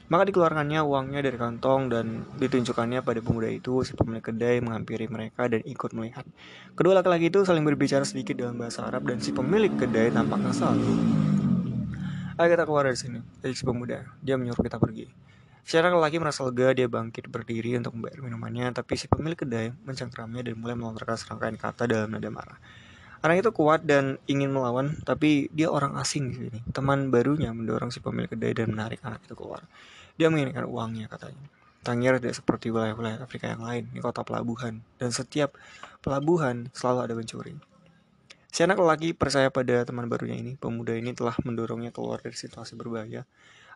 Maka 0.09 0.25
dikeluarkannya 0.25 0.81
uangnya 0.81 1.21
dari 1.21 1.37
kantong 1.37 1.93
dan 1.93 2.25
ditunjukkannya 2.41 3.05
pada 3.05 3.21
pemuda 3.21 3.53
itu. 3.53 3.85
Si 3.85 3.93
pemilik 3.93 4.25
kedai 4.25 4.65
menghampiri 4.65 5.05
mereka 5.05 5.53
dan 5.53 5.61
ikut 5.69 5.93
melihat. 5.93 6.25
Kedua 6.73 6.97
laki-laki 6.97 7.29
itu 7.29 7.45
saling 7.45 7.61
berbicara 7.61 8.09
sedikit 8.09 8.41
dalam 8.41 8.57
bahasa 8.57 8.89
Arab 8.89 9.05
dan 9.05 9.21
si 9.21 9.37
pemilik 9.37 9.69
kedai 9.77 10.09
tampak 10.09 10.49
kesal. 10.49 10.81
Ayo 12.41 12.49
kita 12.49 12.65
keluar 12.65 12.89
dari 12.89 12.97
sini, 12.97 13.21
si 13.53 13.65
pemuda. 13.69 14.09
Dia 14.25 14.41
menyuruh 14.41 14.65
kita 14.65 14.81
pergi. 14.81 15.13
Secara 15.67 15.95
laki 15.95 16.19
merasa 16.23 16.43
lega, 16.47 16.75
dia 16.75 16.87
bangkit 16.91 17.31
berdiri 17.31 17.79
untuk 17.79 17.97
membayar 17.97 18.21
minumannya, 18.23 18.75
tapi 18.75 18.99
si 18.99 19.07
pemilik 19.07 19.39
kedai 19.39 19.75
mencengkramnya 19.87 20.47
dan 20.47 20.55
mulai 20.59 20.77
melontarkan 20.79 21.17
serangkaian 21.19 21.57
kata 21.59 21.87
dalam 21.87 22.15
nada 22.15 22.31
marah. 22.31 22.59
Anak 23.19 23.43
itu 23.43 23.51
kuat 23.51 23.83
dan 23.83 24.23
ingin 24.31 24.55
melawan, 24.55 24.95
tapi 25.03 25.51
dia 25.51 25.67
orang 25.67 25.99
asing 25.99 26.31
di 26.31 26.35
sini. 26.47 26.59
Teman 26.71 27.11
barunya 27.11 27.51
mendorong 27.51 27.91
si 27.91 27.99
pemilik 27.99 28.31
kedai 28.31 28.55
dan 28.55 28.71
menarik 28.71 29.03
anak 29.03 29.27
itu 29.27 29.35
keluar. 29.35 29.67
Dia 30.15 30.31
menginginkan 30.31 30.71
uangnya 30.71 31.11
katanya. 31.11 31.51
Tangier 31.83 32.19
tidak 32.23 32.39
seperti 32.39 32.71
wilayah-wilayah 32.71 33.23
Afrika 33.23 33.51
yang 33.51 33.63
lain, 33.63 33.91
ini 33.91 33.99
kota 34.03 34.23
pelabuhan, 34.23 34.83
dan 35.03 35.11
setiap 35.11 35.55
pelabuhan 36.03 36.71
selalu 36.75 36.99
ada 37.07 37.15
pencuri. 37.15 37.55
Si 38.49 38.67
anak 38.67 38.81
lelaki 38.81 39.15
percaya 39.15 39.51
pada 39.51 39.87
teman 39.87 40.11
barunya 40.11 40.35
ini, 40.35 40.59
pemuda 40.59 40.95
ini 40.95 41.15
telah 41.15 41.35
mendorongnya 41.43 41.95
keluar 41.95 42.19
dari 42.19 42.35
situasi 42.35 42.75
berbahaya. 42.75 43.23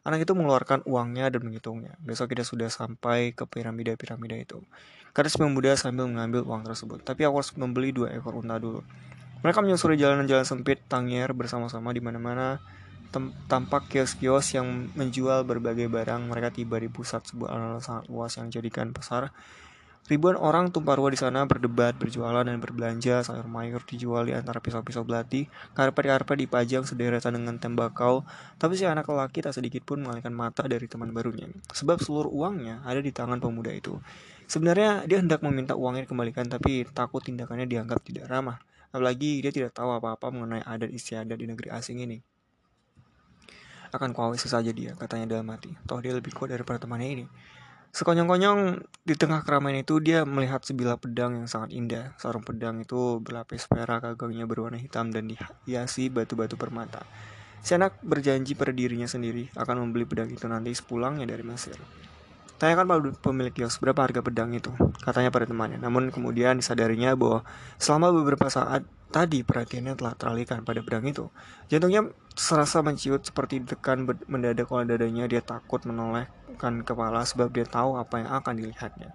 Anak 0.03 0.27
itu 0.27 0.35
mengeluarkan 0.35 0.83
uangnya 0.83 1.31
dan 1.31 1.47
menghitungnya. 1.47 1.95
Besok 2.03 2.35
kita 2.35 2.43
sudah 2.43 2.67
sampai 2.67 3.31
ke 3.31 3.47
piramida-piramida 3.47 4.35
itu. 4.35 4.59
Kata 5.15 5.31
si 5.31 5.39
pemuda 5.39 5.79
sambil 5.79 6.11
mengambil 6.11 6.43
uang 6.43 6.67
tersebut. 6.67 7.07
Tapi 7.07 7.23
aku 7.23 7.39
harus 7.39 7.55
membeli 7.55 7.95
dua 7.95 8.11
ekor 8.11 8.35
unta 8.35 8.59
dulu. 8.59 8.83
Mereka 9.47 9.63
menyusuri 9.63 9.95
jalan-jalan 9.95 10.43
sempit 10.43 10.83
Tangier 10.91 11.31
bersama-sama 11.31 11.95
di 11.95 12.03
mana-mana 12.03 12.59
tampak 13.47 13.93
kios-kios 13.93 14.57
yang 14.57 14.91
menjual 14.99 15.45
berbagai 15.47 15.87
barang. 15.87 16.33
Mereka 16.33 16.51
tiba 16.51 16.83
di 16.83 16.91
pusat 16.91 17.23
sebuah 17.29 17.55
alun 17.55 17.79
sangat 17.79 18.11
luas 18.11 18.35
yang 18.41 18.49
jadikan 18.51 18.91
pasar. 18.91 19.31
Ribuan 20.03 20.35
orang 20.35 20.75
tumpah 20.75 20.99
ruah 20.99 21.15
di 21.15 21.21
sana 21.21 21.47
berdebat, 21.47 21.95
berjualan, 21.95 22.43
dan 22.43 22.59
berbelanja. 22.59 23.23
Sayur 23.23 23.47
mayur 23.47 23.87
dijual 23.87 24.27
di 24.27 24.35
antara 24.35 24.59
pisau-pisau 24.59 25.07
belati. 25.07 25.47
Karpet-karpet 25.79 26.43
dipajang 26.43 26.83
sederetan 26.83 27.39
dengan 27.39 27.63
tembakau. 27.63 28.27
Tapi 28.59 28.75
si 28.75 28.83
anak 28.83 29.07
lelaki 29.07 29.47
tak 29.47 29.55
sedikit 29.55 29.87
pun 29.87 30.03
mengalihkan 30.03 30.35
mata 30.35 30.67
dari 30.67 30.91
teman 30.91 31.15
barunya. 31.15 31.47
Sebab 31.71 32.03
seluruh 32.03 32.35
uangnya 32.35 32.83
ada 32.83 32.99
di 32.99 33.15
tangan 33.15 33.39
pemuda 33.39 33.71
itu. 33.71 33.95
Sebenarnya 34.51 35.07
dia 35.07 35.23
hendak 35.23 35.39
meminta 35.47 35.79
uangnya 35.79 36.11
dikembalikan, 36.11 36.51
tapi 36.51 36.83
takut 36.91 37.23
tindakannya 37.23 37.71
dianggap 37.71 38.03
tidak 38.03 38.27
ramah. 38.27 38.59
Apalagi 38.91 39.39
dia 39.39 39.55
tidak 39.55 39.71
tahu 39.73 39.95
apa-apa 39.95 40.35
mengenai 40.35 40.67
adat 40.67 40.91
istiadat 40.91 41.39
di 41.39 41.47
negeri 41.47 41.71
asing 41.71 42.03
ini. 42.03 42.19
Akan 43.95 44.11
kuawasi 44.11 44.51
saja 44.51 44.75
dia, 44.75 44.99
katanya 44.99 45.39
dalam 45.39 45.47
hati. 45.49 45.73
Toh 45.87 46.03
dia 46.03 46.11
lebih 46.11 46.35
kuat 46.35 46.51
daripada 46.51 46.83
temannya 46.83 47.23
ini. 47.23 47.25
Sekonyong-konyong 47.93 48.89
di 49.05 49.13
tengah 49.21 49.45
keramaian 49.45 49.85
itu 49.85 50.01
dia 50.01 50.25
melihat 50.25 50.65
sebilah 50.65 50.97
pedang 50.97 51.45
yang 51.45 51.45
sangat 51.45 51.77
indah. 51.77 52.17
Sarung 52.17 52.41
pedang 52.41 52.81
itu 52.81 53.21
berlapis 53.21 53.69
perak, 53.69 54.01
gagangnya 54.01 54.49
berwarna 54.49 54.81
hitam 54.81 55.13
dan 55.13 55.29
dihiasi 55.29 56.09
batu-batu 56.09 56.57
permata. 56.57 57.05
Si 57.61 57.77
anak 57.77 58.01
berjanji 58.01 58.57
pada 58.57 58.73
dirinya 58.73 59.05
sendiri 59.05 59.53
akan 59.53 59.85
membeli 59.85 60.09
pedang 60.09 60.33
itu 60.33 60.49
nanti 60.49 60.73
sepulangnya 60.73 61.29
dari 61.29 61.45
Mesir. 61.45 61.77
Tanyakan 62.57 62.89
pada 62.89 63.13
pemilik 63.13 63.53
kios 63.53 63.77
berapa 63.77 64.01
harga 64.01 64.25
pedang 64.25 64.57
itu, 64.57 64.73
katanya 65.05 65.29
pada 65.29 65.45
temannya. 65.45 65.77
Namun 65.77 66.09
kemudian 66.09 66.57
disadarinya 66.57 67.13
bahwa 67.13 67.45
selama 67.77 68.09
beberapa 68.09 68.49
saat 68.49 68.89
Tadi 69.13 69.45
perhatiannya 69.45 69.93
telah 69.93 70.17
teralihkan 70.17 70.65
pada 70.65 70.81
pedang 70.81 71.05
itu. 71.05 71.29
Jantungnya 71.69 72.09
serasa 72.33 72.81
menciut 72.81 73.29
seperti 73.29 73.61
ditekan 73.61 74.09
mendadak 74.25 74.73
oleh 74.73 74.89
dadanya. 74.89 75.29
Dia 75.29 75.45
takut 75.45 75.85
menolehkan 76.53 76.85
kepala 76.85 77.25
sebab 77.25 77.49
dia 77.49 77.65
tahu 77.65 77.97
apa 77.97 78.21
yang 78.21 78.29
akan 78.29 78.55
dilihatnya. 78.61 79.11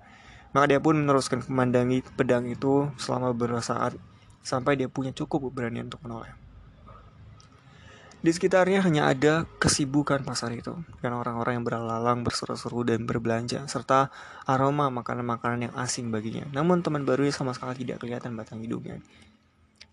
Maka 0.57 0.65
dia 0.73 0.79
pun 0.81 0.97
meneruskan 0.97 1.45
memandangi 1.45 2.01
pedang 2.17 2.49
itu 2.49 2.89
selama 2.97 3.31
beberapa 3.31 3.61
saat 3.61 3.93
sampai 4.41 4.79
dia 4.79 4.89
punya 4.89 5.13
cukup 5.13 5.53
keberanian 5.53 5.85
untuk 5.85 6.01
menoleh. 6.01 6.33
Di 8.17 8.33
sekitarnya 8.33 8.81
hanya 8.81 9.13
ada 9.13 9.45
kesibukan 9.61 10.25
pasar 10.25 10.49
itu, 10.57 10.73
dan 11.05 11.13
orang-orang 11.13 11.61
yang 11.61 11.65
berlalang 11.67 12.25
berseru-seru 12.25 12.81
dan 12.81 13.05
berbelanja, 13.05 13.69
serta 13.69 14.09
aroma 14.49 14.89
makanan-makanan 14.89 15.69
yang 15.69 15.73
asing 15.77 16.09
baginya. 16.09 16.49
Namun 16.49 16.81
teman 16.81 17.05
barunya 17.05 17.29
sama 17.29 17.53
sekali 17.53 17.85
tidak 17.85 18.01
kelihatan 18.01 18.33
batang 18.33 18.65
hidungnya. 18.65 19.05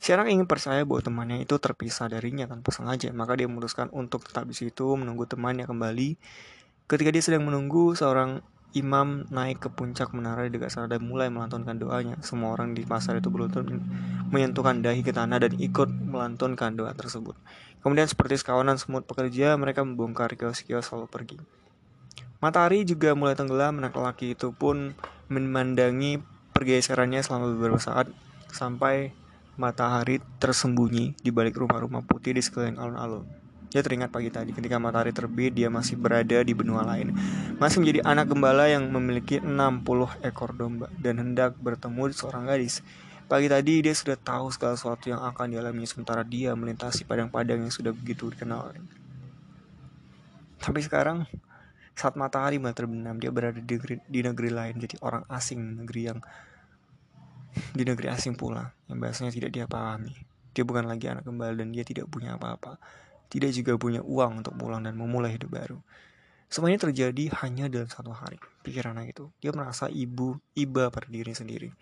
Anak 0.05 0.29
ingin 0.33 0.49
percaya 0.49 0.85
bahwa 0.85 1.01
temannya 1.05 1.45
itu 1.45 1.57
terpisah 1.61 2.09
darinya 2.09 2.49
tanpa 2.49 2.73
sengaja, 2.73 3.13
maka 3.13 3.37
dia 3.37 3.49
memutuskan 3.49 3.93
untuk 3.93 4.25
tetap 4.25 4.49
di 4.49 4.57
situ 4.57 4.85
menunggu 4.97 5.29
temannya 5.29 5.69
kembali. 5.69 6.17
Ketika 6.85 7.09
dia 7.09 7.25
sedang 7.25 7.49
menunggu, 7.49 7.97
seorang 7.97 8.45
imam 8.75 9.25
naik 9.31 9.63
ke 9.63 9.69
puncak 9.71 10.11
menara 10.13 10.45
di 10.45 10.53
dekat 10.53 10.75
sana 10.75 10.91
dan 10.91 11.07
mulai 11.07 11.31
melantunkan 11.31 11.79
doanya. 11.79 12.19
Semua 12.21 12.53
orang 12.53 12.75
di 12.75 12.83
pasar 12.83 13.17
itu 13.23 13.31
beruntun 13.31 13.81
menyentuhkan 14.29 14.83
dahi 14.83 15.01
ke 15.01 15.15
tanah 15.15 15.39
dan 15.39 15.55
ikut 15.57 15.89
melantunkan 15.89 16.75
doa 16.75 16.91
tersebut. 16.93 17.39
Kemudian 17.81 18.11
seperti 18.11 18.43
sekawanan 18.43 18.77
semut 18.77 19.07
pekerja, 19.07 19.55
mereka 19.55 19.87
membongkar 19.87 20.35
kios-kios 20.35 20.91
lalu 20.91 21.07
pergi. 21.07 21.39
Matahari 22.43 22.85
juga 22.85 23.17
mulai 23.17 23.39
tenggelam, 23.39 23.81
anak 23.81 23.97
laki 23.97 24.37
itu 24.37 24.53
pun 24.53 24.93
memandangi 25.33 26.21
pergeserannya 26.53 27.25
selama 27.25 27.49
beberapa 27.55 27.81
saat 27.81 28.13
sampai 28.53 29.15
matahari 29.55 30.19
tersembunyi 30.43 31.17
di 31.17 31.31
balik 31.31 31.57
rumah-rumah 31.57 32.03
putih 32.05 32.35
di 32.35 32.43
sekeliling 32.43 32.77
alun-alun. 32.77 33.44
Dia 33.75 33.83
teringat 33.83 34.15
pagi 34.15 34.31
tadi 34.31 34.55
ketika 34.55 34.79
matahari 34.79 35.11
terbit 35.11 35.51
dia 35.51 35.67
masih 35.67 35.99
berada 35.99 36.39
di 36.47 36.55
benua 36.55 36.87
lain. 36.87 37.11
Masih 37.59 37.83
menjadi 37.83 38.07
anak 38.07 38.31
gembala 38.31 38.71
yang 38.71 38.87
memiliki 38.87 39.43
60 39.43 39.83
ekor 40.23 40.55
domba 40.55 40.87
dan 41.03 41.19
hendak 41.19 41.59
bertemu 41.59 42.15
seorang 42.15 42.47
gadis. 42.47 42.87
Pagi 43.27 43.51
tadi 43.51 43.83
dia 43.83 43.91
sudah 43.91 44.15
tahu 44.15 44.55
segala 44.55 44.79
sesuatu 44.79 45.11
yang 45.11 45.19
akan 45.27 45.59
dialami 45.59 45.91
sementara 45.91 46.23
dia 46.23 46.55
melintasi 46.55 47.03
padang-padang 47.03 47.67
yang 47.67 47.75
sudah 47.75 47.91
begitu 47.91 48.31
dikenal. 48.31 48.79
Tapi 50.63 50.79
sekarang 50.79 51.27
saat 51.99 52.15
matahari 52.15 52.63
mulai 52.63 52.79
terbenam 52.79 53.19
dia 53.19 53.35
berada 53.35 53.59
di 53.59 53.75
negeri, 53.75 53.99
di 54.07 54.21
negeri 54.23 54.51
lain 54.55 54.75
jadi 54.87 55.03
orang 55.03 55.27
asing 55.27 55.83
negeri 55.83 56.15
yang 56.15 56.23
di 57.75 57.83
negeri 57.83 58.07
asing 58.07 58.39
pula 58.39 58.71
yang 58.87 59.03
bahasanya 59.03 59.35
tidak 59.35 59.51
dia 59.51 59.67
pahami. 59.67 60.15
Dia 60.55 60.63
bukan 60.63 60.87
lagi 60.87 61.11
anak 61.11 61.27
gembala 61.27 61.59
dan 61.59 61.75
dia 61.75 61.83
tidak 61.83 62.07
punya 62.07 62.39
apa-apa 62.39 62.79
tidak 63.33 63.51
juga 63.55 63.79
punya 63.79 64.01
uang 64.05 64.45
untuk 64.45 64.55
pulang 64.57 64.83
dan 64.83 64.95
memulai 64.95 65.35
hidup 65.37 65.55
baru. 65.55 65.79
Semuanya 66.49 66.87
terjadi 66.87 67.35
hanya 67.43 67.67
dalam 67.67 67.91
satu 67.91 68.15
hari. 68.15 68.39
Pikiran 68.63 68.95
itu, 69.03 69.33
dia 69.43 69.51
merasa 69.51 69.91
ibu, 69.91 70.39
iba 70.55 70.87
pada 70.93 71.11
diri 71.11 71.35
sendiri 71.35 71.75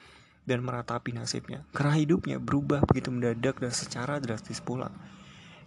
dan 0.42 0.62
meratapi 0.62 1.14
nasibnya. 1.14 1.62
Karena 1.70 1.94
hidupnya 1.94 2.42
berubah 2.42 2.82
begitu 2.86 3.14
mendadak 3.14 3.62
dan 3.62 3.70
secara 3.70 4.18
drastis 4.18 4.58
pula. 4.58 4.90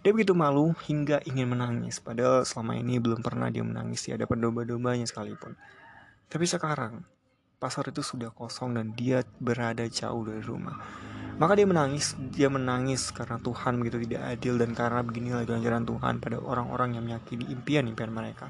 Dia 0.04 0.14
begitu 0.14 0.38
malu 0.38 0.70
hingga 0.86 1.18
ingin 1.26 1.50
menangis, 1.50 1.98
padahal 1.98 2.46
selama 2.46 2.78
ini 2.78 3.02
belum 3.02 3.26
pernah 3.26 3.50
dia 3.50 3.66
menangis 3.66 4.06
di 4.06 4.14
hadapan 4.14 4.38
domba-dombanya 4.38 5.06
sekalipun. 5.08 5.58
Tapi 6.30 6.46
sekarang, 6.46 7.02
pasar 7.58 7.90
itu 7.90 8.06
sudah 8.06 8.30
kosong 8.30 8.78
dan 8.78 8.94
dia 8.94 9.26
berada 9.42 9.82
jauh 9.90 10.22
dari 10.22 10.42
rumah. 10.46 10.78
Maka 11.36 11.52
dia 11.52 11.68
menangis, 11.68 12.16
dia 12.32 12.48
menangis 12.48 13.12
karena 13.12 13.36
Tuhan 13.36 13.76
begitu 13.76 14.00
tidak 14.08 14.24
adil 14.24 14.56
dan 14.56 14.72
karena 14.72 15.04
beginilah 15.04 15.44
ganjaran 15.44 15.84
Tuhan 15.84 16.16
pada 16.16 16.40
orang-orang 16.40 16.96
yang 16.96 17.04
meyakini 17.04 17.44
impian-impian 17.52 18.08
mereka. 18.08 18.48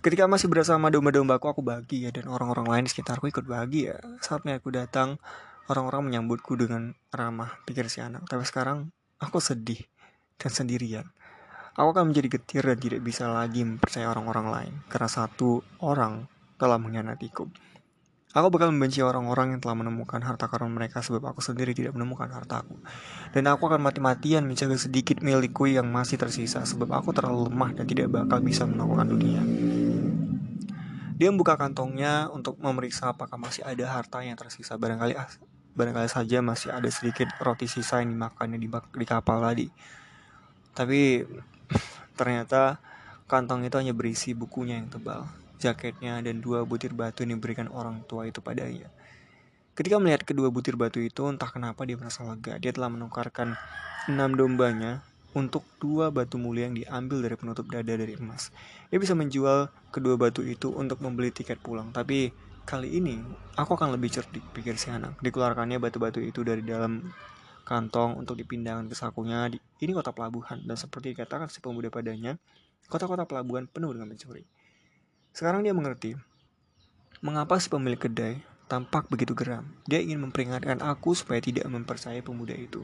Ketika 0.00 0.24
masih 0.24 0.48
bersama 0.48 0.88
domba-dombaku 0.88 1.44
aku 1.52 1.60
bahagia 1.60 2.08
dan 2.08 2.32
orang-orang 2.32 2.64
lain 2.72 2.84
di 2.88 2.90
sekitarku 2.94 3.28
ikut 3.28 3.44
bahagia. 3.44 4.00
Saatnya 4.24 4.56
aku 4.56 4.72
datang, 4.72 5.20
orang-orang 5.68 6.08
menyambutku 6.08 6.56
dengan 6.56 6.96
ramah, 7.12 7.60
pikir 7.68 7.92
si 7.92 8.00
anak. 8.00 8.24
Tapi 8.24 8.48
sekarang 8.48 8.88
aku 9.20 9.44
sedih 9.44 9.84
dan 10.40 10.54
sendirian. 10.54 11.04
Aku 11.76 11.92
akan 11.92 12.10
menjadi 12.10 12.40
getir 12.40 12.62
dan 12.64 12.80
tidak 12.80 13.04
bisa 13.04 13.28
lagi 13.28 13.60
mempercayai 13.60 14.08
orang-orang 14.08 14.46
lain 14.48 14.74
karena 14.88 15.10
satu 15.12 15.60
orang 15.84 16.24
telah 16.56 16.80
mengkhianatiku. 16.80 17.44
Aku 18.36 18.52
bakal 18.52 18.68
membenci 18.68 19.00
orang-orang 19.00 19.56
yang 19.56 19.60
telah 19.64 19.72
menemukan 19.72 20.20
harta 20.20 20.52
karun 20.52 20.76
mereka 20.76 21.00
sebab 21.00 21.32
aku 21.32 21.40
sendiri 21.40 21.72
tidak 21.72 21.96
menemukan 21.96 22.28
hartaku. 22.28 22.76
Dan 23.32 23.48
aku 23.48 23.72
akan 23.72 23.80
mati-matian 23.80 24.44
menjaga 24.44 24.76
sedikit 24.76 25.24
milikku 25.24 25.64
yang 25.64 25.88
masih 25.88 26.20
tersisa 26.20 26.60
sebab 26.68 26.92
aku 26.92 27.16
terlalu 27.16 27.48
lemah 27.48 27.72
dan 27.72 27.88
tidak 27.88 28.12
bakal 28.12 28.44
bisa 28.44 28.68
menemukan 28.68 29.08
dunia. 29.08 29.40
Dia 31.16 31.32
membuka 31.32 31.56
kantongnya 31.56 32.28
untuk 32.28 32.60
memeriksa 32.60 33.16
apakah 33.16 33.40
masih 33.40 33.64
ada 33.64 33.88
harta 33.88 34.20
yang 34.20 34.36
tersisa. 34.36 34.76
Barangkali 34.76 35.16
barangkali 35.72 36.08
saja 36.12 36.44
masih 36.44 36.68
ada 36.68 36.92
sedikit 36.92 37.32
roti 37.40 37.64
sisa 37.64 38.04
yang 38.04 38.12
dimakannya 38.12 38.60
di, 38.60 38.68
di 38.68 39.06
kapal 39.08 39.40
tadi. 39.40 39.72
Tapi 40.76 41.24
ternyata 42.12 42.76
kantong 43.24 43.64
itu 43.64 43.80
hanya 43.80 43.96
berisi 43.96 44.36
bukunya 44.36 44.76
yang 44.76 44.92
tebal 44.92 45.47
jaketnya, 45.58 46.22
dan 46.22 46.40
dua 46.40 46.62
butir 46.62 46.94
batu 46.94 47.26
yang 47.26 47.36
diberikan 47.36 47.68
orang 47.68 48.06
tua 48.06 48.24
itu 48.30 48.38
padanya. 48.38 48.88
Ketika 49.78 49.98
melihat 50.02 50.26
kedua 50.26 50.50
butir 50.50 50.74
batu 50.74 50.98
itu, 50.98 51.22
entah 51.30 51.50
kenapa 51.50 51.86
dia 51.86 51.94
merasa 51.94 52.26
lega. 52.26 52.58
Dia 52.58 52.74
telah 52.74 52.90
menukarkan 52.90 53.54
enam 54.10 54.34
dombanya 54.34 55.06
untuk 55.36 55.62
dua 55.78 56.10
batu 56.10 56.34
mulia 56.40 56.66
yang 56.66 56.74
diambil 56.74 57.22
dari 57.22 57.36
penutup 57.38 57.68
dada 57.70 57.94
dari 57.94 58.18
emas. 58.18 58.50
Dia 58.90 58.98
bisa 58.98 59.14
menjual 59.14 59.70
kedua 59.94 60.18
batu 60.18 60.42
itu 60.42 60.74
untuk 60.74 60.98
membeli 60.98 61.30
tiket 61.30 61.62
pulang. 61.62 61.94
Tapi 61.94 62.32
kali 62.66 62.98
ini 62.98 63.22
aku 63.54 63.78
akan 63.78 63.94
lebih 63.94 64.10
cerdik, 64.10 64.42
pikir 64.50 64.74
si 64.74 64.90
anak. 64.90 65.14
Dikeluarkannya 65.22 65.78
batu-batu 65.78 66.18
itu 66.18 66.42
dari 66.42 66.66
dalam 66.66 67.14
kantong 67.68 68.16
untuk 68.16 68.34
dipindahkan 68.34 68.88
ke 68.88 68.96
sakunya. 68.96 69.46
Ini 69.52 69.92
kota 69.94 70.10
pelabuhan 70.10 70.64
dan 70.64 70.74
seperti 70.74 71.14
dikatakan 71.14 71.52
si 71.52 71.60
pemuda 71.60 71.92
padanya, 71.92 72.34
kota-kota 72.90 73.28
pelabuhan 73.28 73.68
penuh 73.68 73.92
dengan 73.92 74.10
pencuri. 74.10 74.42
Sekarang 75.38 75.62
dia 75.62 75.70
mengerti 75.70 76.18
mengapa 77.22 77.62
si 77.62 77.70
pemilik 77.70 77.94
kedai 77.94 78.42
tampak 78.66 79.06
begitu 79.06 79.38
geram. 79.38 79.70
Dia 79.86 80.02
ingin 80.02 80.18
memperingatkan 80.18 80.82
aku 80.82 81.14
supaya 81.14 81.38
tidak 81.38 81.62
mempercayai 81.70 82.26
pemuda 82.26 82.58
itu. 82.58 82.82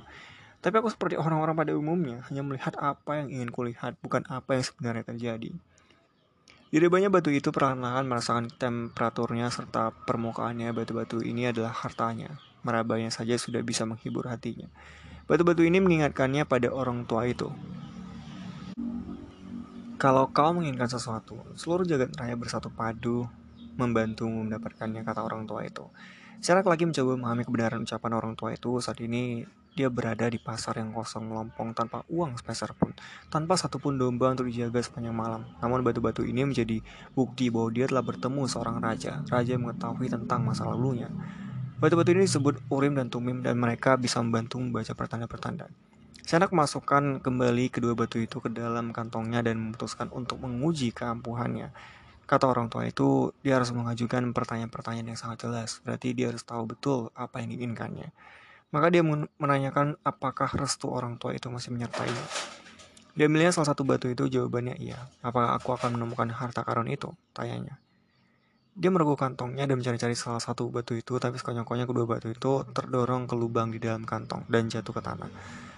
Tapi 0.63 0.79
aku 0.79 0.87
seperti 0.87 1.19
orang-orang 1.19 1.59
pada 1.59 1.75
umumnya, 1.75 2.23
hanya 2.31 2.47
melihat 2.47 2.79
apa 2.79 3.19
yang 3.19 3.35
ingin 3.35 3.51
kulihat, 3.51 3.99
bukan 3.99 4.23
apa 4.31 4.55
yang 4.55 4.63
sebenarnya 4.63 5.03
terjadi. 5.03 5.51
Di 6.71 6.79
banyak 6.79 7.11
batu 7.11 7.35
itu 7.35 7.51
perlahan-lahan 7.51 8.07
merasakan 8.07 8.47
temperaturnya 8.47 9.51
serta 9.51 9.91
permukaannya 10.07 10.71
batu-batu 10.71 11.27
ini 11.27 11.51
adalah 11.51 11.75
hartanya. 11.75 12.39
Merabanya 12.63 13.11
saja 13.11 13.35
sudah 13.35 13.67
bisa 13.67 13.83
menghibur 13.83 14.31
hatinya. 14.31 14.71
Batu-batu 15.27 15.67
ini 15.67 15.83
mengingatkannya 15.83 16.47
pada 16.47 16.71
orang 16.71 17.03
tua 17.03 17.27
itu. 17.27 17.51
Kalau 19.95 20.27
kau 20.35 20.51
menginginkan 20.51 20.91
sesuatu, 20.91 21.39
seluruh 21.55 21.87
jagat 21.87 22.11
raya 22.19 22.35
bersatu 22.35 22.67
padu 22.67 23.31
membantu 23.79 24.27
mendapatkannya, 24.27 25.07
kata 25.07 25.23
orang 25.23 25.47
tua 25.47 25.63
itu. 25.63 25.87
Secara 26.43 26.67
lagi 26.67 26.83
mencoba 26.83 27.15
memahami 27.15 27.43
kebenaran 27.47 27.87
ucapan 27.87 28.13
orang 28.19 28.35
tua 28.35 28.51
itu, 28.53 28.75
saat 28.83 28.99
ini 28.99 29.47
dia 29.75 29.91
berada 29.91 30.27
di 30.27 30.39
pasar 30.43 30.83
yang 30.83 30.91
kosong 30.95 31.31
melompong 31.31 31.75
tanpa 31.79 32.03
uang 32.11 32.39
sepeser 32.39 32.75
pun, 32.75 32.91
tanpa 33.31 33.55
satupun 33.55 33.95
domba 33.95 34.35
untuk 34.35 34.51
dijaga 34.51 34.83
sepanjang 34.83 35.15
malam. 35.15 35.47
Namun 35.63 35.87
batu-batu 35.87 36.27
ini 36.27 36.43
menjadi 36.43 36.83
bukti 37.15 37.51
bahwa 37.51 37.71
dia 37.71 37.87
telah 37.87 38.03
bertemu 38.03 38.51
seorang 38.51 38.83
raja, 38.83 39.23
raja 39.31 39.55
mengetahui 39.55 40.11
tentang 40.11 40.43
masa 40.43 40.67
lalunya. 40.67 41.07
Batu-batu 41.79 42.15
ini 42.15 42.27
disebut 42.27 42.67
Urim 42.71 42.99
dan 42.99 43.11
Tumim 43.11 43.43
dan 43.47 43.59
mereka 43.59 43.95
bisa 43.95 44.23
membantu 44.23 44.59
membaca 44.59 44.91
pertanda-pertanda. 44.95 45.71
Sanak 46.25 46.57
masukkan 46.57 47.21
kembali 47.21 47.69
kedua 47.69 47.93
batu 47.93 48.17
itu 48.17 48.41
ke 48.41 48.49
dalam 48.49 48.97
kantongnya 48.97 49.45
dan 49.45 49.61
memutuskan 49.61 50.09
untuk 50.09 50.41
menguji 50.41 50.89
keampuhannya. 50.97 51.69
Kata 52.25 52.49
orang 52.49 52.73
tua 52.73 52.89
itu, 52.89 53.29
dia 53.45 53.61
harus 53.61 53.69
mengajukan 53.77 54.33
pertanyaan-pertanyaan 54.33 55.13
yang 55.13 55.21
sangat 55.21 55.45
jelas. 55.45 55.85
Berarti 55.85 56.17
dia 56.17 56.33
harus 56.33 56.41
tahu 56.41 56.65
betul 56.65 57.13
apa 57.13 57.45
yang 57.45 57.53
diinginkannya. 57.53 58.09
Maka 58.73 58.89
dia 58.89 59.05
menanyakan 59.37 60.01
apakah 60.01 60.49
restu 60.57 60.89
orang 60.89 61.21
tua 61.21 61.37
itu 61.37 61.53
masih 61.53 61.77
menyertainya. 61.77 62.25
Dia 63.13 63.29
melihat 63.29 63.61
salah 63.61 63.77
satu 63.77 63.85
batu 63.85 64.09
itu 64.09 64.25
jawabannya 64.25 64.81
iya. 64.81 65.13
Apakah 65.21 65.53
aku 65.61 65.77
akan 65.77 66.01
menemukan 66.01 66.33
harta 66.33 66.65
karun 66.65 66.89
itu? 66.89 67.13
Tanyanya. 67.37 67.77
Dia 68.75 68.91
merogoh 68.91 69.15
kantongnya 69.15 69.71
dan 69.71 69.79
mencari-cari 69.79 70.19
salah 70.19 70.43
satu 70.43 70.67
batu 70.67 70.99
itu, 70.99 71.15
tapi 71.23 71.39
sekonyong-konyong 71.39 71.87
kedua 71.87 72.07
batu 72.11 72.27
itu 72.27 72.67
terdorong 72.75 73.31
ke 73.31 73.39
lubang 73.39 73.71
di 73.71 73.79
dalam 73.79 74.03
kantong 74.03 74.51
dan 74.51 74.67
jatuh 74.67 74.91
ke 74.91 74.99
tanah. 74.99 75.31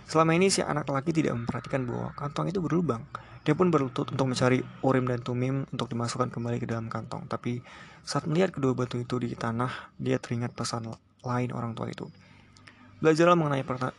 Selama 0.09 0.33
ini 0.33 0.49
si 0.49 0.65
anak 0.65 0.89
laki 0.89 1.13
tidak 1.13 1.37
memperhatikan 1.37 1.85
bahwa 1.85 2.17
kantong 2.17 2.49
itu 2.49 2.65
berlubang. 2.65 3.05
Dia 3.45 3.53
pun 3.53 3.69
berlutut 3.69 4.09
untuk 4.17 4.33
mencari 4.33 4.65
urim 4.81 5.05
dan 5.13 5.21
tumim 5.21 5.69
untuk 5.69 5.93
dimasukkan 5.93 6.33
kembali 6.33 6.57
ke 6.57 6.67
dalam 6.67 6.89
kantong. 6.89 7.29
Tapi 7.29 7.61
saat 8.01 8.25
melihat 8.25 8.57
kedua 8.57 8.73
batu 8.73 8.97
itu 8.97 9.21
di 9.21 9.37
tanah, 9.37 9.93
dia 10.01 10.17
teringat 10.17 10.57
pesan 10.57 10.89
lain 11.21 11.51
orang 11.53 11.77
tua 11.77 11.93
itu. 11.93 12.09
Belajarlah 12.97 13.37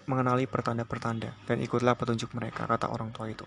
mengenali 0.09 0.49
pertanda-pertanda 0.49 1.37
dan 1.45 1.61
ikutlah 1.61 1.93
petunjuk 1.93 2.33
mereka, 2.33 2.65
kata 2.65 2.89
orang 2.89 3.13
tua 3.13 3.29
itu. 3.29 3.45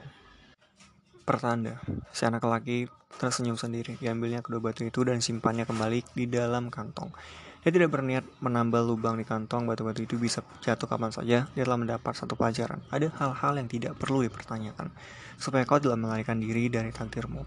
Pertanda, 1.25 1.79
si 2.11 2.27
anak 2.27 2.43
laki 2.43 2.89
tersenyum 3.21 3.61
sendiri. 3.61 4.01
Diambilnya 4.01 4.41
kedua 4.41 4.59
batu 4.61 4.83
itu 4.87 5.05
dan 5.05 5.21
simpannya 5.21 5.69
kembali 5.69 6.17
di 6.17 6.25
dalam 6.27 6.73
kantong. 6.73 7.13
Dia 7.61 7.77
tidak 7.77 7.93
berniat 7.93 8.25
menambal 8.41 8.89
lubang 8.89 9.21
di 9.21 9.29
kantong 9.29 9.69
batu-batu 9.69 10.01
itu 10.01 10.17
bisa 10.17 10.41
jatuh 10.65 10.89
kapan 10.89 11.13
saja. 11.13 11.45
Dia 11.53 11.63
telah 11.69 11.77
mendapat 11.77 12.17
satu 12.17 12.33
pelajaran. 12.33 12.81
Ada 12.89 13.13
hal-hal 13.21 13.61
yang 13.61 13.69
tidak 13.69 14.01
perlu 14.01 14.25
dipertanyakan. 14.25 14.89
Supaya 15.37 15.69
kau 15.69 15.77
telah 15.77 16.01
melarikan 16.01 16.41
diri 16.41 16.73
dari 16.73 16.89
takdirmu. 16.89 17.45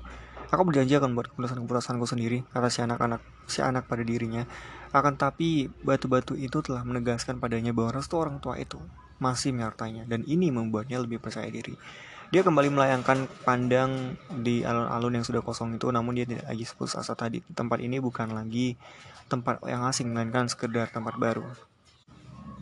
Aku 0.53 0.69
berjanji 0.69 0.93
akan 0.93 1.17
membuat 1.17 1.33
keputusan-keputusanku 1.33 2.05
sendiri, 2.05 2.45
kata 2.53 2.69
si 2.69 2.86
anak-anak 2.86 3.25
si 3.49 3.65
anak 3.65 3.89
pada 3.89 4.05
dirinya. 4.05 4.45
Akan 4.93 5.17
tapi 5.17 5.65
batu-batu 5.81 6.38
itu 6.38 6.62
telah 6.62 6.86
menegaskan 6.86 7.41
padanya 7.41 7.73
bahwa 7.73 7.97
restu 7.97 8.21
orang 8.21 8.38
tua 8.38 8.62
itu 8.62 8.77
masih 9.17 9.49
menyertainya 9.49 10.05
dan 10.05 10.21
ini 10.29 10.53
membuatnya 10.53 11.01
lebih 11.01 11.17
percaya 11.17 11.49
diri. 11.49 11.73
Dia 12.34 12.41
kembali 12.41 12.74
melayangkan 12.74 13.30
pandang 13.46 14.17
di 14.41 14.65
alun-alun 14.65 15.22
yang 15.22 15.22
sudah 15.22 15.46
kosong 15.46 15.78
itu, 15.78 15.93
namun 15.93 16.17
dia 16.17 16.26
tidak 16.26 16.50
lagi 16.50 16.65
seputus 16.65 16.98
asa 16.98 17.13
tadi. 17.13 17.46
Tempat 17.46 17.78
ini 17.78 18.02
bukan 18.02 18.34
lagi 18.34 18.74
tempat 19.30 19.62
yang 19.69 19.86
asing 19.86 20.10
melainkan 20.10 20.50
sekedar 20.50 20.89
tempat 20.89 21.13
baru. 21.22 21.46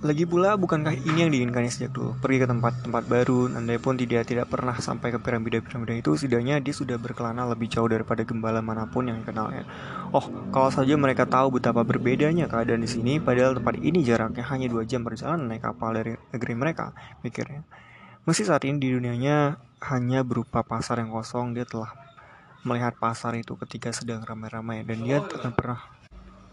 Lagi 0.04 0.28
pula, 0.28 0.60
bukankah 0.60 0.92
ini 0.92 1.24
yang 1.24 1.32
diinginkannya 1.32 1.72
sejak 1.72 1.96
dulu? 1.96 2.20
Pergi 2.20 2.44
ke 2.44 2.48
tempat-tempat 2.52 3.04
baru, 3.08 3.48
andai 3.48 3.80
pun 3.80 3.96
tidak 3.96 4.28
tidak 4.28 4.52
pernah 4.52 4.76
sampai 4.76 5.16
ke 5.16 5.24
piramida-piramida 5.24 6.04
itu, 6.04 6.20
setidaknya 6.20 6.60
dia 6.60 6.76
sudah 6.76 7.00
berkelana 7.00 7.48
lebih 7.48 7.72
jauh 7.72 7.88
daripada 7.88 8.28
gembala 8.28 8.60
mana 8.60 8.92
pun 8.92 9.08
yang 9.08 9.24
dikenalnya. 9.24 9.64
Oh, 10.12 10.52
kalau 10.52 10.68
saja 10.68 11.00
mereka 11.00 11.24
tahu 11.24 11.62
betapa 11.62 11.88
berbedanya 11.88 12.52
keadaan 12.52 12.84
di 12.84 12.92
sini, 12.92 13.24
padahal 13.24 13.56
tempat 13.56 13.80
ini 13.80 14.04
jaraknya 14.04 14.44
hanya 14.52 14.68
dua 14.68 14.84
jam 14.84 15.08
perjalanan 15.08 15.48
naik 15.48 15.64
kapal 15.64 15.96
dari 15.96 16.20
negeri 16.36 16.54
mereka, 16.60 16.92
pikirnya. 17.24 17.64
Meski 18.22 18.46
saat 18.46 18.62
ini 18.70 18.78
di 18.78 18.94
dunianya 18.94 19.58
hanya 19.90 20.22
berupa 20.22 20.62
pasar 20.62 21.02
yang 21.02 21.10
kosong, 21.10 21.58
dia 21.58 21.66
telah 21.66 21.90
melihat 22.62 22.94
pasar 23.02 23.34
itu 23.34 23.58
ketika 23.66 23.90
sedang 23.90 24.22
ramai-ramai 24.22 24.86
dan 24.86 25.02
dia 25.02 25.26
akan 25.26 25.50
pernah 25.58 25.82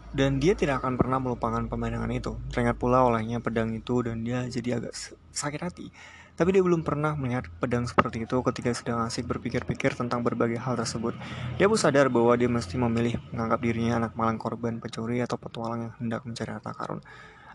dan 0.09 0.41
dia 0.41 0.57
tidak 0.57 0.81
akan 0.81 0.97
pernah 0.97 1.21
melupakan 1.21 1.61
pemandangan 1.69 2.09
itu. 2.09 2.33
Teringat 2.49 2.81
pula 2.81 3.05
olehnya 3.05 3.37
pedang 3.37 3.69
itu 3.77 4.01
dan 4.01 4.25
dia 4.25 4.49
jadi 4.49 4.81
agak 4.81 4.97
sakit 5.29 5.61
hati. 5.61 5.93
Tapi 6.33 6.55
dia 6.55 6.65
belum 6.65 6.81
pernah 6.81 7.13
melihat 7.13 7.45
pedang 7.61 7.85
seperti 7.85 8.25
itu 8.25 8.41
ketika 8.41 8.73
sedang 8.73 9.05
asik 9.05 9.29
berpikir-pikir 9.29 9.93
tentang 9.93 10.25
berbagai 10.25 10.57
hal 10.57 10.73
tersebut. 10.73 11.13
Dia 11.61 11.69
pun 11.69 11.77
sadar 11.77 12.09
bahwa 12.09 12.33
dia 12.33 12.49
mesti 12.49 12.79
memilih 12.81 13.21
menganggap 13.29 13.59
dirinya 13.61 13.93
anak 14.01 14.17
malang 14.17 14.41
korban 14.41 14.81
pencuri 14.81 15.21
atau 15.21 15.37
petualang 15.37 15.85
yang 15.85 15.93
hendak 16.01 16.25
mencari 16.25 16.49
harta 16.55 16.71
karun. 16.73 17.05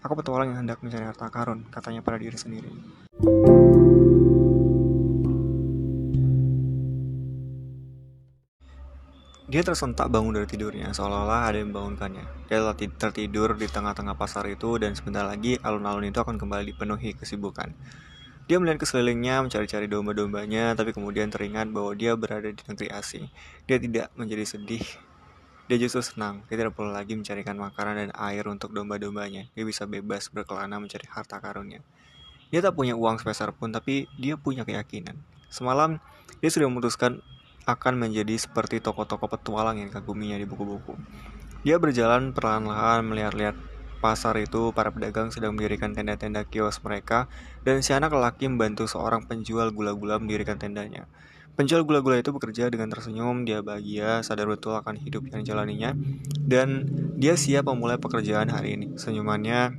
Aku 0.05 0.12
petualang 0.14 0.53
yang 0.53 0.68
hendak 0.68 0.79
mencari 0.85 1.03
harta 1.09 1.33
karun, 1.33 1.64
katanya 1.72 2.05
pada 2.05 2.20
diri 2.20 2.37
sendiri. 2.37 2.70
Dia 9.54 9.62
tersentak 9.62 10.10
bangun 10.10 10.34
dari 10.34 10.50
tidurnya, 10.50 10.90
seolah-olah 10.90 11.46
ada 11.46 11.62
yang 11.62 11.70
membangunkannya. 11.70 12.50
Dia 12.50 12.58
tertidur 12.74 13.54
di 13.54 13.70
tengah-tengah 13.70 14.18
pasar 14.18 14.50
itu, 14.50 14.82
dan 14.82 14.98
sebentar 14.98 15.22
lagi 15.22 15.62
alun-alun 15.62 16.10
itu 16.10 16.18
akan 16.18 16.42
kembali 16.42 16.74
dipenuhi 16.74 17.14
kesibukan. 17.14 17.70
Dia 18.50 18.58
melihat 18.58 18.82
ke 18.82 18.86
sekelilingnya 18.90 19.46
mencari-cari 19.46 19.86
domba-dombanya, 19.86 20.74
tapi 20.74 20.90
kemudian 20.90 21.30
teringat 21.30 21.70
bahwa 21.70 21.94
dia 21.94 22.18
berada 22.18 22.50
di 22.50 22.58
negeri 22.66 22.90
asing. 22.98 23.30
Dia 23.70 23.78
tidak 23.78 24.10
menjadi 24.18 24.42
sedih. 24.42 24.82
Dia 25.70 25.76
justru 25.78 26.02
senang. 26.02 26.42
Dia 26.50 26.58
tidak 26.58 26.74
perlu 26.74 26.90
lagi 26.90 27.14
mencarikan 27.14 27.54
makanan 27.54 27.94
dan 27.94 28.10
air 28.18 28.50
untuk 28.50 28.74
domba-dombanya. 28.74 29.54
Dia 29.54 29.62
bisa 29.62 29.86
bebas 29.86 30.34
berkelana 30.34 30.82
mencari 30.82 31.06
harta 31.06 31.38
karunnya. 31.38 31.78
Dia 32.50 32.58
tak 32.58 32.74
punya 32.74 32.98
uang 32.98 33.22
sebesar 33.22 33.54
pun, 33.54 33.70
tapi 33.70 34.10
dia 34.18 34.34
punya 34.34 34.66
keyakinan. 34.66 35.14
Semalam, 35.46 36.02
dia 36.42 36.50
sudah 36.50 36.66
memutuskan 36.66 37.22
akan 37.64 37.96
menjadi 37.96 38.37
seperti 38.37 38.81
tokoh-tokoh 38.85 39.29
petualang 39.29 39.81
yang 39.81 39.88
dikaguminya 39.88 40.37
di 40.37 40.44
buku-buku. 40.44 40.96
Dia 41.64 41.81
berjalan 41.81 42.37
perlahan-lahan 42.37 43.05
melihat-lihat 43.09 43.57
pasar 44.05 44.37
itu, 44.37 44.68
para 44.77 44.92
pedagang 44.92 45.33
sedang 45.33 45.57
mendirikan 45.57 45.96
tenda-tenda 45.96 46.44
kios 46.44 46.77
mereka, 46.85 47.24
dan 47.64 47.81
si 47.81 47.96
anak 47.96 48.12
lelaki 48.12 48.44
membantu 48.53 48.85
seorang 48.85 49.24
penjual 49.24 49.72
gula-gula 49.72 50.20
mendirikan 50.20 50.61
tendanya. 50.61 51.09
Penjual 51.57 51.88
gula-gula 51.88 52.20
itu 52.20 52.29
bekerja 52.29 52.68
dengan 52.68 52.92
tersenyum, 52.92 53.48
dia 53.48 53.64
bahagia, 53.64 54.20
sadar 54.20 54.44
betul 54.50 54.77
akan 54.77 55.00
hidup 55.00 55.24
yang 55.33 55.40
dijalaninya, 55.40 55.96
dan 56.37 56.85
dia 57.16 57.33
siap 57.40 57.64
memulai 57.64 57.96
pekerjaan 57.96 58.53
hari 58.53 58.77
ini. 58.77 59.00
Senyumannya 59.00 59.72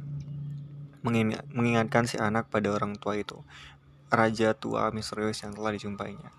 mengingatkan 1.53 2.09
si 2.09 2.17
anak 2.17 2.49
pada 2.49 2.73
orang 2.73 2.97
tua 2.97 3.21
itu, 3.21 3.45
raja 4.09 4.57
tua 4.57 4.89
misterius 4.89 5.45
yang 5.45 5.53
telah 5.53 5.69
dijumpainya. 5.69 6.33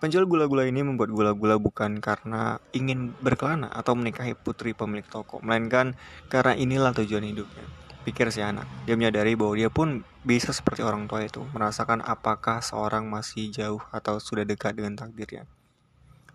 Penjual 0.00 0.24
gula-gula 0.24 0.64
ini 0.64 0.80
membuat 0.80 1.12
gula-gula 1.12 1.60
bukan 1.60 2.00
karena 2.00 2.56
ingin 2.72 3.12
berkelana 3.20 3.68
atau 3.68 3.92
menikahi 3.92 4.32
putri 4.32 4.72
pemilik 4.72 5.04
toko, 5.04 5.44
melainkan 5.44 5.92
karena 6.32 6.56
inilah 6.56 6.96
tujuan 6.96 7.20
hidupnya. 7.20 7.68
Pikir 8.08 8.32
si 8.32 8.40
anak. 8.40 8.64
Dia 8.88 8.96
menyadari 8.96 9.36
bahwa 9.36 9.60
dia 9.60 9.68
pun 9.68 10.00
bisa 10.24 10.56
seperti 10.56 10.80
orang 10.80 11.04
tua 11.04 11.28
itu, 11.28 11.44
merasakan 11.52 12.00
apakah 12.00 12.64
seorang 12.64 13.12
masih 13.12 13.52
jauh 13.52 13.84
atau 13.92 14.16
sudah 14.16 14.48
dekat 14.48 14.72
dengan 14.72 14.96
takdirnya. 14.96 15.44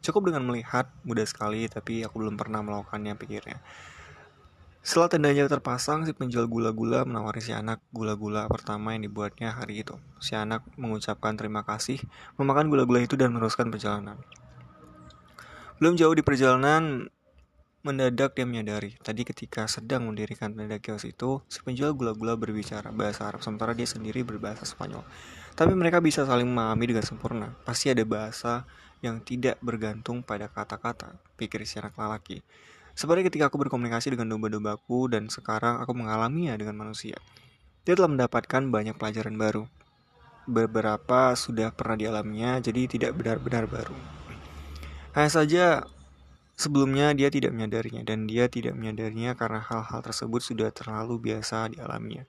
Cukup 0.06 0.30
dengan 0.30 0.45
melihat, 0.45 0.86
mudah 1.01 1.25
sekali, 1.25 1.65
tapi 1.65 2.06
aku 2.06 2.21
belum 2.21 2.38
pernah 2.38 2.62
melakukannya, 2.62 3.17
pikirnya. 3.17 3.58
Setelah 4.85 5.09
tendanya 5.09 5.49
terpasang, 5.49 6.05
si 6.05 6.13
penjual 6.13 6.45
gula-gula 6.45 7.01
menawari 7.09 7.41
si 7.41 7.49
anak 7.49 7.81
gula-gula 7.89 8.45
pertama 8.45 8.93
yang 8.93 9.09
dibuatnya 9.09 9.49
hari 9.49 9.81
itu. 9.81 9.97
Si 10.21 10.37
anak 10.37 10.61
mengucapkan 10.77 11.33
terima 11.33 11.65
kasih, 11.65 11.97
memakan 12.37 12.69
gula-gula 12.69 13.01
itu 13.01 13.17
dan 13.17 13.33
meneruskan 13.33 13.73
perjalanan. 13.73 14.21
Belum 15.81 15.97
jauh 15.97 16.13
di 16.13 16.21
perjalanan, 16.21 17.09
mendadak 17.81 18.37
dia 18.37 18.45
menyadari, 18.45 18.93
tadi 19.01 19.25
ketika 19.25 19.65
sedang 19.65 20.05
mendirikan 20.05 20.53
tenda 20.53 20.77
kios 20.77 21.01
itu, 21.09 21.41
si 21.49 21.65
penjual 21.65 21.97
gula-gula 21.97 22.37
berbicara 22.37 22.93
bahasa 22.93 23.25
Arab, 23.25 23.41
sementara 23.41 23.73
dia 23.73 23.89
sendiri 23.89 24.21
berbahasa 24.21 24.69
Spanyol. 24.69 25.01
Tapi 25.57 25.73
mereka 25.73 25.97
bisa 25.97 26.29
saling 26.29 26.45
memahami 26.45 26.93
dengan 26.93 27.01
sempurna. 27.01 27.57
Pasti 27.65 27.89
ada 27.89 28.05
bahasa 28.05 28.69
yang 29.01 29.17
tidak 29.25 29.57
bergantung 29.65 30.21
pada 30.21 30.45
kata-kata, 30.45 31.17
pikir 31.41 31.65
si 31.65 31.81
anak 31.81 31.97
lelaki. 31.97 32.45
Seperti 32.95 33.27
ketika 33.27 33.51
aku 33.51 33.60
berkomunikasi 33.60 34.15
dengan 34.15 34.31
domba-dombaku 34.31 35.12
dan 35.12 35.27
sekarang 35.27 35.84
aku 35.84 35.91
mengalaminya 35.91 36.55
dengan 36.55 36.79
manusia. 36.79 37.19
Dia 37.84 37.93
telah 37.93 38.08
mendapatkan 38.08 38.71
banyak 38.71 38.95
pelajaran 38.95 39.36
baru. 39.36 39.67
Beberapa 40.47 41.36
sudah 41.36 41.75
pernah 41.75 41.99
dialaminya, 41.99 42.63
jadi 42.63 42.88
tidak 42.88 43.19
benar-benar 43.19 43.67
baru. 43.67 43.97
Hanya 45.12 45.31
saja 45.31 45.65
sebelumnya 46.55 47.12
dia 47.12 47.27
tidak 47.27 47.51
menyadarinya 47.51 48.08
dan 48.08 48.31
dia 48.31 48.47
tidak 48.47 48.79
menyadarinya 48.79 49.36
karena 49.36 49.60
hal-hal 49.60 49.99
tersebut 49.99 50.39
sudah 50.39 50.71
terlalu 50.71 51.19
biasa 51.19 51.75
dialaminya. 51.75 52.23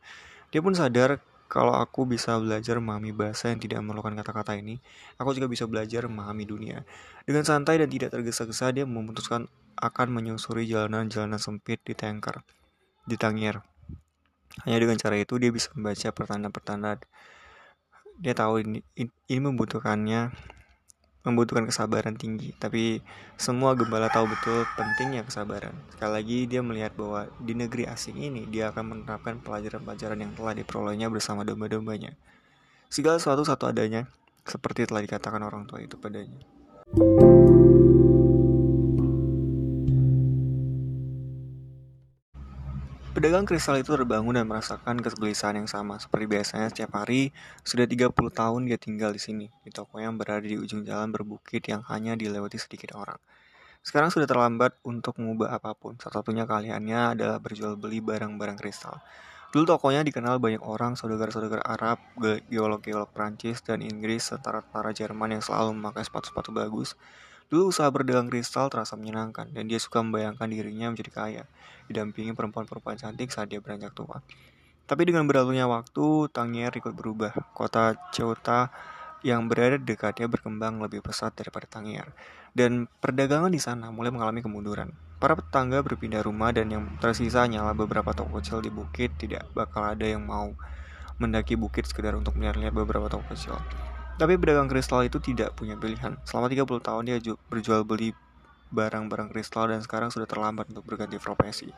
Dia 0.50 0.60
pun 0.60 0.74
sadar 0.74 1.22
kalau 1.46 1.74
aku 1.74 2.06
bisa 2.06 2.34
belajar 2.42 2.82
memahami 2.82 3.14
bahasa 3.14 3.50
yang 3.50 3.62
tidak 3.62 3.78
memerlukan 3.82 4.18
kata-kata 4.18 4.58
ini, 4.58 4.82
aku 5.18 5.34
juga 5.34 5.46
bisa 5.46 5.64
belajar 5.70 6.10
memahami 6.10 6.42
dunia. 6.42 6.82
Dengan 7.22 7.46
santai 7.46 7.78
dan 7.78 7.86
tidak 7.86 8.10
tergesa-gesa, 8.14 8.74
dia 8.74 8.82
memutuskan 8.82 9.46
akan 9.78 10.08
menyusuri 10.10 10.66
jalanan-jalanan 10.66 11.38
sempit 11.38 11.78
di 11.84 11.94
tanker, 11.94 12.42
di 13.04 13.14
Tangier. 13.14 13.62
Hanya 14.64 14.78
dengan 14.80 14.96
cara 14.96 15.20
itu 15.20 15.36
dia 15.36 15.52
bisa 15.52 15.68
membaca 15.76 16.08
pertanda-pertanda. 16.10 16.98
Dia 18.16 18.32
tahu 18.32 18.64
ini, 18.64 18.80
ini 19.28 19.40
membutuhkannya 19.44 20.32
membutuhkan 21.26 21.66
kesabaran 21.66 22.14
tinggi, 22.14 22.54
tapi 22.54 23.02
semua 23.34 23.74
gembala 23.74 24.06
tahu 24.06 24.30
betul 24.30 24.62
pentingnya 24.78 25.26
kesabaran. 25.26 25.74
Sekali 25.90 26.12
lagi 26.14 26.38
dia 26.46 26.62
melihat 26.62 26.94
bahwa 26.94 27.26
di 27.42 27.58
negeri 27.58 27.90
asing 27.90 28.14
ini 28.14 28.46
dia 28.46 28.70
akan 28.70 28.94
menerapkan 28.94 29.42
pelajaran-pelajaran 29.42 30.22
yang 30.22 30.32
telah 30.38 30.54
diperolehnya 30.54 31.10
bersama 31.10 31.42
domba-dombanya. 31.42 32.14
Segala 32.86 33.18
sesuatu 33.18 33.42
satu 33.42 33.66
adanya, 33.66 34.06
seperti 34.46 34.86
telah 34.86 35.02
dikatakan 35.02 35.42
orang 35.42 35.66
tua 35.66 35.82
itu 35.82 35.98
padanya. 35.98 36.38
Pedagang 43.16 43.48
kristal 43.48 43.80
itu 43.80 43.96
terbangun 43.96 44.36
dan 44.36 44.44
merasakan 44.44 45.00
kegelisahan 45.00 45.56
yang 45.56 45.64
sama. 45.64 45.96
Seperti 45.96 46.28
biasanya 46.28 46.68
setiap 46.68 47.00
hari, 47.00 47.32
sudah 47.64 47.88
30 47.88 48.12
tahun 48.12 48.68
dia 48.68 48.76
tinggal 48.76 49.08
di 49.08 49.16
sini, 49.16 49.48
di 49.64 49.72
toko 49.72 49.96
yang 49.96 50.20
berada 50.20 50.44
di 50.44 50.60
ujung 50.60 50.84
jalan 50.84 51.08
berbukit 51.08 51.64
yang 51.64 51.80
hanya 51.88 52.12
dilewati 52.12 52.60
sedikit 52.60 52.92
orang. 52.92 53.16
Sekarang 53.80 54.12
sudah 54.12 54.28
terlambat 54.28 54.76
untuk 54.84 55.16
mengubah 55.16 55.48
apa 55.48 55.72
pun. 55.72 55.96
Satu-satunya 55.96 56.44
kaliannya 56.44 57.16
adalah 57.16 57.40
berjual 57.40 57.80
beli 57.80 58.04
barang-barang 58.04 58.60
kristal. 58.60 59.00
Dulu 59.48 59.64
tokonya 59.64 60.04
dikenal 60.04 60.36
banyak 60.36 60.60
orang, 60.60 61.00
saudagar-saudagar 61.00 61.64
Arab, 61.64 61.96
geolog-geolog 62.52 63.08
Prancis 63.16 63.64
dan 63.64 63.80
Inggris, 63.80 64.28
serta 64.28 64.60
tentara 64.60 64.92
Jerman 64.92 65.40
yang 65.40 65.40
selalu 65.40 65.72
memakai 65.72 66.04
sepatu-sepatu 66.04 66.52
bagus. 66.52 66.92
Dulu 67.46 67.70
usaha 67.70 67.86
berdagang 67.86 68.26
kristal 68.26 68.66
terasa 68.66 68.98
menyenangkan, 68.98 69.50
dan 69.54 69.70
dia 69.70 69.78
suka 69.78 70.02
membayangkan 70.02 70.50
dirinya 70.50 70.90
menjadi 70.90 71.10
kaya, 71.14 71.42
didampingi 71.86 72.34
perempuan-perempuan 72.34 72.98
cantik 72.98 73.30
saat 73.30 73.46
dia 73.46 73.62
beranjak 73.62 73.94
tua. 73.94 74.18
Tapi 74.86 75.02
dengan 75.02 75.26
berlalunya 75.26 75.66
waktu, 75.66 76.30
Tangier 76.30 76.70
ikut 76.70 76.94
berubah. 76.94 77.34
Kota 77.54 77.98
Ceuta 78.14 78.70
yang 79.26 79.50
berada 79.50 79.82
dekatnya 79.82 80.30
berkembang 80.30 80.78
lebih 80.78 81.02
pesat 81.02 81.34
daripada 81.34 81.66
Tangier. 81.66 82.06
Dan 82.54 82.86
perdagangan 83.02 83.50
di 83.50 83.58
sana 83.58 83.90
mulai 83.90 84.14
mengalami 84.14 84.46
kemunduran. 84.46 84.94
Para 85.18 85.34
tetangga 85.34 85.82
berpindah 85.82 86.22
rumah 86.22 86.54
dan 86.54 86.70
yang 86.70 86.86
tersisa 87.02 87.42
hanyalah 87.42 87.74
beberapa 87.74 88.14
toko 88.14 88.38
kecil 88.38 88.62
di 88.62 88.70
bukit 88.70 89.10
tidak 89.18 89.48
bakal 89.56 89.82
ada 89.82 90.06
yang 90.06 90.22
mau 90.22 90.54
mendaki 91.18 91.58
bukit 91.58 91.88
sekedar 91.88 92.14
untuk 92.14 92.38
melihat-lihat 92.38 92.70
beberapa 92.70 93.10
toko 93.10 93.26
kecil. 93.32 93.58
Tapi 94.16 94.40
pedagang 94.40 94.64
kristal 94.64 95.04
itu 95.04 95.20
tidak 95.20 95.52
punya 95.52 95.76
pilihan. 95.76 96.16
Selama 96.24 96.48
30 96.48 96.64
tahun 96.80 97.02
dia 97.04 97.20
berjual 97.52 97.84
beli 97.84 98.16
barang-barang 98.72 99.28
kristal 99.28 99.68
dan 99.68 99.84
sekarang 99.84 100.08
sudah 100.08 100.24
terlambat 100.24 100.72
untuk 100.72 100.88
berganti 100.88 101.20
profesi. 101.20 101.68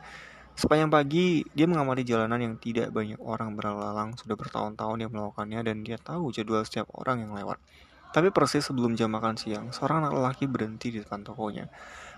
Sepanjang 0.55 0.87
pagi, 0.87 1.43
dia 1.55 1.67
mengamati 1.67 2.03
jalanan 2.07 2.39
yang 2.39 2.55
tidak 2.59 2.95
banyak 2.95 3.19
orang 3.19 3.59
berlalang. 3.59 4.15
Sudah 4.15 4.39
bertahun-tahun 4.39 4.95
dia 5.03 5.07
melakukannya 5.11 5.59
dan 5.67 5.83
dia 5.83 5.99
tahu 5.99 6.31
jadwal 6.31 6.63
setiap 6.63 6.87
orang 6.95 7.27
yang 7.27 7.31
lewat. 7.35 7.59
Tapi 8.15 8.31
persis 8.31 8.65
sebelum 8.65 8.95
jam 8.95 9.11
makan 9.11 9.35
siang, 9.35 9.69
seorang 9.75 10.07
anak 10.07 10.13
lelaki 10.17 10.47
berhenti 10.47 10.95
di 10.95 10.99
depan 11.03 11.21
tokonya. 11.21 11.67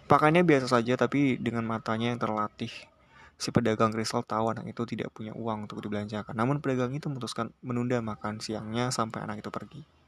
Pakainya 0.05 0.41
biasa 0.45 0.80
saja 0.80 0.97
tapi 0.97 1.38
dengan 1.41 1.65
matanya 1.65 2.13
yang 2.13 2.22
terlatih. 2.22 2.72
Si 3.41 3.49
pedagang 3.49 3.89
kristal 3.89 4.22
tahu 4.22 4.53
anak 4.53 4.69
itu 4.69 4.86
tidak 4.86 5.09
punya 5.13 5.34
uang 5.34 5.65
untuk 5.65 5.82
dibelanjakan. 5.82 6.38
Namun 6.38 6.61
pedagang 6.61 6.93
itu 6.93 7.09
memutuskan 7.09 7.49
menunda 7.65 7.97
makan 8.01 8.38
siangnya 8.38 8.93
sampai 8.93 9.26
anak 9.26 9.41
itu 9.41 9.49
pergi. 9.49 10.01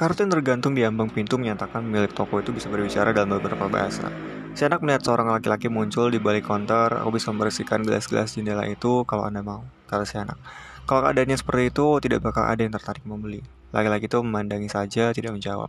Kartu 0.00 0.24
yang 0.24 0.32
tergantung 0.32 0.72
di 0.72 0.80
ambang 0.80 1.12
pintu 1.12 1.36
menyatakan 1.36 1.84
milik 1.84 2.16
toko 2.16 2.40
itu 2.40 2.56
bisa 2.56 2.72
berbicara 2.72 3.12
dalam 3.12 3.36
beberapa 3.36 3.68
bahasa. 3.68 4.08
Si 4.56 4.64
anak 4.64 4.80
melihat 4.80 5.04
seorang 5.04 5.28
laki-laki 5.28 5.68
muncul 5.68 6.08
di 6.08 6.16
balik 6.16 6.48
konter. 6.48 6.88
Aku 7.04 7.12
bisa 7.12 7.28
membersihkan 7.36 7.84
gelas-gelas 7.84 8.32
jendela 8.32 8.64
itu 8.64 9.04
kalau 9.04 9.28
anda 9.28 9.44
mau, 9.44 9.60
kata 9.92 10.08
si 10.08 10.16
anak. 10.16 10.40
Kalau 10.88 11.04
keadaannya 11.04 11.36
seperti 11.36 11.68
itu, 11.68 11.86
tidak 12.00 12.24
bakal 12.24 12.48
ada 12.48 12.64
yang 12.64 12.72
tertarik 12.72 13.04
membeli. 13.04 13.44
Laki-laki 13.76 14.08
itu 14.08 14.24
memandangi 14.24 14.72
saja, 14.72 15.12
tidak 15.12 15.36
menjawab. 15.36 15.68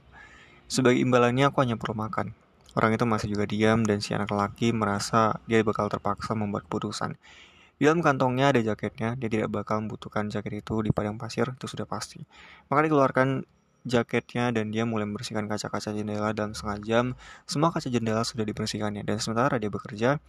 Sebagai 0.71 1.03
imbalannya, 1.03 1.51
aku 1.51 1.67
hanya 1.67 1.75
perlu 1.75 1.99
makan. 1.99 2.31
Orang 2.71 2.95
itu 2.95 3.03
masih 3.03 3.35
juga 3.35 3.43
diam 3.43 3.83
dan 3.83 3.99
si 3.99 4.15
anak 4.15 4.31
laki 4.31 4.71
merasa 4.71 5.43
dia 5.43 5.59
bakal 5.59 5.91
terpaksa 5.91 6.39
membuat 6.39 6.71
keputusan. 6.71 7.19
Di 7.81 7.89
dalam 7.89 8.05
kantongnya 8.05 8.53
ada 8.53 8.61
jaketnya, 8.61 9.17
dia 9.17 9.25
tidak 9.25 9.49
bakal 9.49 9.81
membutuhkan 9.81 10.29
jaket 10.29 10.61
itu 10.61 10.85
di 10.85 10.93
padang 10.93 11.17
pasir, 11.17 11.49
itu 11.49 11.65
sudah 11.65 11.89
pasti. 11.89 12.21
Maka 12.69 12.85
dikeluarkan 12.85 13.41
jaketnya 13.89 14.53
dan 14.53 14.69
dia 14.69 14.85
mulai 14.85 15.09
membersihkan 15.09 15.49
kaca-kaca 15.49 15.89
jendela 15.89 16.29
dalam 16.29 16.53
setengah 16.53 16.77
jam. 16.85 17.05
Semua 17.49 17.73
kaca 17.73 17.89
jendela 17.89 18.21
sudah 18.21 18.45
dibersihkannya 18.45 19.01
dan 19.01 19.17
sementara 19.17 19.57
dia 19.57 19.73
bekerja, 19.73 20.21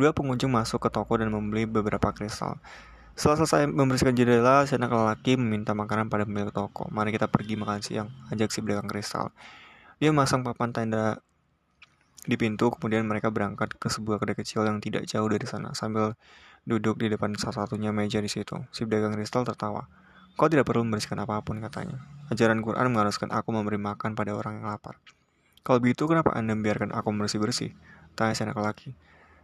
dua 0.00 0.16
pengunjung 0.16 0.48
masuk 0.48 0.80
ke 0.80 0.88
toko 0.88 1.20
dan 1.20 1.28
membeli 1.28 1.68
beberapa 1.68 2.08
kristal. 2.16 2.56
Setelah 3.12 3.44
selesai 3.44 3.68
membersihkan 3.68 4.16
jendela, 4.16 4.64
si 4.64 4.72
anak 4.72 4.96
lelaki 4.96 5.36
meminta 5.36 5.76
makanan 5.76 6.08
pada 6.08 6.24
pemilik 6.24 6.56
toko. 6.56 6.88
Mari 6.88 7.12
kita 7.12 7.28
pergi 7.28 7.60
makan 7.60 7.84
siang, 7.84 8.08
ajak 8.32 8.48
si 8.48 8.64
belakang 8.64 8.88
kristal. 8.88 9.28
Dia 10.00 10.08
masang 10.08 10.40
papan 10.40 10.72
tenda 10.72 11.20
di 12.24 12.40
pintu, 12.40 12.72
kemudian 12.72 13.04
mereka 13.04 13.28
berangkat 13.28 13.76
ke 13.76 13.92
sebuah 13.92 14.16
kedai 14.16 14.40
kecil 14.40 14.64
yang 14.64 14.80
tidak 14.80 15.04
jauh 15.04 15.28
dari 15.28 15.44
sana 15.44 15.76
sambil 15.76 16.16
duduk 16.62 16.98
di 16.98 17.10
depan 17.10 17.34
salah 17.38 17.66
satunya 17.66 17.90
meja 17.90 18.22
di 18.22 18.30
situ. 18.30 18.58
Si 18.70 18.86
pedagang 18.86 19.14
kristal 19.16 19.42
tertawa. 19.42 19.88
Kau 20.34 20.48
tidak 20.48 20.64
perlu 20.64 20.86
membersihkan 20.86 21.20
apa 21.20 21.42
pun, 21.44 21.60
katanya. 21.60 22.00
Ajaran 22.32 22.64
Quran 22.64 22.88
mengharuskan 22.94 23.28
aku 23.28 23.52
memberi 23.52 23.76
makan 23.76 24.16
pada 24.16 24.32
orang 24.32 24.62
yang 24.62 24.72
lapar. 24.72 24.96
Kalau 25.62 25.78
begitu, 25.78 26.08
kenapa 26.08 26.32
Anda 26.32 26.56
membiarkan 26.56 26.90
aku 26.96 27.12
bersih-bersih? 27.12 27.76
Tanya 28.16 28.32
si 28.32 28.42
anak 28.42 28.58
laki. 28.58 28.96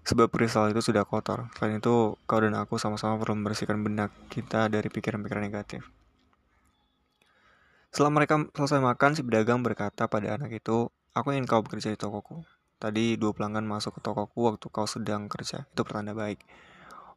Sebab 0.08 0.32
kristal 0.32 0.72
itu 0.72 0.80
sudah 0.80 1.04
kotor. 1.04 1.52
Selain 1.60 1.78
itu, 1.78 2.16
kau 2.24 2.40
dan 2.40 2.56
aku 2.56 2.80
sama-sama 2.80 3.20
perlu 3.20 3.36
membersihkan 3.36 3.76
benak 3.84 4.10
kita 4.32 4.72
dari 4.72 4.88
pikiran-pikiran 4.88 5.44
negatif. 5.44 5.84
Setelah 7.92 8.12
mereka 8.16 8.40
selesai 8.56 8.80
makan, 8.80 9.10
si 9.12 9.20
pedagang 9.20 9.60
berkata 9.60 10.08
pada 10.08 10.40
anak 10.40 10.56
itu, 10.56 10.88
Aku 11.18 11.34
ingin 11.34 11.50
kau 11.50 11.66
bekerja 11.66 11.90
di 11.90 11.98
tokoku. 11.98 12.46
Tadi 12.78 13.18
dua 13.18 13.34
pelanggan 13.34 13.66
masuk 13.66 13.98
ke 13.98 14.00
tokoku 14.06 14.46
waktu 14.46 14.70
kau 14.70 14.86
sedang 14.86 15.26
kerja. 15.26 15.66
Itu 15.66 15.82
pertanda 15.82 16.14
baik. 16.14 16.38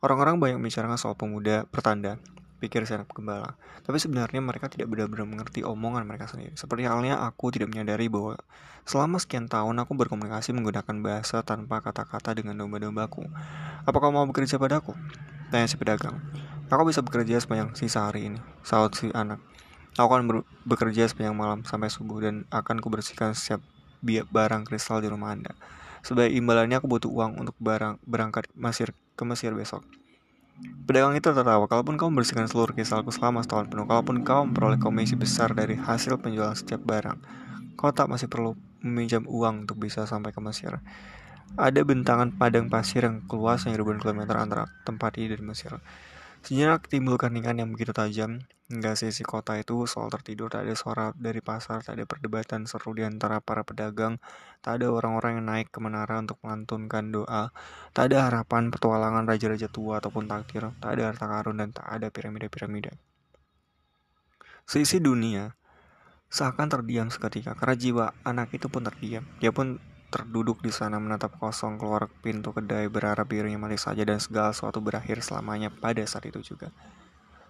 Orang-orang 0.02 0.42
banyak 0.42 0.58
membicarakan 0.58 0.98
soal 0.98 1.14
pemuda 1.14 1.70
pertanda 1.70 2.18
pikir 2.58 2.82
anak 2.90 3.10
gembala. 3.14 3.54
Tapi 3.86 4.02
sebenarnya 4.02 4.42
mereka 4.42 4.66
tidak 4.66 4.90
benar-benar 4.90 5.30
mengerti 5.30 5.62
omongan 5.62 6.10
mereka 6.10 6.26
sendiri. 6.26 6.58
Seperti 6.58 6.90
halnya 6.90 7.22
aku 7.22 7.54
tidak 7.54 7.70
menyadari 7.70 8.10
bahwa 8.10 8.34
selama 8.82 9.22
sekian 9.22 9.46
tahun 9.46 9.82
aku 9.82 9.94
berkomunikasi 9.94 10.58
menggunakan 10.58 11.06
bahasa 11.06 11.46
tanpa 11.46 11.86
kata-kata 11.86 12.34
dengan 12.34 12.58
domba-dombaku. 12.58 13.30
Apakah 13.86 14.10
mau 14.10 14.26
bekerja 14.26 14.58
padaku? 14.58 14.98
Tanya 15.54 15.70
si 15.70 15.78
pedagang. 15.78 16.18
Aku 16.66 16.82
bisa 16.82 17.06
bekerja 17.06 17.38
sepanjang 17.38 17.78
sisa 17.78 18.10
hari 18.10 18.34
ini, 18.34 18.40
saut 18.66 18.98
si 18.98 19.14
anak. 19.14 19.38
Aku 20.02 20.10
akan 20.10 20.42
bekerja 20.66 21.06
sepanjang 21.06 21.38
malam 21.38 21.62
sampai 21.62 21.94
subuh 21.94 22.26
dan 22.26 22.50
akan 22.50 22.82
kubersihkan 22.82 23.38
setiap 23.38 23.62
barang 24.34 24.66
kristal 24.66 24.98
di 24.98 25.14
rumah 25.14 25.38
Anda. 25.38 25.54
Sebagai 26.02 26.34
imbalannya 26.34 26.82
aku 26.82 26.90
butuh 26.90 27.12
uang 27.14 27.38
untuk 27.38 27.54
barang 27.62 28.02
berangkat 28.08 28.50
Mesir 28.58 28.98
ke 29.16 29.24
Mesir 29.28 29.54
besok. 29.54 29.84
Pedagang 30.86 31.18
itu 31.18 31.26
tertawa, 31.32 31.66
kalaupun 31.66 31.98
kau 31.98 32.12
membersihkan 32.12 32.46
seluruh 32.46 32.76
kristalku 32.76 33.10
selama 33.10 33.42
setahun 33.42 33.72
penuh, 33.72 33.88
kalaupun 33.90 34.22
kau 34.22 34.46
memperoleh 34.46 34.78
komisi 34.78 35.18
besar 35.18 35.56
dari 35.58 35.74
hasil 35.74 36.22
penjualan 36.22 36.54
setiap 36.54 36.86
barang, 36.86 37.18
kau 37.80 37.90
tak 37.90 38.12
masih 38.12 38.30
perlu 38.30 38.54
meminjam 38.86 39.26
uang 39.26 39.66
untuk 39.66 39.82
bisa 39.82 40.06
sampai 40.06 40.30
ke 40.30 40.42
Mesir. 40.44 40.78
Ada 41.58 41.82
bentangan 41.84 42.32
padang 42.36 42.72
pasir 42.72 43.04
yang 43.04 43.26
luasnya 43.28 43.76
ribuan 43.76 44.00
kilometer 44.00 44.38
antara 44.38 44.70
tempat 44.86 45.18
ini 45.20 45.34
dan 45.34 45.44
Mesir. 45.44 45.82
Sejenak 46.42 46.90
timbul 46.90 47.22
keningan 47.22 47.62
yang 47.62 47.70
begitu 47.70 47.94
tajam, 47.94 48.42
hingga 48.66 48.98
sisi 48.98 49.22
kota 49.22 49.62
itu 49.62 49.86
soal 49.86 50.10
tertidur, 50.10 50.50
tak 50.50 50.66
ada 50.66 50.74
suara 50.74 51.06
dari 51.14 51.38
pasar, 51.38 51.86
tak 51.86 52.02
ada 52.02 52.10
perdebatan 52.10 52.66
seru 52.66 52.98
di 52.98 53.06
antara 53.06 53.38
para 53.38 53.62
pedagang, 53.62 54.18
tak 54.66 54.82
ada 54.82 54.90
orang-orang 54.90 55.38
yang 55.38 55.46
naik 55.46 55.70
ke 55.70 55.78
menara 55.78 56.18
untuk 56.18 56.42
melantunkan 56.42 57.14
doa, 57.14 57.54
tak 57.94 58.10
ada 58.10 58.26
harapan 58.26 58.74
petualangan 58.74 59.30
raja-raja 59.30 59.70
tua 59.70 60.02
ataupun 60.02 60.26
takdir, 60.26 60.74
tak 60.82 60.98
ada 60.98 61.14
harta 61.14 61.30
karun 61.30 61.62
dan 61.62 61.70
tak 61.78 61.86
ada 61.86 62.10
piramida-piramida. 62.10 62.98
Sisi 64.66 64.98
dunia 64.98 65.54
seakan 66.34 66.74
terdiam 66.74 67.14
seketika, 67.14 67.54
karena 67.54 67.76
jiwa 67.78 68.06
anak 68.26 68.50
itu 68.56 68.66
pun 68.66 68.82
terdiam. 68.82 69.28
Dia 69.38 69.54
pun 69.54 69.78
terduduk 70.12 70.60
di 70.60 70.70
sana 70.70 71.00
menatap 71.00 71.40
kosong 71.40 71.80
keluar 71.80 72.12
pintu 72.20 72.52
kedai 72.52 72.92
berharap 72.92 73.26
dirinya 73.32 73.64
mati 73.64 73.80
saja 73.80 74.04
dan 74.04 74.20
segala 74.20 74.52
sesuatu 74.52 74.84
berakhir 74.84 75.24
selamanya 75.24 75.72
pada 75.72 76.04
saat 76.04 76.28
itu 76.28 76.44
juga. 76.44 76.70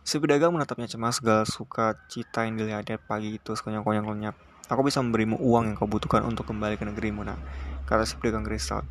Si 0.05 0.22
pedagang 0.22 0.53
menatapnya 0.53 0.86
cemas 0.86 1.18
segala 1.18 1.45
suka 1.49 1.97
cita 2.05 2.45
yang 2.45 2.62
dilihatnya 2.62 3.01
pagi 3.01 3.38
itu 3.41 3.57
sekonyong-konyong 3.57 4.07
lenyap. 4.14 4.38
Aku 4.70 4.86
bisa 4.86 5.01
memberimu 5.01 5.41
uang 5.41 5.74
yang 5.74 5.76
kau 5.76 5.89
butuhkan 5.89 6.24
untuk 6.24 6.47
kembali 6.47 6.78
ke 6.78 6.86
negerimu, 6.86 7.26
nak, 7.26 7.41
kata 7.89 8.05
si 8.05 8.16
pedagang 8.16 8.45
kristal. 8.45 8.86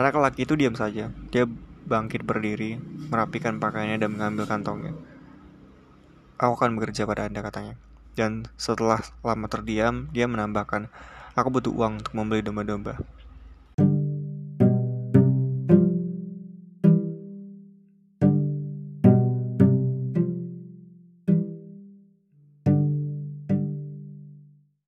Anak 0.00 0.16
laki 0.16 0.48
itu 0.48 0.56
diam 0.56 0.72
saja. 0.72 1.12
Dia 1.28 1.44
bangkit 1.84 2.24
berdiri, 2.24 2.80
merapikan 3.12 3.60
pakaiannya 3.60 4.00
dan 4.00 4.10
mengambil 4.16 4.48
kantongnya. 4.48 4.96
Aku 6.40 6.56
akan 6.56 6.80
bekerja 6.80 7.04
pada 7.04 7.28
Anda, 7.28 7.44
katanya. 7.44 7.76
Dan 8.16 8.48
setelah 8.56 9.04
lama 9.20 9.46
terdiam, 9.52 10.08
dia 10.10 10.24
menambahkan, 10.24 10.88
Aku 11.38 11.48
butuh 11.48 11.72
uang 11.72 12.04
untuk 12.04 12.12
membeli 12.12 12.44
domba-domba. 12.44 13.00